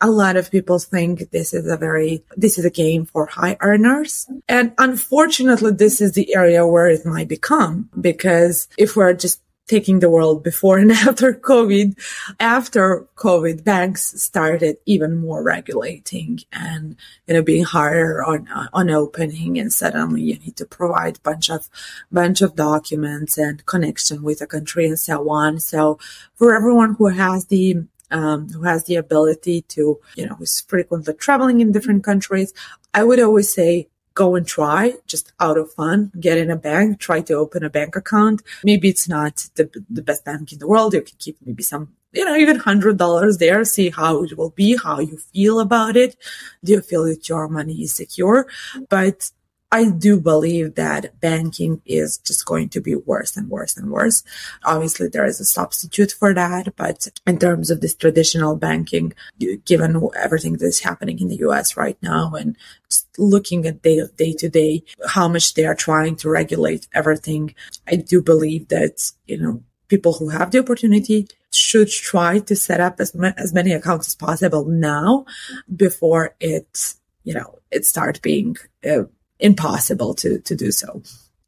a 0.00 0.10
lot 0.10 0.36
of 0.36 0.50
people 0.50 0.78
think 0.78 1.30
this 1.30 1.54
is 1.54 1.66
a 1.66 1.76
very, 1.76 2.24
this 2.36 2.58
is 2.58 2.64
a 2.64 2.70
game 2.70 3.04
for 3.04 3.26
high 3.26 3.56
earners. 3.60 4.28
And 4.48 4.72
unfortunately, 4.78 5.72
this 5.72 6.00
is 6.00 6.12
the 6.12 6.34
area 6.34 6.66
where 6.66 6.88
it 6.88 7.06
might 7.06 7.28
become 7.28 7.88
because 8.00 8.68
if 8.76 8.96
we're 8.96 9.14
just 9.14 9.40
taking 9.68 10.00
the 10.00 10.10
world 10.10 10.42
before 10.42 10.78
and 10.78 10.90
after 11.08 11.32
COVID, 11.32 11.94
after 12.40 13.06
COVID, 13.14 13.62
banks 13.62 14.20
started 14.20 14.78
even 14.86 15.20
more 15.20 15.44
regulating 15.44 16.40
and, 16.52 16.96
you 17.28 17.34
know, 17.34 17.42
being 17.42 17.62
harder 17.62 18.24
on, 18.24 18.48
uh, 18.48 18.66
on 18.72 18.90
opening 18.90 19.56
and 19.56 19.72
suddenly 19.72 20.22
you 20.22 20.36
need 20.40 20.56
to 20.56 20.66
provide 20.66 21.22
bunch 21.22 21.48
of, 21.48 21.68
bunch 22.10 22.42
of 22.42 22.56
documents 22.56 23.38
and 23.38 23.64
connection 23.66 24.24
with 24.24 24.40
a 24.40 24.46
country 24.46 24.86
and 24.86 24.98
so 24.98 25.30
on. 25.30 25.60
So 25.60 26.00
for 26.34 26.56
everyone 26.56 26.94
who 26.94 27.06
has 27.06 27.46
the 27.46 27.84
um, 28.10 28.48
who 28.48 28.62
has 28.62 28.84
the 28.84 28.96
ability 28.96 29.62
to, 29.62 30.00
you 30.16 30.26
know, 30.26 30.34
who's 30.34 30.60
frequently 30.60 31.14
traveling 31.14 31.60
in 31.60 31.72
different 31.72 32.04
countries, 32.04 32.52
I 32.94 33.04
would 33.04 33.20
always 33.20 33.52
say 33.52 33.88
go 34.14 34.34
and 34.34 34.46
try 34.46 34.94
just 35.06 35.32
out 35.40 35.56
of 35.56 35.72
fun, 35.72 36.12
get 36.18 36.36
in 36.36 36.50
a 36.50 36.56
bank, 36.56 36.98
try 36.98 37.20
to 37.22 37.34
open 37.34 37.64
a 37.64 37.70
bank 37.70 37.96
account. 37.96 38.42
Maybe 38.64 38.88
it's 38.88 39.08
not 39.08 39.48
the, 39.54 39.70
the 39.88 40.02
best 40.02 40.24
bank 40.24 40.52
in 40.52 40.58
the 40.58 40.66
world. 40.66 40.94
You 40.94 41.02
can 41.02 41.16
keep 41.18 41.38
maybe 41.44 41.62
some, 41.62 41.94
you 42.12 42.24
know, 42.24 42.36
even 42.36 42.58
hundred 42.58 42.98
dollars 42.98 43.38
there, 43.38 43.64
see 43.64 43.90
how 43.90 44.22
it 44.24 44.36
will 44.36 44.50
be, 44.50 44.76
how 44.76 44.98
you 45.00 45.16
feel 45.16 45.60
about 45.60 45.96
it. 45.96 46.16
Do 46.64 46.72
you 46.72 46.80
feel 46.80 47.04
that 47.04 47.28
your 47.28 47.48
money 47.48 47.82
is 47.82 47.94
secure? 47.94 48.46
But 48.88 49.30
I 49.72 49.88
do 49.88 50.20
believe 50.20 50.74
that 50.74 51.20
banking 51.20 51.80
is 51.86 52.18
just 52.18 52.44
going 52.44 52.70
to 52.70 52.80
be 52.80 52.96
worse 52.96 53.36
and 53.36 53.48
worse 53.48 53.76
and 53.76 53.90
worse. 53.90 54.24
Obviously, 54.64 55.06
there 55.08 55.24
is 55.24 55.38
a 55.38 55.44
substitute 55.44 56.10
for 56.10 56.34
that, 56.34 56.74
but 56.74 57.06
in 57.24 57.38
terms 57.38 57.70
of 57.70 57.80
this 57.80 57.94
traditional 57.94 58.56
banking, 58.56 59.12
given 59.64 60.08
everything 60.16 60.54
that 60.54 60.66
is 60.66 60.80
happening 60.80 61.20
in 61.20 61.28
the 61.28 61.36
US 61.48 61.76
right 61.76 61.96
now 62.02 62.32
and 62.34 62.56
looking 63.16 63.64
at 63.64 63.82
day 63.82 64.02
day 64.16 64.32
to 64.32 64.48
day, 64.48 64.82
how 65.06 65.28
much 65.28 65.54
they 65.54 65.64
are 65.64 65.76
trying 65.76 66.16
to 66.16 66.28
regulate 66.28 66.88
everything, 66.92 67.54
I 67.86 67.96
do 67.96 68.22
believe 68.22 68.68
that, 68.68 69.12
you 69.28 69.38
know, 69.38 69.62
people 69.86 70.14
who 70.14 70.30
have 70.30 70.50
the 70.50 70.58
opportunity 70.58 71.28
should 71.52 71.88
try 71.88 72.40
to 72.40 72.56
set 72.56 72.80
up 72.80 72.98
as, 72.98 73.14
ma- 73.14 73.32
as 73.36 73.52
many 73.52 73.72
accounts 73.72 74.08
as 74.08 74.14
possible 74.16 74.64
now 74.64 75.26
before 75.76 76.34
it, 76.40 76.94
you 77.22 77.34
know, 77.34 77.58
it 77.70 77.84
starts 77.84 78.18
being 78.18 78.56
uh, 78.84 79.04
impossible 79.40 80.14
to 80.14 80.38
to 80.40 80.54
do 80.54 80.70
so. 80.70 81.02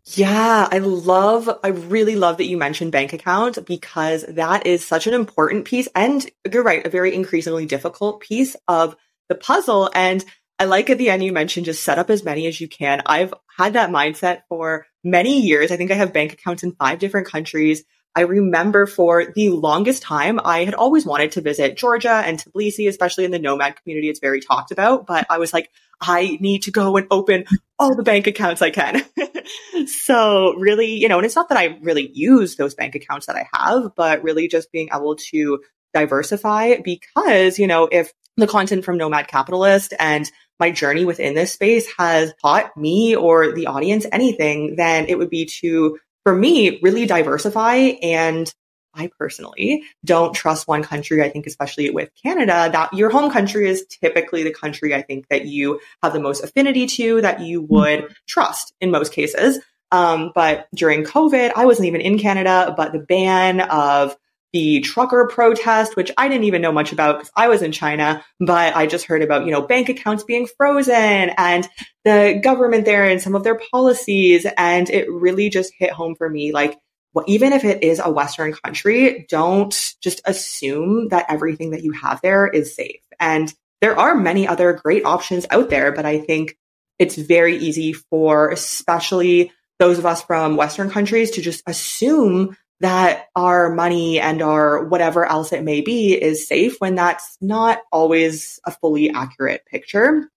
Yeah, 0.04 0.68
I 0.70 0.78
love, 0.78 1.48
I 1.62 1.68
really 1.68 2.16
love 2.16 2.38
that 2.38 2.46
you 2.46 2.56
mentioned 2.56 2.90
bank 2.90 3.12
account 3.12 3.64
because 3.64 4.24
that 4.28 4.66
is 4.66 4.84
such 4.84 5.06
an 5.06 5.14
important 5.14 5.64
piece. 5.64 5.88
And 5.94 6.28
you're 6.50 6.64
right, 6.64 6.84
a 6.84 6.90
very 6.90 7.14
increasingly 7.14 7.66
difficult 7.66 8.20
piece 8.20 8.56
of 8.66 8.96
the 9.28 9.36
puzzle. 9.36 9.90
And 9.94 10.24
I 10.58 10.64
like 10.64 10.90
at 10.90 10.98
the 10.98 11.10
end 11.10 11.22
you 11.22 11.32
mentioned 11.32 11.66
just 11.66 11.84
set 11.84 11.98
up 11.98 12.10
as 12.10 12.24
many 12.24 12.46
as 12.48 12.60
you 12.60 12.68
can. 12.68 13.02
I've 13.06 13.32
had 13.56 13.74
that 13.74 13.90
mindset 13.90 14.42
for 14.48 14.86
many 15.04 15.40
years. 15.40 15.70
I 15.70 15.76
think 15.76 15.92
I 15.92 15.94
have 15.94 16.12
bank 16.12 16.32
accounts 16.32 16.64
in 16.64 16.72
five 16.72 16.98
different 16.98 17.28
countries. 17.28 17.84
I 18.14 18.22
remember 18.22 18.86
for 18.86 19.32
the 19.34 19.50
longest 19.50 20.02
time, 20.02 20.38
I 20.44 20.64
had 20.64 20.74
always 20.74 21.06
wanted 21.06 21.32
to 21.32 21.40
visit 21.40 21.76
Georgia 21.76 22.10
and 22.10 22.38
Tbilisi, 22.38 22.88
especially 22.88 23.24
in 23.24 23.30
the 23.30 23.38
nomad 23.38 23.76
community. 23.76 24.08
It's 24.08 24.20
very 24.20 24.40
talked 24.40 24.70
about, 24.70 25.06
but 25.06 25.26
I 25.30 25.38
was 25.38 25.52
like, 25.52 25.70
I 26.00 26.36
need 26.40 26.64
to 26.64 26.70
go 26.70 26.96
and 26.96 27.06
open 27.10 27.44
all 27.78 27.94
the 27.94 28.02
bank 28.02 28.26
accounts 28.26 28.60
I 28.60 28.70
can. 28.70 29.04
so 29.86 30.54
really, 30.54 30.94
you 30.96 31.08
know, 31.08 31.18
and 31.18 31.24
it's 31.24 31.36
not 31.36 31.48
that 31.48 31.58
I 31.58 31.78
really 31.80 32.10
use 32.12 32.56
those 32.56 32.74
bank 32.74 32.94
accounts 32.94 33.26
that 33.26 33.36
I 33.36 33.48
have, 33.54 33.94
but 33.96 34.22
really 34.22 34.48
just 34.48 34.72
being 34.72 34.88
able 34.94 35.16
to 35.30 35.60
diversify 35.94 36.76
because, 36.84 37.58
you 37.58 37.66
know, 37.66 37.88
if 37.90 38.12
the 38.36 38.46
content 38.46 38.84
from 38.84 38.98
Nomad 38.98 39.28
Capitalist 39.28 39.94
and 39.98 40.30
my 40.58 40.70
journey 40.70 41.04
within 41.04 41.34
this 41.34 41.52
space 41.52 41.86
has 41.98 42.32
taught 42.42 42.76
me 42.76 43.16
or 43.16 43.52
the 43.52 43.66
audience 43.66 44.06
anything, 44.10 44.76
then 44.76 45.06
it 45.08 45.18
would 45.18 45.30
be 45.30 45.46
to 45.60 45.98
for 46.24 46.34
me, 46.34 46.80
really 46.82 47.06
diversify. 47.06 47.76
And 48.02 48.52
I 48.94 49.10
personally 49.18 49.84
don't 50.04 50.34
trust 50.34 50.68
one 50.68 50.82
country. 50.82 51.22
I 51.22 51.30
think, 51.30 51.46
especially 51.46 51.90
with 51.90 52.10
Canada, 52.22 52.68
that 52.72 52.92
your 52.92 53.10
home 53.10 53.30
country 53.30 53.68
is 53.68 53.86
typically 53.86 54.42
the 54.42 54.52
country 54.52 54.94
I 54.94 55.02
think 55.02 55.28
that 55.28 55.46
you 55.46 55.80
have 56.02 56.12
the 56.12 56.20
most 56.20 56.44
affinity 56.44 56.86
to, 56.86 57.22
that 57.22 57.40
you 57.40 57.62
would 57.62 58.14
trust 58.26 58.74
in 58.80 58.90
most 58.90 59.12
cases. 59.12 59.58
Um, 59.90 60.32
but 60.34 60.68
during 60.74 61.04
COVID, 61.04 61.52
I 61.54 61.66
wasn't 61.66 61.86
even 61.86 62.00
in 62.00 62.18
Canada, 62.18 62.74
but 62.76 62.92
the 62.92 62.98
ban 62.98 63.60
of 63.60 64.16
the 64.52 64.80
trucker 64.80 65.26
protest, 65.26 65.96
which 65.96 66.10
I 66.16 66.28
didn't 66.28 66.44
even 66.44 66.62
know 66.62 66.72
much 66.72 66.92
about 66.92 67.18
because 67.18 67.32
I 67.34 67.48
was 67.48 67.62
in 67.62 67.72
China, 67.72 68.24
but 68.38 68.76
I 68.76 68.86
just 68.86 69.06
heard 69.06 69.22
about, 69.22 69.46
you 69.46 69.50
know, 69.50 69.62
bank 69.62 69.88
accounts 69.88 70.24
being 70.24 70.46
frozen 70.58 71.30
and 71.36 71.68
the 72.04 72.40
government 72.42 72.84
there 72.84 73.04
and 73.04 73.20
some 73.20 73.34
of 73.34 73.44
their 73.44 73.60
policies. 73.70 74.46
And 74.56 74.90
it 74.90 75.10
really 75.10 75.48
just 75.48 75.72
hit 75.78 75.92
home 75.92 76.14
for 76.16 76.28
me. 76.28 76.52
Like, 76.52 76.78
well, 77.14 77.24
even 77.28 77.52
if 77.52 77.64
it 77.64 77.82
is 77.82 78.00
a 78.02 78.10
Western 78.10 78.52
country, 78.52 79.26
don't 79.28 79.74
just 80.02 80.20
assume 80.24 81.08
that 81.08 81.26
everything 81.28 81.70
that 81.70 81.82
you 81.82 81.92
have 81.92 82.20
there 82.22 82.46
is 82.46 82.74
safe. 82.74 83.00
And 83.20 83.52
there 83.80 83.98
are 83.98 84.14
many 84.14 84.46
other 84.46 84.72
great 84.72 85.04
options 85.04 85.46
out 85.50 85.70
there, 85.70 85.92
but 85.92 86.06
I 86.06 86.20
think 86.20 86.56
it's 86.98 87.16
very 87.16 87.56
easy 87.56 87.92
for 87.92 88.50
especially 88.50 89.50
those 89.78 89.98
of 89.98 90.06
us 90.06 90.22
from 90.22 90.56
Western 90.56 90.90
countries 90.90 91.32
to 91.32 91.42
just 91.42 91.62
assume 91.66 92.56
that 92.82 93.28
our 93.36 93.72
money 93.72 94.18
and 94.20 94.42
our 94.42 94.84
whatever 94.84 95.24
else 95.24 95.52
it 95.52 95.62
may 95.62 95.80
be 95.80 96.20
is 96.20 96.46
safe 96.46 96.76
when 96.80 96.96
that's 96.96 97.38
not 97.40 97.78
always 97.92 98.60
a 98.66 98.72
fully 98.72 99.08
accurate 99.10 99.64
picture. 99.66 100.28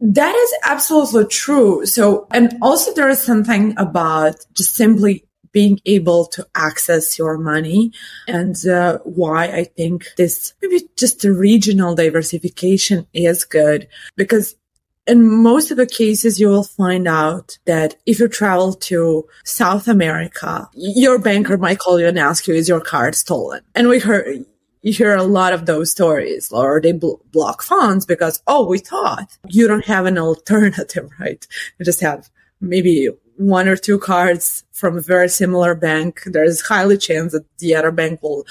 That 0.00 0.34
is 0.34 0.54
absolutely 0.64 1.26
true. 1.26 1.84
So, 1.84 2.28
and 2.30 2.56
also 2.62 2.94
there 2.94 3.08
is 3.08 3.22
something 3.22 3.74
about 3.76 4.36
just 4.54 4.74
simply 4.74 5.24
being 5.50 5.80
able 5.84 6.26
to 6.26 6.46
access 6.54 7.18
your 7.18 7.38
money 7.38 7.90
and 8.28 8.66
uh, 8.66 8.98
why 8.98 9.46
I 9.46 9.64
think 9.64 10.06
this 10.16 10.54
maybe 10.62 10.88
just 10.96 11.22
the 11.22 11.32
regional 11.32 11.94
diversification 11.94 13.06
is 13.12 13.44
good 13.44 13.88
because 14.16 14.54
in 15.08 15.26
most 15.42 15.70
of 15.70 15.78
the 15.78 15.86
cases, 15.86 16.38
you 16.38 16.48
will 16.48 16.62
find 16.62 17.08
out 17.08 17.58
that 17.64 17.96
if 18.04 18.20
you 18.20 18.28
travel 18.28 18.74
to 18.74 19.26
South 19.42 19.88
America, 19.88 20.68
your 20.74 21.18
banker 21.18 21.56
might 21.56 21.78
call 21.78 21.98
you 21.98 22.06
and 22.06 22.18
ask 22.18 22.46
you, 22.46 22.54
is 22.54 22.68
your 22.68 22.80
card 22.80 23.14
stolen? 23.14 23.62
And 23.74 23.88
we 23.88 23.98
heard, 23.98 24.44
you 24.82 24.92
hear 24.92 25.16
a 25.16 25.22
lot 25.22 25.54
of 25.54 25.64
those 25.64 25.90
stories 25.90 26.52
or 26.52 26.80
they 26.80 26.92
bl- 26.92 27.14
block 27.32 27.62
funds 27.62 28.04
because, 28.04 28.42
oh, 28.46 28.68
we 28.68 28.78
thought 28.78 29.36
you 29.48 29.66
don't 29.66 29.86
have 29.86 30.04
an 30.04 30.18
alternative, 30.18 31.10
right? 31.18 31.44
You 31.78 31.84
just 31.86 32.02
have 32.02 32.28
maybe 32.60 33.08
one 33.36 33.66
or 33.66 33.76
two 33.76 33.98
cards 33.98 34.64
from 34.72 34.98
a 34.98 35.00
very 35.00 35.28
similar 35.28 35.74
bank. 35.74 36.22
There's 36.26 36.60
highly 36.60 36.98
chance 36.98 37.32
that 37.32 37.46
the 37.58 37.74
other 37.76 37.92
bank 37.92 38.22
will 38.22 38.46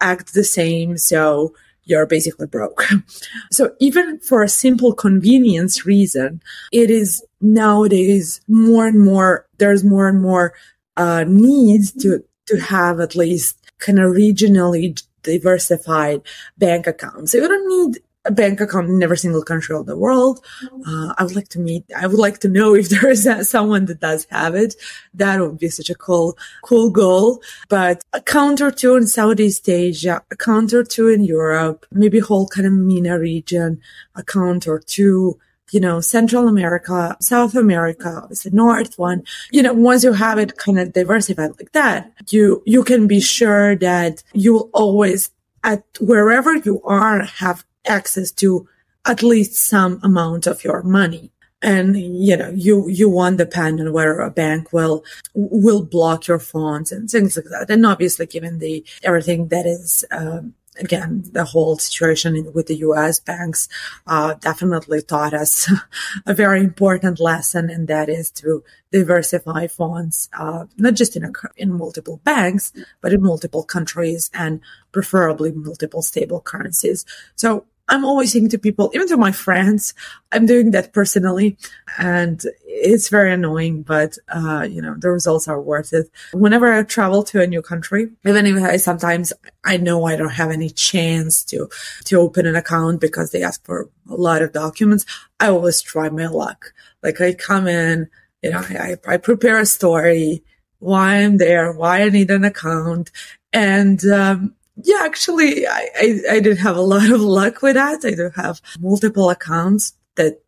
act 0.00 0.34
the 0.34 0.44
same. 0.44 0.98
So 0.98 1.54
you're 1.84 2.06
basically 2.06 2.46
broke. 2.46 2.86
so 3.50 3.74
even 3.80 4.18
for 4.20 4.42
a 4.42 4.48
simple 4.48 4.94
convenience 4.94 5.84
reason, 5.86 6.42
it 6.72 6.90
is 6.90 7.24
nowadays 7.40 8.40
more 8.48 8.86
and 8.86 9.00
more, 9.00 9.46
there's 9.58 9.84
more 9.84 10.08
and 10.08 10.22
more 10.22 10.54
uh, 10.96 11.24
needs 11.26 11.92
to, 11.92 12.24
to 12.46 12.58
have 12.58 13.00
at 13.00 13.16
least 13.16 13.58
kind 13.78 13.98
of 13.98 14.12
regionally 14.12 15.00
diversified 15.22 16.22
bank 16.58 16.86
accounts. 16.86 17.32
So 17.32 17.38
you 17.38 17.48
don't 17.48 17.68
need 17.68 18.02
bank 18.30 18.60
account 18.60 18.88
in 18.88 19.02
every 19.02 19.18
single 19.18 19.42
country 19.42 19.76
of 19.76 19.86
the 19.86 19.96
world. 19.96 20.44
Uh, 20.86 21.14
I 21.16 21.24
would 21.24 21.36
like 21.36 21.48
to 21.48 21.58
meet, 21.58 21.84
I 21.96 22.06
would 22.06 22.18
like 22.18 22.38
to 22.40 22.48
know 22.48 22.74
if 22.74 22.88
there 22.90 23.10
is 23.10 23.28
someone 23.48 23.86
that 23.86 24.00
does 24.00 24.26
have 24.30 24.54
it. 24.54 24.74
That 25.14 25.40
would 25.40 25.58
be 25.58 25.68
such 25.68 25.90
a 25.90 25.94
cool, 25.94 26.36
cool 26.62 26.90
goal. 26.90 27.42
But 27.68 28.02
a 28.12 28.20
count 28.20 28.60
or 28.60 28.70
two 28.70 28.96
in 28.96 29.06
Southeast 29.06 29.68
Asia, 29.68 30.22
a 30.30 30.36
count 30.36 30.72
or 30.72 30.84
two 30.84 31.08
in 31.08 31.24
Europe, 31.24 31.86
maybe 31.90 32.18
whole 32.18 32.48
kind 32.48 32.66
of 32.66 32.72
MENA 32.72 33.18
region, 33.18 33.80
a 34.14 34.22
count 34.22 34.66
or 34.66 34.78
two 34.78 35.38
you 35.70 35.80
know, 35.80 36.00
Central 36.00 36.46
America, 36.46 37.16
South 37.20 37.56
America, 37.56 38.20
obviously 38.22 38.50
North 38.52 38.96
one, 38.96 39.24
you 39.50 39.62
know, 39.62 39.72
once 39.72 40.04
you 40.04 40.12
have 40.12 40.38
it 40.38 40.56
kind 40.56 40.78
of 40.78 40.92
diversified 40.92 41.50
like 41.58 41.72
that, 41.72 42.12
you, 42.30 42.62
you 42.64 42.84
can 42.84 43.08
be 43.08 43.18
sure 43.18 43.74
that 43.76 44.22
you 44.34 44.52
will 44.52 44.70
always 44.72 45.30
at 45.64 45.82
wherever 45.98 46.54
you 46.56 46.80
are 46.84 47.24
have 47.24 47.64
access 47.86 48.30
to 48.32 48.68
at 49.04 49.22
least 49.22 49.54
some 49.68 50.00
amount 50.02 50.46
of 50.46 50.64
your 50.64 50.82
money. 50.82 51.30
And 51.62 51.96
you 51.96 52.36
know 52.36 52.50
you 52.50 52.88
you 52.88 53.08
won't 53.08 53.38
depend 53.38 53.80
on 53.80 53.92
whether 53.92 54.20
a 54.20 54.30
bank 54.30 54.70
will 54.70 55.02
will 55.34 55.82
block 55.82 56.26
your 56.26 56.38
funds 56.38 56.92
and 56.92 57.08
things 57.08 57.36
like 57.36 57.46
that. 57.46 57.70
And 57.70 57.86
obviously 57.86 58.26
given 58.26 58.58
the 58.58 58.84
everything 59.02 59.48
that 59.48 59.64
is 59.64 60.04
um, 60.10 60.54
again 60.78 61.24
the 61.32 61.44
whole 61.44 61.78
situation 61.78 62.52
with 62.52 62.66
the 62.66 62.76
us 62.76 63.18
banks 63.18 63.68
uh, 64.06 64.34
definitely 64.34 65.00
taught 65.00 65.32
us 65.32 65.70
a 66.26 66.34
very 66.34 66.60
important 66.60 67.20
lesson 67.20 67.70
and 67.70 67.88
that 67.88 68.08
is 68.08 68.30
to 68.30 68.62
diversify 68.90 69.66
funds 69.66 70.28
uh, 70.38 70.64
not 70.76 70.94
just 70.94 71.16
in 71.16 71.24
a, 71.24 71.30
in 71.56 71.72
multiple 71.72 72.20
banks 72.24 72.72
but 73.00 73.12
in 73.12 73.22
multiple 73.22 73.62
countries 73.62 74.30
and 74.34 74.60
preferably 74.92 75.52
multiple 75.52 76.02
stable 76.02 76.40
currencies. 76.40 77.04
So 77.36 77.66
I'm 77.88 78.04
always 78.04 78.32
saying 78.32 78.48
to 78.50 78.58
people, 78.58 78.90
even 78.94 79.08
to 79.08 79.16
my 79.16 79.30
friends, 79.30 79.92
I'm 80.32 80.46
doing 80.46 80.70
that 80.70 80.92
personally. 80.92 81.58
And 81.98 82.42
it's 82.64 83.08
very 83.10 83.32
annoying, 83.32 83.82
but, 83.82 84.16
uh, 84.28 84.66
you 84.68 84.80
know, 84.80 84.94
the 84.98 85.10
results 85.10 85.48
are 85.48 85.60
worth 85.60 85.92
it. 85.92 86.10
Whenever 86.32 86.72
I 86.72 86.82
travel 86.82 87.22
to 87.24 87.42
a 87.42 87.46
new 87.46 87.60
country, 87.60 88.08
even 88.24 88.46
if 88.46 88.62
I 88.62 88.78
sometimes 88.78 89.32
I 89.64 89.76
know 89.76 90.04
I 90.06 90.16
don't 90.16 90.30
have 90.30 90.50
any 90.50 90.70
chance 90.70 91.44
to, 91.44 91.68
to 92.06 92.16
open 92.16 92.46
an 92.46 92.56
account 92.56 93.00
because 93.00 93.30
they 93.30 93.42
ask 93.42 93.64
for 93.64 93.90
a 94.08 94.14
lot 94.14 94.40
of 94.42 94.52
documents, 94.52 95.04
I 95.38 95.48
always 95.48 95.82
try 95.82 96.08
my 96.08 96.26
luck. 96.26 96.72
Like 97.02 97.20
I 97.20 97.34
come 97.34 97.66
in, 97.66 98.08
you 98.42 98.50
know, 98.50 98.58
I, 98.60 98.96
I 99.06 99.16
prepare 99.18 99.58
a 99.58 99.66
story, 99.66 100.42
why 100.78 101.16
I'm 101.16 101.36
there, 101.36 101.72
why 101.72 102.02
I 102.02 102.08
need 102.08 102.30
an 102.30 102.44
account. 102.44 103.10
And, 103.52 104.04
um, 104.06 104.54
yeah, 104.76 105.00
actually, 105.02 105.66
I, 105.66 105.88
I, 105.96 106.20
I 106.32 106.40
did 106.40 106.58
have 106.58 106.76
a 106.76 106.82
lot 106.82 107.10
of 107.10 107.20
luck 107.20 107.62
with 107.62 107.74
that. 107.74 108.04
I 108.04 108.10
do 108.10 108.30
have 108.34 108.60
multiple 108.80 109.30
accounts 109.30 109.94
that 110.16 110.40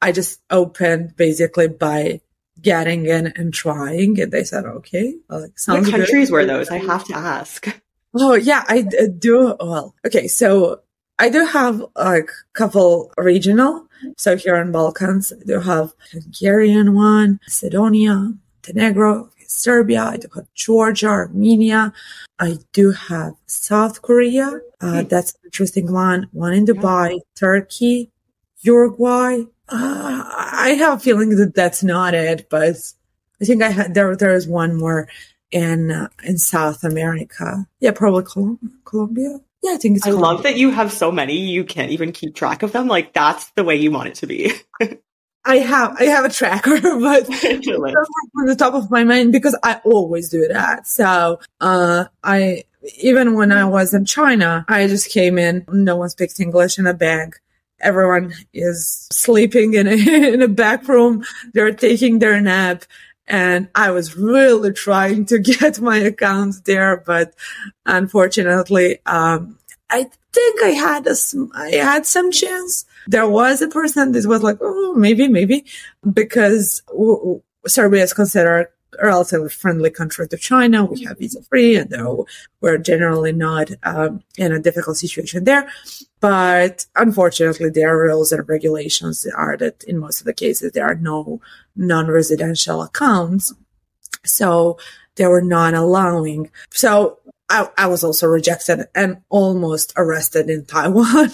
I 0.00 0.12
just 0.12 0.40
opened 0.50 1.16
basically 1.16 1.68
by 1.68 2.20
getting 2.60 3.06
in 3.06 3.28
and 3.28 3.52
trying. 3.52 4.20
And 4.20 4.32
they 4.32 4.44
said, 4.44 4.64
okay, 4.64 5.14
like, 5.28 5.52
what 5.66 5.90
countries 5.90 6.30
good. 6.30 6.32
were 6.32 6.46
those? 6.46 6.70
I 6.70 6.78
have 6.78 7.04
to 7.06 7.16
ask. 7.16 7.66
Oh, 8.14 8.34
yeah, 8.34 8.64
I 8.66 8.82
do. 8.82 9.56
Well, 9.60 9.94
okay. 10.06 10.26
So 10.26 10.80
I 11.18 11.28
do 11.28 11.44
have 11.44 11.84
like 11.96 12.30
a 12.30 12.52
couple 12.54 13.12
regional. 13.18 13.86
So 14.16 14.36
here 14.36 14.56
in 14.56 14.72
Balkans, 14.72 15.32
I 15.32 15.44
do 15.44 15.60
have 15.60 15.92
Hungarian 16.12 16.94
one, 16.94 17.40
Macedonia, 17.46 18.32
Montenegro, 18.66 19.30
Serbia, 19.56 20.02
I 20.04 20.16
do 20.18 20.28
have 20.34 20.46
Georgia, 20.54 21.06
Armenia. 21.08 21.92
I 22.38 22.58
do 22.72 22.92
have 22.92 23.34
South 23.46 24.02
Korea. 24.02 24.60
Uh, 24.80 25.02
that's 25.02 25.32
an 25.32 25.40
interesting 25.44 25.90
one. 25.92 26.28
One 26.32 26.52
in 26.52 26.66
Dubai, 26.66 27.20
Turkey, 27.34 28.10
Uruguay. 28.60 29.42
Uh, 29.68 30.24
I 30.26 30.76
have 30.78 30.98
a 30.98 31.00
feeling 31.00 31.30
that 31.36 31.54
that's 31.54 31.82
not 31.82 32.14
it, 32.14 32.48
but 32.50 32.76
I 33.40 33.44
think 33.44 33.62
I 33.62 33.70
had, 33.70 33.94
there, 33.94 34.14
there 34.14 34.34
is 34.34 34.46
one 34.46 34.76
more 34.76 35.08
in, 35.50 35.90
uh, 35.90 36.08
in 36.22 36.38
South 36.38 36.84
America. 36.84 37.66
Yeah, 37.80 37.92
probably 37.92 38.24
Colombia. 38.84 39.40
Yeah, 39.62 39.72
I 39.72 39.76
think 39.78 39.98
I 39.98 40.10
Colombia. 40.10 40.26
love 40.26 40.42
that 40.42 40.56
you 40.56 40.70
have 40.70 40.92
so 40.92 41.10
many. 41.10 41.36
You 41.38 41.64
can't 41.64 41.90
even 41.90 42.12
keep 42.12 42.34
track 42.34 42.62
of 42.62 42.72
them. 42.72 42.86
Like 42.86 43.14
that's 43.14 43.50
the 43.52 43.64
way 43.64 43.76
you 43.76 43.90
want 43.90 44.08
it 44.08 44.14
to 44.16 44.26
be. 44.26 44.52
I 45.46 45.58
have 45.58 45.96
I 46.00 46.04
have 46.04 46.24
a 46.24 46.28
tracker, 46.28 46.80
but 46.82 47.24
on 47.30 48.46
the 48.46 48.56
top 48.58 48.74
of 48.74 48.90
my 48.90 49.04
mind 49.04 49.32
because 49.32 49.56
I 49.62 49.80
always 49.84 50.28
do 50.28 50.48
that. 50.48 50.86
So 50.86 51.40
uh, 51.60 52.06
I 52.22 52.64
even 52.98 53.34
when 53.34 53.52
I 53.52 53.64
was 53.64 53.94
in 53.94 54.04
China, 54.04 54.64
I 54.68 54.86
just 54.88 55.10
came 55.10 55.38
in. 55.38 55.64
No 55.68 55.96
one 55.96 56.08
speaks 56.10 56.40
English 56.40 56.78
in 56.78 56.86
a 56.86 56.94
bank. 56.94 57.40
Everyone 57.80 58.32
is 58.54 59.06
sleeping 59.12 59.74
in 59.74 59.86
a 59.86 59.92
in 60.34 60.42
a 60.42 60.48
back 60.48 60.88
room. 60.88 61.24
They're 61.54 61.72
taking 61.74 62.18
their 62.18 62.40
nap, 62.40 62.84
And 63.28 63.68
I 63.74 63.90
was 63.90 64.16
really 64.16 64.72
trying 64.72 65.26
to 65.26 65.38
get 65.38 65.80
my 65.80 65.98
account 65.98 66.64
there, 66.64 67.02
but 67.06 67.34
unfortunately, 67.84 69.00
um, 69.06 69.58
I 69.90 70.10
think 70.36 70.62
I 70.62 70.72
had 70.88 71.06
a, 71.06 71.16
I 71.54 71.70
had 71.76 72.06
some 72.06 72.30
chance. 72.30 72.84
There 73.06 73.28
was 73.28 73.62
a 73.62 73.68
person 73.68 74.12
that 74.12 74.26
was 74.26 74.42
like, 74.42 74.58
oh, 74.60 74.94
maybe, 74.94 75.28
maybe, 75.28 75.64
because 76.12 76.82
Serbia 77.66 78.02
is 78.02 78.12
considered 78.12 78.68
a 78.98 79.06
relatively 79.06 79.48
friendly 79.48 79.90
country 79.90 80.28
to 80.28 80.36
China. 80.36 80.84
We 80.84 81.04
have 81.04 81.18
visa 81.18 81.42
free 81.42 81.76
and 81.76 81.90
we're 82.60 82.78
generally 82.78 83.32
not 83.32 83.70
um, 83.82 84.22
in 84.36 84.52
a 84.52 84.60
difficult 84.60 84.96
situation 84.98 85.44
there. 85.44 85.68
But 86.20 86.86
unfortunately, 86.94 87.70
there 87.70 87.90
are 87.92 88.04
rules 88.08 88.32
and 88.32 88.48
regulations 88.48 89.26
are 89.36 89.56
that 89.56 89.84
in 89.84 89.98
most 89.98 90.20
of 90.20 90.26
the 90.26 90.34
cases, 90.34 90.72
there 90.72 90.86
are 90.86 90.94
no 91.12 91.40
non-residential 91.74 92.82
accounts. 92.82 93.54
So 94.24 94.78
they 95.16 95.26
were 95.26 95.42
not 95.42 95.74
allowing. 95.74 96.50
So 96.70 97.18
I, 97.48 97.68
I 97.78 97.86
was 97.86 98.02
also 98.02 98.26
rejected 98.26 98.86
and 98.94 99.18
almost 99.28 99.92
arrested 99.96 100.50
in 100.50 100.64
Taiwan 100.64 101.30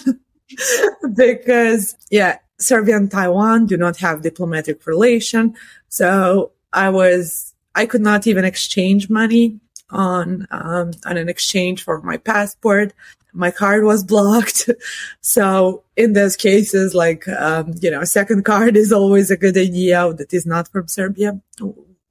because 1.15 1.95
yeah, 2.11 2.37
Serbia 2.59 2.97
and 2.97 3.09
Taiwan 3.09 3.65
do 3.65 3.77
not 3.77 3.97
have 3.97 4.21
diplomatic 4.21 4.85
relation. 4.85 5.55
So 5.89 6.51
I 6.71 6.89
was, 6.89 7.53
I 7.75 7.85
could 7.85 8.01
not 8.01 8.27
even 8.27 8.45
exchange 8.45 9.09
money 9.09 9.59
on, 9.89 10.47
um, 10.51 10.91
on 11.05 11.17
an 11.17 11.29
exchange 11.29 11.83
for 11.83 12.01
my 12.01 12.17
passport. 12.17 12.93
My 13.33 13.49
card 13.49 13.83
was 13.83 14.03
blocked. 14.03 14.69
so 15.21 15.83
in 15.97 16.13
those 16.13 16.35
cases, 16.35 16.93
like, 16.93 17.27
um, 17.27 17.73
you 17.81 17.89
know, 17.89 18.01
a 18.01 18.05
second 18.05 18.45
card 18.45 18.77
is 18.77 18.91
always 18.91 19.31
a 19.31 19.37
good 19.37 19.57
idea 19.57 20.13
that 20.13 20.33
is 20.33 20.45
not 20.45 20.67
from 20.67 20.87
Serbia 20.87 21.41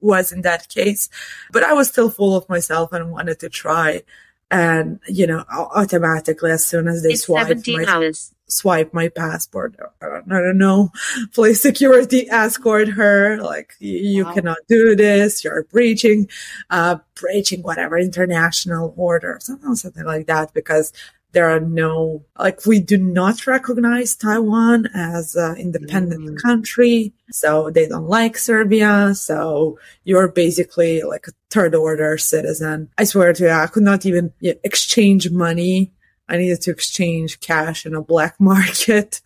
was 0.03 0.31
in 0.31 0.41
that 0.41 0.69
case, 0.69 1.09
but 1.51 1.63
I 1.63 1.73
was 1.73 1.87
still 1.87 2.09
full 2.11 2.35
of 2.35 2.47
myself 2.49 2.93
and 2.93 3.11
wanted 3.11 3.39
to 3.39 3.49
try. 3.49 4.03
And, 4.51 4.99
you 5.07 5.25
know, 5.25 5.43
automatically 5.49 6.51
as 6.51 6.63
soon 6.63 6.87
as 6.87 7.01
they 7.01 7.15
swipe 7.15 7.65
my, 7.65 7.85
hours. 7.87 8.35
swipe 8.47 8.93
my 8.93 9.09
passport, 9.09 9.75
I 9.99 10.21
don't 10.27 10.59
know, 10.59 10.91
police 11.33 11.59
security 11.59 12.29
escort 12.29 12.89
her, 12.89 13.41
like, 13.41 13.73
you 13.79 14.25
wow. 14.25 14.33
cannot 14.33 14.57
do 14.67 14.95
this. 14.95 15.43
You're 15.43 15.63
breaching, 15.63 16.29
uh, 16.69 16.97
breaching 17.15 17.63
whatever 17.63 17.97
international 17.97 18.93
order, 18.95 19.39
something, 19.41 19.73
something 19.75 20.05
like 20.05 20.27
that, 20.27 20.53
because 20.53 20.93
there 21.33 21.49
are 21.49 21.59
no, 21.59 22.23
like, 22.39 22.65
we 22.65 22.79
do 22.79 22.97
not 22.97 23.45
recognize 23.45 24.15
Taiwan 24.15 24.87
as 24.93 25.35
an 25.35 25.57
independent 25.57 26.29
mm. 26.29 26.41
country. 26.41 27.13
So 27.31 27.69
they 27.69 27.87
don't 27.87 28.07
like 28.07 28.37
Serbia. 28.37 29.13
So 29.15 29.77
you're 30.03 30.29
basically 30.29 31.01
like 31.01 31.27
a 31.27 31.31
third 31.49 31.75
order 31.75 32.17
citizen. 32.17 32.89
I 32.97 33.03
swear 33.03 33.33
to 33.33 33.43
you, 33.43 33.49
I 33.49 33.67
could 33.67 33.83
not 33.83 34.05
even 34.05 34.31
exchange 34.41 35.29
money 35.31 35.91
I 36.29 36.37
needed 36.37 36.61
to 36.61 36.71
exchange 36.71 37.39
cash 37.39 37.85
in 37.85 37.93
a 37.93 38.01
black 38.01 38.35
market. 38.39 39.21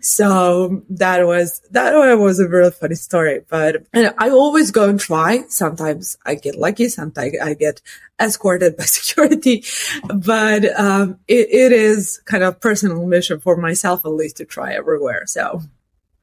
so 0.00 0.82
that 0.90 1.26
was, 1.26 1.60
that 1.70 1.92
was 2.18 2.40
a 2.40 2.48
really 2.48 2.70
funny 2.70 2.94
story, 2.94 3.40
but 3.48 3.86
I 3.94 4.30
always 4.30 4.70
go 4.70 4.88
and 4.88 5.00
try. 5.00 5.44
Sometimes 5.48 6.18
I 6.26 6.34
get 6.34 6.56
lucky. 6.56 6.88
Sometimes 6.88 7.34
I 7.42 7.54
get 7.54 7.80
escorted 8.20 8.76
by 8.78 8.84
security, 8.84 9.64
but, 10.14 10.64
um, 10.78 11.18
it, 11.26 11.48
it 11.50 11.72
is 11.72 12.20
kind 12.24 12.42
of 12.42 12.60
personal 12.60 13.06
mission 13.06 13.40
for 13.40 13.56
myself, 13.56 14.04
at 14.04 14.10
least 14.10 14.36
to 14.36 14.44
try 14.44 14.74
everywhere. 14.74 15.24
So. 15.26 15.62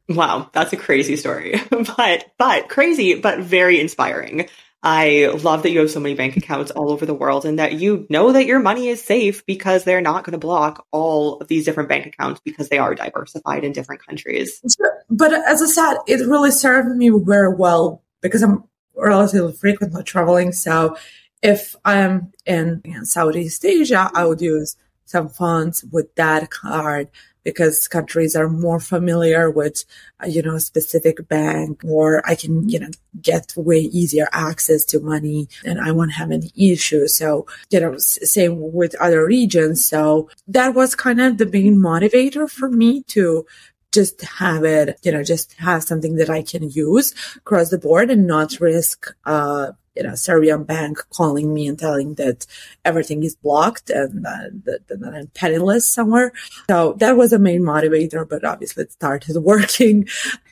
Wow. 0.08 0.50
That's 0.54 0.74
a 0.74 0.78
crazy 0.78 1.16
story, 1.16 1.62
but, 1.70 2.32
but 2.38 2.70
crazy, 2.70 3.16
but 3.16 3.40
very 3.40 3.80
inspiring. 3.80 4.50
I 4.82 5.28
love 5.42 5.64
that 5.64 5.72
you 5.72 5.80
have 5.80 5.92
so 5.92 6.00
many 6.00 6.16
bank 6.16 6.38
accounts 6.38 6.72
all 6.72 6.92
over 6.92 7.06
the 7.06 7.14
world 7.14 7.46
and 7.46 7.60
that 7.60 7.74
you 7.74 8.08
know 8.10 8.32
that 8.32 8.46
your 8.46 8.60
money 8.60 8.88
is 8.88 9.04
safe 9.04 9.46
because 9.46 9.84
they're 9.84 10.00
not 10.00 10.24
going 10.24 10.32
to 10.32 10.38
block 10.38 10.86
all 10.92 11.38
of 11.40 11.50
these 11.50 11.66
different 11.66 11.90
bank 11.90 12.06
accounts 12.06 12.40
because 12.46 12.70
they 12.70 12.78
are 12.78 12.96
diversified 12.96 13.66
in 13.66 13.74
different 13.74 14.06
countries. 14.06 14.62
But 15.10 15.34
as 15.34 15.62
I 15.62 15.66
said, 15.66 15.98
it 16.08 16.26
really 16.26 16.52
served 16.52 16.96
me 16.96 17.12
very 17.14 17.54
well 17.54 18.04
because 18.22 18.42
I'm 18.42 18.64
relatively 18.96 19.52
frequently 19.52 20.04
traveling. 20.04 20.54
So 20.54 20.96
if 21.42 21.76
I'm 21.84 22.32
in, 22.46 22.82
Southeast 23.04 23.66
Asia, 23.66 24.10
I 24.14 24.26
would 24.26 24.42
use 24.42 24.78
some 25.06 25.28
funds 25.28 25.84
with 25.92 26.14
that 26.16 26.52
card 26.52 27.10
because 27.50 27.88
countries 27.88 28.36
are 28.36 28.50
more 28.50 28.80
familiar 28.80 29.50
with, 29.50 29.84
uh, 30.24 30.28
you 30.28 30.42
know, 30.42 30.56
a 30.56 30.60
specific 30.60 31.28
bank 31.28 31.82
or 31.84 32.22
I 32.30 32.36
can, 32.36 32.70
you 32.70 32.80
know, 32.80 32.90
get 33.22 33.54
way 33.56 33.80
easier 33.80 34.28
access 34.32 34.86
to 34.86 35.00
money 35.00 35.48
and 35.66 35.80
I 35.80 35.92
won't 35.92 36.14
have 36.14 36.32
any 36.32 36.52
issues. 36.56 37.18
So, 37.18 37.48
you 37.70 37.80
know, 37.80 37.96
same 37.98 38.74
with 38.74 38.96
other 39.02 39.26
regions. 39.26 39.88
So 39.88 40.30
that 40.48 40.76
was 40.76 40.96
kind 40.96 41.20
of 41.22 41.38
the 41.38 41.46
main 41.46 41.78
motivator 41.78 42.50
for 42.50 42.70
me 42.70 43.04
to 43.04 43.46
just 43.92 44.22
have 44.22 44.64
it, 44.64 45.00
you 45.04 45.12
know, 45.12 45.24
just 45.24 45.54
have 45.54 45.84
something 45.84 46.16
that 46.16 46.30
I 46.30 46.44
can 46.44 46.70
use 46.70 47.14
across 47.38 47.70
the 47.70 47.80
board 47.80 48.12
and 48.12 48.28
not 48.28 48.60
risk, 48.60 49.16
uh, 49.26 49.72
you 49.96 50.04
know, 50.04 50.16
Serbian 50.16 50.64
bank 50.64 50.98
calling 51.12 51.54
me 51.54 51.68
and 51.68 51.78
telling 51.78 52.16
that 52.16 52.46
everything 52.86 53.24
is 53.24 53.36
blocked 53.36 53.90
and 53.90 54.26
uh, 54.26 54.50
that, 54.66 54.88
that, 54.88 55.04
I'm 55.04 55.28
penniless 55.28 55.92
somewhere. 55.94 56.32
So 56.70 56.94
that 57.00 57.18
was 57.18 57.34
a 57.34 57.40
main 57.40 57.62
motivator, 57.62 58.28
but 58.28 58.44
obviously 58.44 58.84
it 58.84 58.92
started 58.92 59.36
working, 59.42 60.08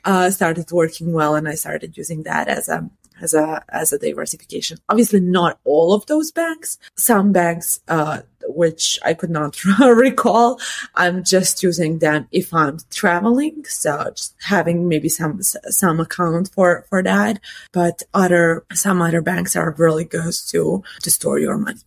uh, 0.05 0.29
started 0.31 0.71
working 0.71 1.13
well. 1.13 1.35
And 1.35 1.47
I 1.47 1.55
started 1.55 1.97
using 1.97 2.23
that 2.23 2.47
as 2.47 2.69
a, 2.69 2.89
as 3.21 3.33
a 3.33 3.63
as 3.69 3.93
a 3.93 3.99
diversification. 3.99 4.77
Obviously, 4.89 5.19
not 5.19 5.59
all 5.63 5.93
of 5.93 6.05
those 6.05 6.31
banks. 6.31 6.77
Some 6.95 7.31
banks, 7.31 7.79
uh, 7.87 8.21
which 8.47 8.99
I 9.03 9.13
could 9.13 9.29
not 9.29 9.63
recall, 9.79 10.59
I'm 10.95 11.23
just 11.23 11.63
using 11.63 11.99
them 11.99 12.27
if 12.31 12.53
I'm 12.53 12.79
traveling. 12.89 13.65
So 13.65 14.11
just 14.15 14.35
having 14.41 14.87
maybe 14.87 15.09
some 15.09 15.41
some 15.41 15.99
account 15.99 16.49
for 16.53 16.85
for 16.89 17.03
that. 17.03 17.39
But 17.71 18.03
other 18.13 18.65
some 18.73 19.01
other 19.01 19.21
banks 19.21 19.55
are 19.55 19.75
really 19.77 20.05
good 20.05 20.33
to 20.49 20.83
to 21.03 21.11
store 21.11 21.39
your 21.39 21.57
money. 21.57 21.81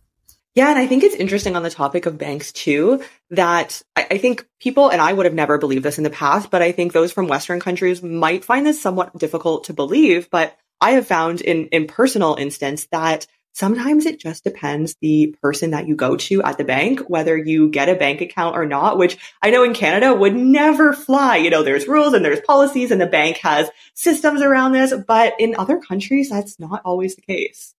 Yeah, 0.53 0.69
and 0.69 0.77
I 0.77 0.85
think 0.85 1.03
it's 1.03 1.15
interesting 1.15 1.55
on 1.55 1.63
the 1.63 1.69
topic 1.69 2.05
of 2.05 2.17
banks 2.17 2.51
too, 2.51 3.01
that 3.29 3.81
I, 3.95 4.07
I, 4.11 4.17
think 4.17 4.45
people, 4.59 4.89
and 4.89 4.99
I 4.99 5.13
would 5.13 5.25
have 5.25 5.33
never 5.33 5.57
believed 5.57 5.85
this 5.85 5.97
in 5.97 6.03
the 6.03 6.09
past, 6.09 6.51
but 6.51 6.61
I 6.61 6.73
think 6.73 6.91
those 6.91 7.13
from 7.13 7.29
Western 7.29 7.61
countries 7.61 8.03
might 8.03 8.43
find 8.43 8.65
this 8.65 8.81
somewhat 8.81 9.17
difficult 9.17 9.63
to 9.65 9.73
believe. 9.73 10.29
But 10.29 10.57
I 10.81 10.91
have 10.91 11.07
found 11.07 11.41
in, 11.41 11.67
in 11.67 11.87
personal 11.87 12.35
instance 12.35 12.87
that 12.91 13.27
sometimes 13.53 14.05
it 14.05 14.19
just 14.19 14.43
depends 14.43 14.95
the 15.01 15.35
person 15.41 15.71
that 15.71 15.87
you 15.87 15.95
go 15.95 16.15
to 16.15 16.41
at 16.43 16.57
the 16.57 16.63
bank, 16.63 17.01
whether 17.01 17.37
you 17.37 17.69
get 17.69 17.89
a 17.89 17.95
bank 17.95 18.21
account 18.21 18.55
or 18.55 18.65
not, 18.65 18.97
which 18.97 19.17
I 19.41 19.51
know 19.51 19.63
in 19.63 19.73
Canada 19.73 20.13
would 20.13 20.35
never 20.35 20.93
fly. 20.93 21.37
You 21.37 21.49
know, 21.49 21.63
there's 21.63 21.87
rules 21.87 22.13
and 22.13 22.23
there's 22.23 22.41
policies 22.41 22.91
and 22.91 23.01
the 23.01 23.07
bank 23.07 23.37
has 23.37 23.69
systems 23.93 24.41
around 24.41 24.71
this, 24.71 24.93
but 25.07 25.33
in 25.39 25.55
other 25.57 25.79
countries, 25.79 26.29
that's 26.29 26.59
not 26.59 26.81
always 26.85 27.15
the 27.15 27.21
case. 27.21 27.73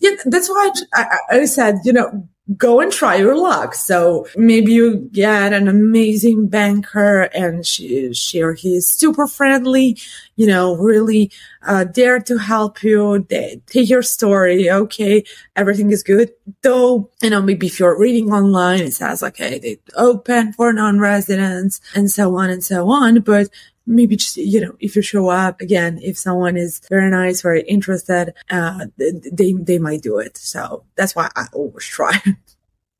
Yeah, 0.00 0.16
that's 0.24 0.48
why 0.48 0.70
I, 0.94 1.18
I 1.30 1.44
said, 1.46 1.78
you 1.84 1.92
know, 1.92 2.28
go 2.56 2.80
and 2.80 2.92
try 2.92 3.16
your 3.16 3.36
luck. 3.36 3.74
So 3.74 4.26
maybe 4.36 4.72
you 4.72 5.08
get 5.12 5.52
an 5.52 5.66
amazing 5.66 6.46
banker 6.46 7.22
and 7.22 7.66
she, 7.66 8.12
she 8.14 8.40
or 8.40 8.54
he 8.54 8.76
is 8.76 8.88
super 8.88 9.26
friendly, 9.26 9.98
you 10.36 10.46
know, 10.46 10.76
really, 10.76 11.32
uh, 11.66 11.84
dare 11.84 12.20
to 12.20 12.38
help 12.38 12.82
you. 12.84 13.26
They 13.28 13.60
take 13.66 13.90
your 13.90 14.02
story. 14.02 14.70
Okay. 14.70 15.24
Everything 15.56 15.90
is 15.90 16.04
good. 16.04 16.30
Though, 16.62 17.10
you 17.20 17.30
know, 17.30 17.42
maybe 17.42 17.66
if 17.66 17.80
you're 17.80 17.98
reading 17.98 18.32
online, 18.32 18.80
it 18.80 18.94
says, 18.94 19.22
okay, 19.24 19.58
they 19.58 19.78
open 19.96 20.52
for 20.52 20.72
non-residents 20.72 21.80
and 21.94 22.08
so 22.10 22.36
on 22.36 22.50
and 22.50 22.62
so 22.62 22.88
on. 22.90 23.20
But 23.20 23.48
maybe 23.86 24.16
just, 24.16 24.36
you 24.36 24.60
know, 24.60 24.76
if 24.80 24.96
you 24.96 25.02
show 25.02 25.28
up 25.28 25.60
again, 25.60 25.98
if 26.02 26.18
someone 26.18 26.56
is 26.56 26.80
very 26.90 27.10
nice, 27.10 27.42
very 27.42 27.62
interested, 27.62 28.34
uh, 28.50 28.86
they, 28.98 29.52
they 29.52 29.78
might 29.78 30.02
do 30.02 30.18
it. 30.18 30.36
So 30.36 30.84
that's 30.96 31.14
why 31.14 31.30
I 31.36 31.46
always 31.52 31.84
try. 31.84 32.20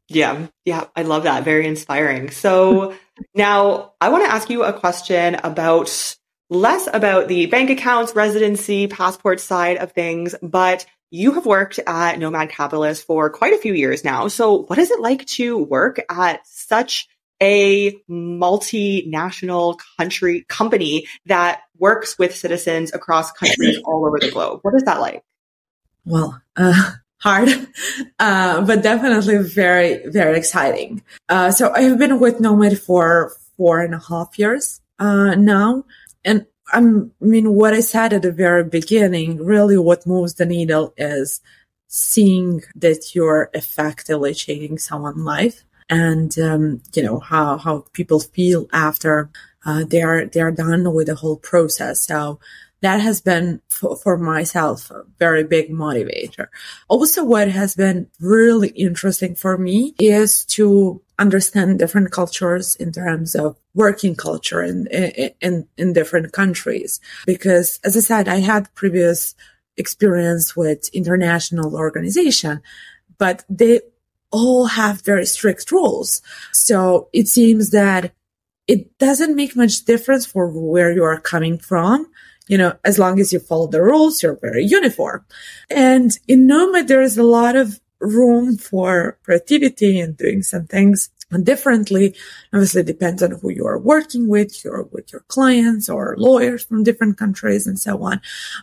Yeah. 0.09 0.47
Yeah. 0.65 0.85
I 0.95 1.03
love 1.03 1.25
that. 1.25 1.45
Very 1.45 1.67
inspiring. 1.67 2.31
So 2.31 2.95
now 3.35 3.95
I 4.01 4.09
want 4.11 4.25
to 4.25 4.33
ask 4.33 4.49
you 4.49 4.63
a 4.63 4.73
question 4.73 5.35
about 5.43 6.17
less 6.49 6.89
about 6.93 7.29
the 7.29 7.47
bank 7.47 7.71
accounts, 7.71 8.15
residency, 8.15 8.87
passport 8.87 9.41
side 9.41 9.79
of 9.79 9.93
things, 9.93 10.35
but 10.43 10.87
you 11.11 11.33
have 11.33 11.47
worked 11.47 11.79
at 11.87 12.19
Nomad 12.19 12.51
Capitalist 12.51 13.07
for 13.07 13.31
quite 13.31 13.55
a 13.55 13.59
few 13.59 13.75
years 13.75 14.05
now. 14.05 14.29
So 14.29 14.63
what 14.63 14.79
is 14.79 14.91
it 14.91 15.01
like 15.01 15.25
to 15.27 15.59
work 15.59 15.99
at 16.11 16.47
such 16.47 17.09
a 17.43 17.93
multinational 18.09 19.79
country 19.99 20.45
company 20.49 21.07
that 21.27 21.63
works 21.79 22.19
with 22.19 22.35
citizens 22.35 22.93
across 22.95 23.33
countries 23.33 23.79
all 23.85 24.07
over 24.07 24.19
the 24.19 24.31
globe. 24.31 24.61
What 24.63 24.75
is 24.75 24.83
that 24.85 25.01
like? 25.01 25.23
Well, 26.05 26.41
uh, 26.57 26.93
hard, 27.19 27.49
uh, 28.19 28.65
but 28.65 28.83
definitely 28.83 29.39
very, 29.39 30.07
very 30.07 30.39
exciting. 30.39 31.03
Uh, 31.29 31.51
so 31.51 31.73
I 31.73 31.83
have 31.83 31.99
been 31.99 32.21
with 32.21 32.41
Nomad 32.41 32.79
for 32.79 33.33
four 33.57 33.81
and 33.81 33.95
a 33.95 33.99
half 33.99 34.39
years 34.39 34.81
uh, 34.99 35.35
now. 35.35 35.85
And 36.25 36.47
I 36.73 36.81
mean, 37.21 37.55
what 37.55 37.75
I 37.75 37.81
said 37.81 38.13
at 38.13 38.23
the 38.23 38.33
very 38.33 38.65
beginning, 38.65 39.45
really 39.45 39.79
what 39.79 40.07
moves 40.07 40.35
the 40.35 40.47
needle 40.47 40.93
is 40.97 41.41
seeing 41.89 42.63
that 42.75 43.15
you're 43.15 43.51
effectively 43.55 44.35
changing 44.35 44.79
someone's 44.79 45.19
life 45.19 45.65
and, 45.89 46.39
um, 46.39 46.83
you 46.95 47.03
know, 47.03 47.19
how, 47.21 47.59
how 47.59 47.85
people 47.93 48.21
feel 48.21 48.69
after, 48.73 49.31
uh, 49.65 49.85
they're, 49.85 50.27
they're 50.27 50.51
done 50.51 50.93
with 50.93 51.07
the 51.07 51.15
whole 51.15 51.37
process. 51.37 52.05
So 52.05 52.41
that 52.81 53.01
has 53.01 53.21
been 53.21 53.61
for, 53.69 53.97
for 53.97 54.19
myself 54.19 54.91
a 54.91 55.05
very 55.19 55.45
big 55.45 55.71
motivator. 55.71 56.49
Also, 56.89 57.25
what 57.25 57.49
has 57.49 57.75
been 57.75 58.09
really 58.21 58.69
interesting 58.69 59.35
for 59.35 59.57
me 59.57 59.95
is 59.99 60.45
to 60.45 61.01
understand 61.19 61.79
different 61.79 62.13
cultures 62.13 62.77
in 62.77 62.93
terms 62.93 63.35
of 63.35 63.57
working 63.75 64.15
culture 64.15 64.63
in, 64.63 64.87
in, 65.41 65.67
in 65.79 65.93
different 65.95 66.33
countries. 66.33 67.01
Because 67.25 67.81
as 67.83 67.97
I 67.97 68.01
said, 68.01 68.29
I 68.29 68.41
had 68.41 68.75
previous 68.75 69.35
experience 69.79 70.55
with 70.55 70.89
international 70.93 71.75
organization, 71.75 72.61
but 73.19 73.45
they 73.49 73.81
all 74.31 74.67
have 74.67 75.03
very 75.03 75.27
strict 75.27 75.71
rules. 75.71 76.23
So 76.53 77.09
it 77.13 77.29
seems 77.29 77.71
that 77.71 78.13
it 78.67 78.99
doesn't 78.99 79.37
make 79.37 79.57
much 79.57 79.85
difference 79.85 80.27
for 80.27 80.49
where 80.49 80.93
you 80.93 81.05
are 81.05 81.21
coming 81.21 81.59
from 81.59 82.07
you 82.49 82.57
know, 82.57 82.75
as 82.85 82.99
long 82.99 83.19
as 83.21 83.33
you 83.33 83.41
follow 83.41 83.67
the 83.67 83.83
rules, 83.83 84.23
you're 84.23 84.39
very 84.41 84.65
uniform. 84.65 85.25
And 85.69 86.13
in 86.29 86.47
Nomad, 86.47 86.89
there 86.89 87.03
is 87.03 87.19
a 87.19 87.23
lot 87.23 87.57
of 87.57 87.81
room 87.99 88.57
for 88.57 89.19
creativity 89.25 89.99
and 89.99 90.17
doing 90.17 90.43
some 90.43 90.67
things 90.67 91.11
differently. 91.43 92.15
Obviously, 92.53 92.83
depends 92.83 93.23
on 93.23 93.33
who 93.33 93.51
you 93.51 93.67
are 93.67 93.79
working 93.79 94.29
with, 94.29 94.65
your 94.65 94.85
with 94.93 95.13
your 95.13 95.23
clients 95.29 95.89
or 95.89 96.15
lawyers 96.19 96.65
from 96.65 96.85
different 96.85 97.19
countries 97.19 97.67
and 97.67 97.81
so 97.81 98.03
on. 98.03 98.21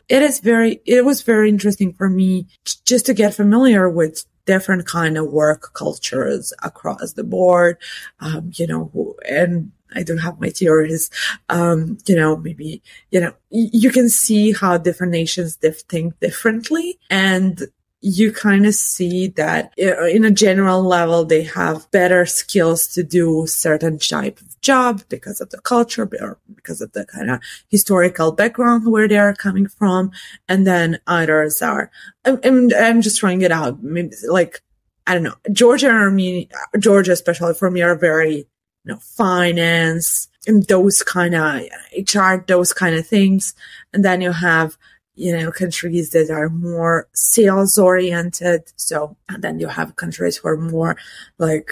It 0.07 0.21
is 0.21 0.39
very, 0.39 0.81
it 0.85 1.03
was 1.03 1.21
very 1.21 1.49
interesting 1.49 1.93
for 1.93 2.09
me 2.09 2.47
just 2.85 3.05
to 3.07 3.13
get 3.13 3.33
familiar 3.33 3.89
with 3.89 4.25
different 4.45 4.85
kind 4.85 5.17
of 5.17 5.27
work 5.31 5.73
cultures 5.73 6.53
across 6.63 7.13
the 7.13 7.23
board. 7.23 7.77
Um, 8.19 8.51
you 8.55 8.67
know, 8.67 9.15
and 9.27 9.71
I 9.95 10.03
don't 10.03 10.17
have 10.19 10.39
my 10.39 10.49
theories. 10.49 11.09
Um, 11.49 11.97
you 12.07 12.15
know, 12.15 12.37
maybe, 12.37 12.81
you 13.11 13.19
know, 13.19 13.33
you 13.49 13.91
can 13.91 14.09
see 14.09 14.51
how 14.53 14.77
different 14.77 15.11
nations 15.11 15.57
think 15.57 16.19
differently 16.19 16.99
and 17.09 17.63
you 18.05 18.33
kind 18.33 18.65
of 18.65 18.75
see 18.75 19.27
that 19.27 19.73
uh, 19.81 20.03
in 20.03 20.25
a 20.25 20.29
general 20.29 20.83
level, 20.83 21.23
they 21.23 21.43
have 21.43 21.89
better 21.91 22.25
skills 22.25 22.85
to 22.85 23.01
do 23.01 23.47
certain 23.47 23.97
type 23.97 24.41
of 24.41 24.59
job 24.59 25.01
because 25.07 25.39
of 25.39 25.49
the 25.51 25.61
culture 25.61 26.09
or 26.19 26.37
because 26.53 26.81
of 26.81 26.91
the 26.91 27.05
kind 27.05 27.31
of 27.31 27.39
historical 27.69 28.33
background 28.33 28.91
where 28.91 29.07
they 29.07 29.17
are 29.17 29.33
coming 29.33 29.67
from. 29.67 30.11
And 30.49 30.67
then 30.67 30.99
others 31.07 31.61
are, 31.61 31.91
I'm, 32.25 32.69
I'm 32.77 33.01
just 33.01 33.21
throwing 33.21 33.41
it 33.41 33.53
out. 33.53 33.81
Maybe 33.81 34.13
like, 34.27 34.61
I 35.07 35.13
don't 35.13 35.23
know, 35.23 35.35
Georgia 35.53 35.89
or 35.89 36.11
me, 36.11 36.49
Georgia, 36.77 37.13
especially 37.13 37.53
for 37.53 37.71
me 37.71 37.83
are 37.83 37.95
very 37.95 38.35
you 38.35 38.91
know, 38.91 38.97
finance 38.97 40.27
and 40.45 40.67
those 40.67 41.03
kind 41.03 41.35
of 41.35 41.61
HR, 41.97 42.43
those 42.47 42.73
kind 42.73 42.95
of 42.95 43.07
things. 43.07 43.53
And 43.93 44.03
then 44.03 44.19
you 44.19 44.33
have, 44.33 44.77
you 45.15 45.37
know, 45.37 45.51
countries 45.51 46.11
that 46.11 46.29
are 46.29 46.49
more 46.49 47.07
sales 47.13 47.77
oriented. 47.77 48.71
So 48.75 49.15
and 49.29 49.43
then 49.43 49.59
you 49.59 49.67
have 49.67 49.95
countries 49.95 50.37
who 50.37 50.47
are 50.47 50.57
more 50.57 50.97
like, 51.37 51.71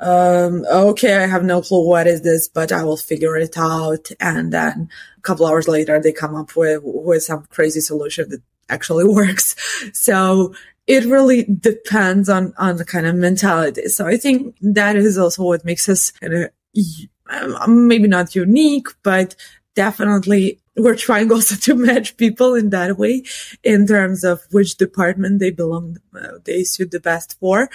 um, 0.00 0.64
okay, 0.70 1.16
I 1.16 1.26
have 1.26 1.44
no 1.44 1.62
clue 1.62 1.88
what 1.88 2.06
is 2.06 2.22
this, 2.22 2.48
but 2.48 2.72
I 2.72 2.84
will 2.84 2.96
figure 2.96 3.36
it 3.36 3.56
out. 3.56 4.10
And 4.20 4.52
then 4.52 4.88
a 5.16 5.20
couple 5.22 5.46
hours 5.46 5.68
later, 5.68 6.00
they 6.00 6.12
come 6.12 6.34
up 6.34 6.56
with, 6.56 6.80
with 6.84 7.22
some 7.22 7.46
crazy 7.48 7.80
solution 7.80 8.28
that 8.30 8.42
actually 8.68 9.04
works. 9.12 9.56
So 9.92 10.54
it 10.86 11.04
really 11.04 11.44
depends 11.44 12.28
on, 12.28 12.52
on 12.58 12.76
the 12.76 12.84
kind 12.84 13.06
of 13.06 13.14
mentality. 13.14 13.88
So 13.88 14.06
I 14.06 14.16
think 14.18 14.56
that 14.60 14.96
is 14.96 15.16
also 15.16 15.44
what 15.44 15.64
makes 15.64 15.88
us 15.88 16.10
kind 16.10 16.34
of, 16.34 16.50
um, 17.30 17.88
maybe 17.88 18.08
not 18.08 18.34
unique, 18.34 18.88
but 19.02 19.34
definitely 19.74 20.60
we're 20.76 20.96
trying 20.96 21.30
also 21.32 21.54
to 21.56 21.74
match 21.74 22.16
people 22.16 22.54
in 22.54 22.70
that 22.70 22.98
way 22.98 23.22
in 23.62 23.86
terms 23.86 24.24
of 24.24 24.40
which 24.50 24.76
department 24.76 25.38
they 25.38 25.50
belong, 25.50 25.98
uh, 26.14 26.38
they 26.44 26.64
suit 26.64 26.90
the 26.90 27.00
best 27.00 27.38
for. 27.38 27.70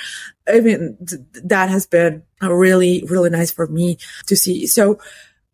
I 0.48 0.60
mean, 0.60 0.98
th- 1.06 1.22
that 1.44 1.70
has 1.70 1.86
been 1.86 2.24
really, 2.42 3.04
really 3.08 3.30
nice 3.30 3.52
for 3.52 3.68
me 3.68 3.98
to 4.28 4.36
see. 4.36 4.68
So, 4.68 5.00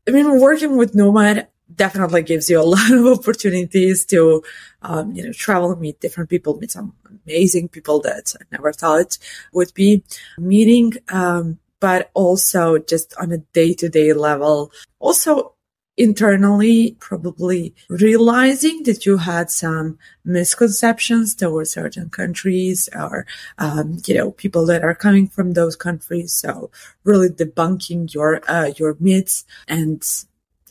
I 0.07 0.11
mean, 0.11 0.39
working 0.39 0.77
with 0.77 0.95
Nomad, 0.95 1.47
definitely 1.73 2.21
gives 2.21 2.49
you 2.49 2.61
a 2.61 2.63
lot 2.75 2.91
of 2.91 3.05
opportunities 3.19 4.05
to, 4.05 4.43
um, 4.81 5.11
you 5.11 5.23
know, 5.23 5.33
travel, 5.33 5.75
meet 5.75 5.99
different 5.99 6.29
people, 6.29 6.57
meet 6.57 6.71
some 6.71 6.93
amazing 7.25 7.69
people 7.69 7.99
that 8.01 8.33
I 8.39 8.43
never 8.51 8.71
thought 8.71 9.17
would 9.51 9.73
be 9.73 10.03
meeting. 10.37 10.93
Um, 11.09 11.59
but 11.79 12.09
also 12.13 12.79
just 12.79 13.13
on 13.17 13.31
a 13.31 13.37
day 13.37 13.73
to 13.73 13.89
day 13.89 14.13
level, 14.13 14.71
also 14.99 15.55
internally 15.97 16.95
probably 16.99 17.73
realizing 17.89 18.83
that 18.83 19.05
you 19.05 19.17
had 19.17 19.49
some 19.49 19.97
misconceptions 20.25 21.33
towards 21.33 21.71
certain 21.71 22.09
countries 22.09 22.89
or 22.93 23.25
um, 23.59 23.97
you 24.05 24.13
know 24.13 24.31
people 24.31 24.65
that 24.65 24.83
are 24.83 24.95
coming 24.95 25.27
from 25.27 25.53
those 25.53 25.75
countries 25.75 26.33
so 26.33 26.69
really 27.05 27.29
debunking 27.29 28.13
your 28.13 28.41
uh, 28.49 28.71
your 28.77 28.97
myths 28.99 29.45
and 29.67 30.03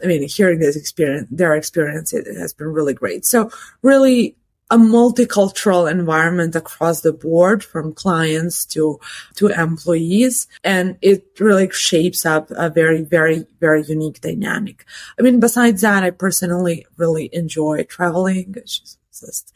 I 0.03 0.07
mean, 0.07 0.29
hearing 0.29 0.59
this 0.59 0.77
experience, 0.77 1.29
their 1.31 1.55
experience, 1.55 2.13
it, 2.13 2.27
it 2.27 2.37
has 2.37 2.53
been 2.53 2.67
really 2.67 2.95
great. 2.95 3.25
So 3.25 3.49
really 3.81 4.37
a 4.75 4.77
multicultural 4.77 5.89
environment 5.89 6.57
across 6.57 7.03
the 7.03 7.13
board 7.13 7.63
from 7.63 7.95
clients 7.95 8.65
to 8.65 8.99
to 9.37 9.47
employees. 9.49 10.49
And 10.65 10.99
it 11.01 11.21
really 11.39 11.71
shapes 11.71 12.27
up 12.27 12.51
a 12.51 12.69
very 12.71 13.03
very 13.03 13.47
very 13.61 13.85
unique 13.85 14.21
dynamic. 14.21 14.85
I 15.17 15.23
mean 15.23 15.39
besides 15.39 15.83
that 15.83 16.03
i 16.03 16.11
personally 16.11 16.87
really 16.97 17.31
enjoy 17.33 17.85
traveling. 17.85 18.55
It's 18.57 18.99
just 19.21 19.53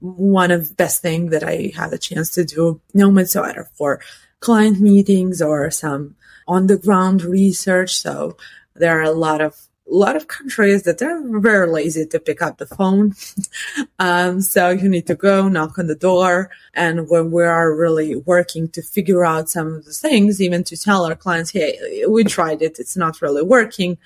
one 0.00 0.50
of 0.50 0.68
the 0.68 0.74
best 0.74 1.02
thing 1.02 1.30
that 1.30 1.44
i 1.44 1.70
had 1.76 1.92
a 1.92 1.98
chance 1.98 2.30
to 2.32 2.44
do. 2.44 2.80
No 2.94 3.10
matter 3.10 3.68
for 3.74 4.00
client 4.40 4.80
meetings 4.80 5.42
or 5.42 5.70
some 5.70 6.16
on 6.48 6.66
the 6.66 6.78
ground 6.78 7.22
research. 7.22 7.92
So 7.96 8.36
there 8.74 8.98
are 8.98 9.10
a 9.14 9.20
lot 9.26 9.40
of 9.40 9.68
a 9.90 9.94
lot 9.94 10.16
of 10.16 10.28
countries 10.28 10.84
that 10.84 10.98
they're 10.98 11.22
very 11.40 11.66
lazy 11.66 12.06
to 12.06 12.20
pick 12.20 12.40
up 12.40 12.58
the 12.58 12.66
phone. 12.66 13.14
um, 13.98 14.40
so 14.40 14.70
you 14.70 14.88
need 14.88 15.06
to 15.08 15.14
go 15.14 15.48
knock 15.48 15.78
on 15.78 15.86
the 15.86 15.94
door. 15.94 16.50
And 16.74 17.08
when 17.08 17.30
we 17.30 17.42
are 17.42 17.74
really 17.74 18.16
working 18.16 18.68
to 18.70 18.82
figure 18.82 19.24
out 19.24 19.50
some 19.50 19.74
of 19.74 19.84
the 19.84 19.92
things, 19.92 20.40
even 20.40 20.64
to 20.64 20.76
tell 20.76 21.04
our 21.04 21.16
clients, 21.16 21.50
Hey, 21.50 22.04
we 22.08 22.24
tried 22.24 22.62
it. 22.62 22.78
It's 22.78 22.96
not 22.96 23.20
really 23.20 23.42
working. 23.42 23.98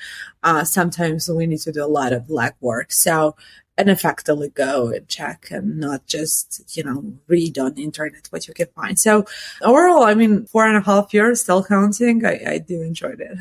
Uh, 0.43 0.64
sometimes 0.64 1.29
we 1.29 1.47
need 1.47 1.61
to 1.61 1.72
do 1.72 1.85
a 1.85 1.87
lot 1.87 2.12
of 2.12 2.27
legwork. 2.27 2.93
So 2.93 3.37
and 3.79 3.91
effectively 3.91 4.49
go 4.49 4.89
and 4.89 5.07
check 5.07 5.49
and 5.51 5.79
not 5.79 6.07
just, 6.07 6.77
you 6.77 6.83
know, 6.83 7.12
read 7.27 7.59
on 7.59 7.74
the 7.74 7.85
internet 7.85 8.27
what 8.31 8.49
you 8.49 8.55
can 8.55 8.68
find. 8.74 8.99
So 8.99 9.27
overall, 9.61 10.05
I 10.05 10.14
mean, 10.14 10.47
four 10.47 10.66
and 10.66 10.77
a 10.77 10.81
half 10.81 11.12
years 11.12 11.43
still 11.43 11.62
counting. 11.62 12.24
I, 12.24 12.41
I 12.47 12.59
do 12.59 12.81
enjoy 12.81 13.14
it. 13.18 13.39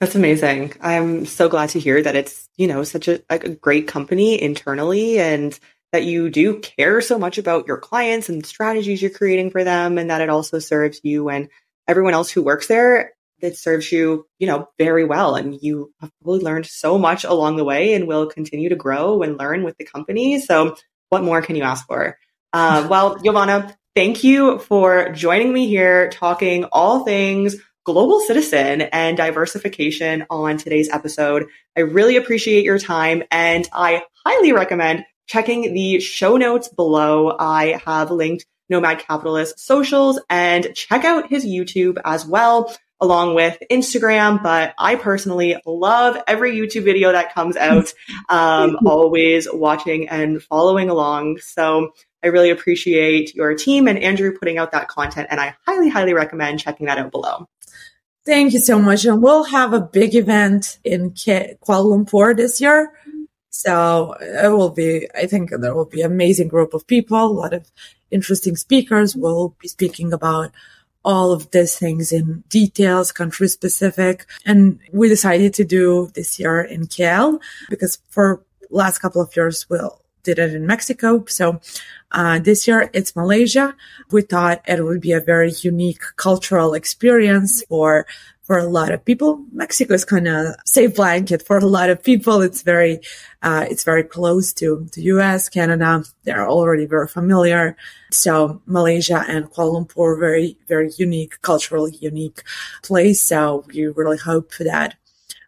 That's 0.00 0.14
amazing. 0.14 0.74
I'm 0.80 1.24
so 1.24 1.48
glad 1.48 1.70
to 1.70 1.80
hear 1.80 2.02
that 2.02 2.16
it's, 2.16 2.48
you 2.56 2.66
know, 2.66 2.84
such 2.84 3.08
a, 3.08 3.22
like 3.30 3.44
a 3.44 3.54
great 3.54 3.88
company 3.88 4.40
internally 4.40 5.18
and 5.18 5.58
that 5.92 6.04
you 6.04 6.28
do 6.28 6.60
care 6.60 7.00
so 7.00 7.18
much 7.18 7.38
about 7.38 7.66
your 7.66 7.78
clients 7.78 8.28
and 8.28 8.42
the 8.42 8.46
strategies 8.46 9.00
you're 9.00 9.10
creating 9.10 9.50
for 9.50 9.64
them 9.64 9.96
and 9.96 10.10
that 10.10 10.20
it 10.20 10.28
also 10.28 10.58
serves 10.58 11.00
you 11.02 11.30
and 11.30 11.48
everyone 11.88 12.12
else 12.12 12.30
who 12.30 12.42
works 12.42 12.66
there 12.66 13.12
that 13.40 13.56
serves 13.56 13.90
you, 13.90 14.26
you 14.38 14.46
know, 14.46 14.68
very 14.78 15.04
well. 15.04 15.34
And 15.34 15.58
you 15.62 15.92
have 16.00 16.10
probably 16.22 16.40
learned 16.40 16.66
so 16.66 16.98
much 16.98 17.24
along 17.24 17.56
the 17.56 17.64
way 17.64 17.94
and 17.94 18.06
will 18.06 18.26
continue 18.26 18.68
to 18.68 18.76
grow 18.76 19.22
and 19.22 19.38
learn 19.38 19.62
with 19.62 19.78
the 19.78 19.84
company. 19.84 20.40
So 20.40 20.76
what 21.08 21.24
more 21.24 21.40
can 21.40 21.56
you 21.56 21.62
ask 21.62 21.86
for? 21.86 22.18
Uh, 22.52 22.86
well, 22.90 23.16
Jovana, 23.24 23.74
thank 23.94 24.24
you 24.24 24.58
for 24.58 25.10
joining 25.10 25.52
me 25.54 25.68
here 25.68 26.10
talking 26.10 26.64
all 26.64 27.04
things 27.04 27.56
global 27.86 28.18
citizen 28.18 28.82
and 28.82 29.16
diversification 29.16 30.26
on 30.28 30.56
today's 30.56 30.90
episode. 30.90 31.46
I 31.76 31.82
really 31.82 32.16
appreciate 32.16 32.64
your 32.64 32.80
time 32.80 33.22
and 33.30 33.66
I 33.72 34.02
highly 34.24 34.52
recommend 34.52 35.04
checking 35.28 35.72
the 35.72 36.00
show 36.00 36.36
notes 36.36 36.66
below. 36.66 37.36
I 37.38 37.80
have 37.86 38.10
linked 38.10 38.44
Nomad 38.68 38.98
Capitalist 38.98 39.60
socials 39.60 40.20
and 40.28 40.74
check 40.74 41.04
out 41.04 41.28
his 41.28 41.46
YouTube 41.46 41.98
as 42.04 42.26
well 42.26 42.74
along 43.00 43.36
with 43.36 43.56
Instagram. 43.70 44.42
But 44.42 44.74
I 44.78 44.96
personally 44.96 45.56
love 45.64 46.20
every 46.26 46.56
YouTube 46.56 46.82
video 46.82 47.12
that 47.12 47.32
comes 47.34 47.56
out. 47.56 47.92
Um, 48.28 48.78
always 48.84 49.46
watching 49.52 50.08
and 50.08 50.42
following 50.42 50.90
along. 50.90 51.38
So 51.38 51.92
I 52.22 52.28
really 52.28 52.50
appreciate 52.50 53.34
your 53.34 53.54
team 53.54 53.88
and 53.88 53.98
Andrew 53.98 54.36
putting 54.36 54.58
out 54.58 54.72
that 54.72 54.88
content. 54.88 55.28
And 55.30 55.40
I 55.40 55.54
highly, 55.66 55.88
highly 55.88 56.14
recommend 56.14 56.60
checking 56.60 56.86
that 56.86 56.98
out 56.98 57.10
below. 57.10 57.46
Thank 58.24 58.54
you 58.54 58.58
so 58.58 58.80
much. 58.80 59.04
And 59.04 59.22
we'll 59.22 59.44
have 59.44 59.72
a 59.72 59.80
big 59.80 60.14
event 60.14 60.78
in 60.82 61.12
Kuala 61.12 61.56
Lumpur 61.64 62.36
this 62.36 62.60
year. 62.60 62.92
So 63.50 64.14
it 64.20 64.50
will 64.50 64.70
be, 64.70 65.08
I 65.14 65.26
think 65.26 65.50
there 65.50 65.74
will 65.74 65.86
be 65.86 66.02
amazing 66.02 66.48
group 66.48 66.74
of 66.74 66.86
people, 66.86 67.22
a 67.22 67.26
lot 67.26 67.54
of 67.54 67.70
interesting 68.10 68.56
speakers 68.56 69.16
We'll 69.16 69.56
be 69.60 69.68
speaking 69.68 70.12
about 70.12 70.50
all 71.04 71.32
of 71.32 71.50
these 71.52 71.78
things 71.78 72.10
in 72.12 72.42
details, 72.48 73.12
country 73.12 73.48
specific. 73.48 74.26
And 74.44 74.80
we 74.92 75.08
decided 75.08 75.54
to 75.54 75.64
do 75.64 76.10
this 76.14 76.38
year 76.38 76.60
in 76.60 76.88
KL 76.88 77.40
because 77.70 77.98
for 78.10 78.42
last 78.70 78.98
couple 78.98 79.22
of 79.22 79.34
years 79.36 79.70
we'll 79.70 80.02
did 80.26 80.38
it 80.38 80.54
in 80.54 80.66
Mexico. 80.66 81.24
So 81.26 81.60
uh, 82.12 82.38
this 82.38 82.68
year 82.68 82.90
it's 82.92 83.16
Malaysia. 83.16 83.74
We 84.10 84.22
thought 84.22 84.62
it 84.66 84.84
would 84.84 85.00
be 85.00 85.12
a 85.12 85.20
very 85.20 85.52
unique 85.62 86.02
cultural 86.16 86.74
experience 86.74 87.64
for 87.68 88.06
for 88.46 88.58
a 88.58 88.64
lot 88.64 88.92
of 88.92 89.04
people. 89.04 89.44
Mexico 89.52 89.94
is 89.94 90.04
kind 90.04 90.28
of 90.28 90.54
safe 90.64 90.94
blanket 90.94 91.42
for 91.42 91.58
a 91.58 91.66
lot 91.66 91.90
of 91.90 92.00
people. 92.00 92.42
It's 92.42 92.62
very, 92.62 93.00
uh, 93.42 93.66
it's 93.68 93.82
very 93.82 94.04
close 94.04 94.52
to 94.54 94.86
the 94.94 95.02
US, 95.14 95.48
Canada. 95.48 96.04
They're 96.22 96.48
already 96.48 96.86
very 96.86 97.08
familiar. 97.08 97.76
So 98.12 98.62
Malaysia 98.66 99.24
and 99.26 99.50
Kuala 99.50 99.84
Lumpur, 99.84 100.18
very, 100.20 100.56
very 100.68 100.92
unique, 100.96 101.42
culturally 101.42 101.96
unique 102.00 102.44
place. 102.84 103.20
So 103.20 103.64
we 103.66 103.88
really 103.88 104.18
hope 104.18 104.52
that 104.60 104.94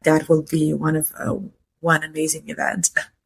that 0.03 0.29
will 0.29 0.43
be 0.43 0.74
one 0.74 0.97
of, 0.97 1.12
uh, 1.16 1.37
one 1.79 2.03
amazing 2.03 2.49
event. 2.49 2.91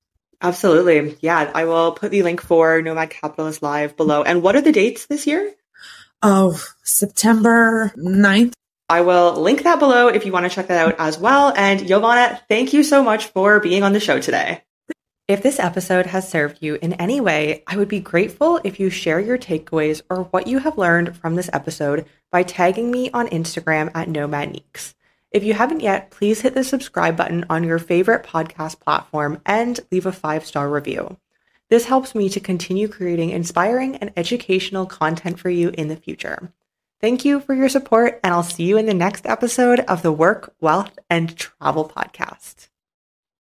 Absolutely. 0.43 1.17
Yeah. 1.21 1.51
I 1.55 1.65
will 1.65 1.93
put 1.93 2.11
the 2.11 2.23
link 2.23 2.43
for 2.43 2.83
Nomad 2.83 3.11
Capitalist 3.11 3.63
Live 3.63 3.97
below. 3.97 4.23
And 4.23 4.43
what 4.43 4.57
are 4.57 4.61
the 4.61 4.73
dates 4.73 5.07
this 5.07 5.27
year? 5.27 5.55
Oh, 6.23 6.61
September 6.83 7.93
9th 7.97 8.53
I 8.93 9.01
will 9.01 9.41
link 9.41 9.63
that 9.63 9.79
below 9.79 10.09
if 10.09 10.27
you 10.27 10.33
want 10.33 10.45
to 10.45 10.55
check 10.55 10.67
that 10.67 10.87
out 10.87 10.97
as 10.99 11.19
well. 11.19 11.51
And 11.57 11.81
Jovana, 11.81 12.39
thank 12.47 12.75
you 12.75 12.83
so 12.83 13.03
much 13.03 13.29
for 13.29 13.59
being 13.59 13.83
on 13.83 13.95
the 13.95 14.01
show 14.01 14.21
today. 14.21 14.61
If 15.29 15.43
this 15.43 15.59
episode 15.59 16.05
has 16.05 16.29
served 16.29 16.59
you 16.61 16.79
in 16.83 16.93
any 16.95 17.19
way, 17.19 17.63
I 17.67 17.79
would 17.79 17.89
be 17.89 18.01
grateful 18.01 18.61
if 18.65 18.79
you 18.79 18.91
share 18.91 19.19
your 19.19 19.39
takeaways 19.39 20.03
or 20.11 20.25
what 20.25 20.47
you 20.47 20.59
have 20.59 20.77
learned 20.77 21.17
from 21.17 21.37
this 21.37 21.49
episode 21.55 22.05
by 22.31 22.43
tagging 22.43 22.91
me 22.91 23.11
on 23.13 23.29
Instagram 23.29 23.91
at 23.95 24.09
NomadNeeks. 24.09 24.93
If 25.33 25.45
you 25.45 25.55
haven't 25.55 25.81
yet, 25.81 26.11
please 26.11 26.43
hit 26.43 26.55
the 26.55 26.63
subscribe 26.63 27.17
button 27.17 27.47
on 27.49 27.65
your 27.65 27.79
favorite 27.79 28.23
podcast 28.23 28.81
platform 28.81 29.41
and 29.47 29.81
leave 29.91 30.05
a 30.05 30.13
five 30.13 30.45
star 30.45 30.69
review. 30.69 31.17
This 31.71 31.87
helps 31.87 32.15
me 32.15 32.29
to 32.29 32.39
continue 32.39 32.87
creating 32.87 33.31
inspiring 33.31 33.97
and 33.97 34.13
educational 34.15 34.85
content 34.85 35.39
for 35.39 35.49
you 35.49 35.71
in 35.71 35.89
the 35.89 35.97
future. 35.97 36.53
Thank 37.01 37.25
you 37.25 37.41
for 37.41 37.55
your 37.55 37.71
support, 37.71 38.21
and 38.23 38.35
I'll 38.35 38.43
see 38.43 38.65
you 38.65 38.77
in 38.77 38.85
the 38.85 38.95
next 38.95 39.27
episode 39.27 39.81
of 39.81 40.03
the 40.03 40.13
Work, 40.13 40.55
Wealth, 40.61 40.99
and 41.09 41.35
Travel 41.35 41.89
Podcast. 41.89 42.69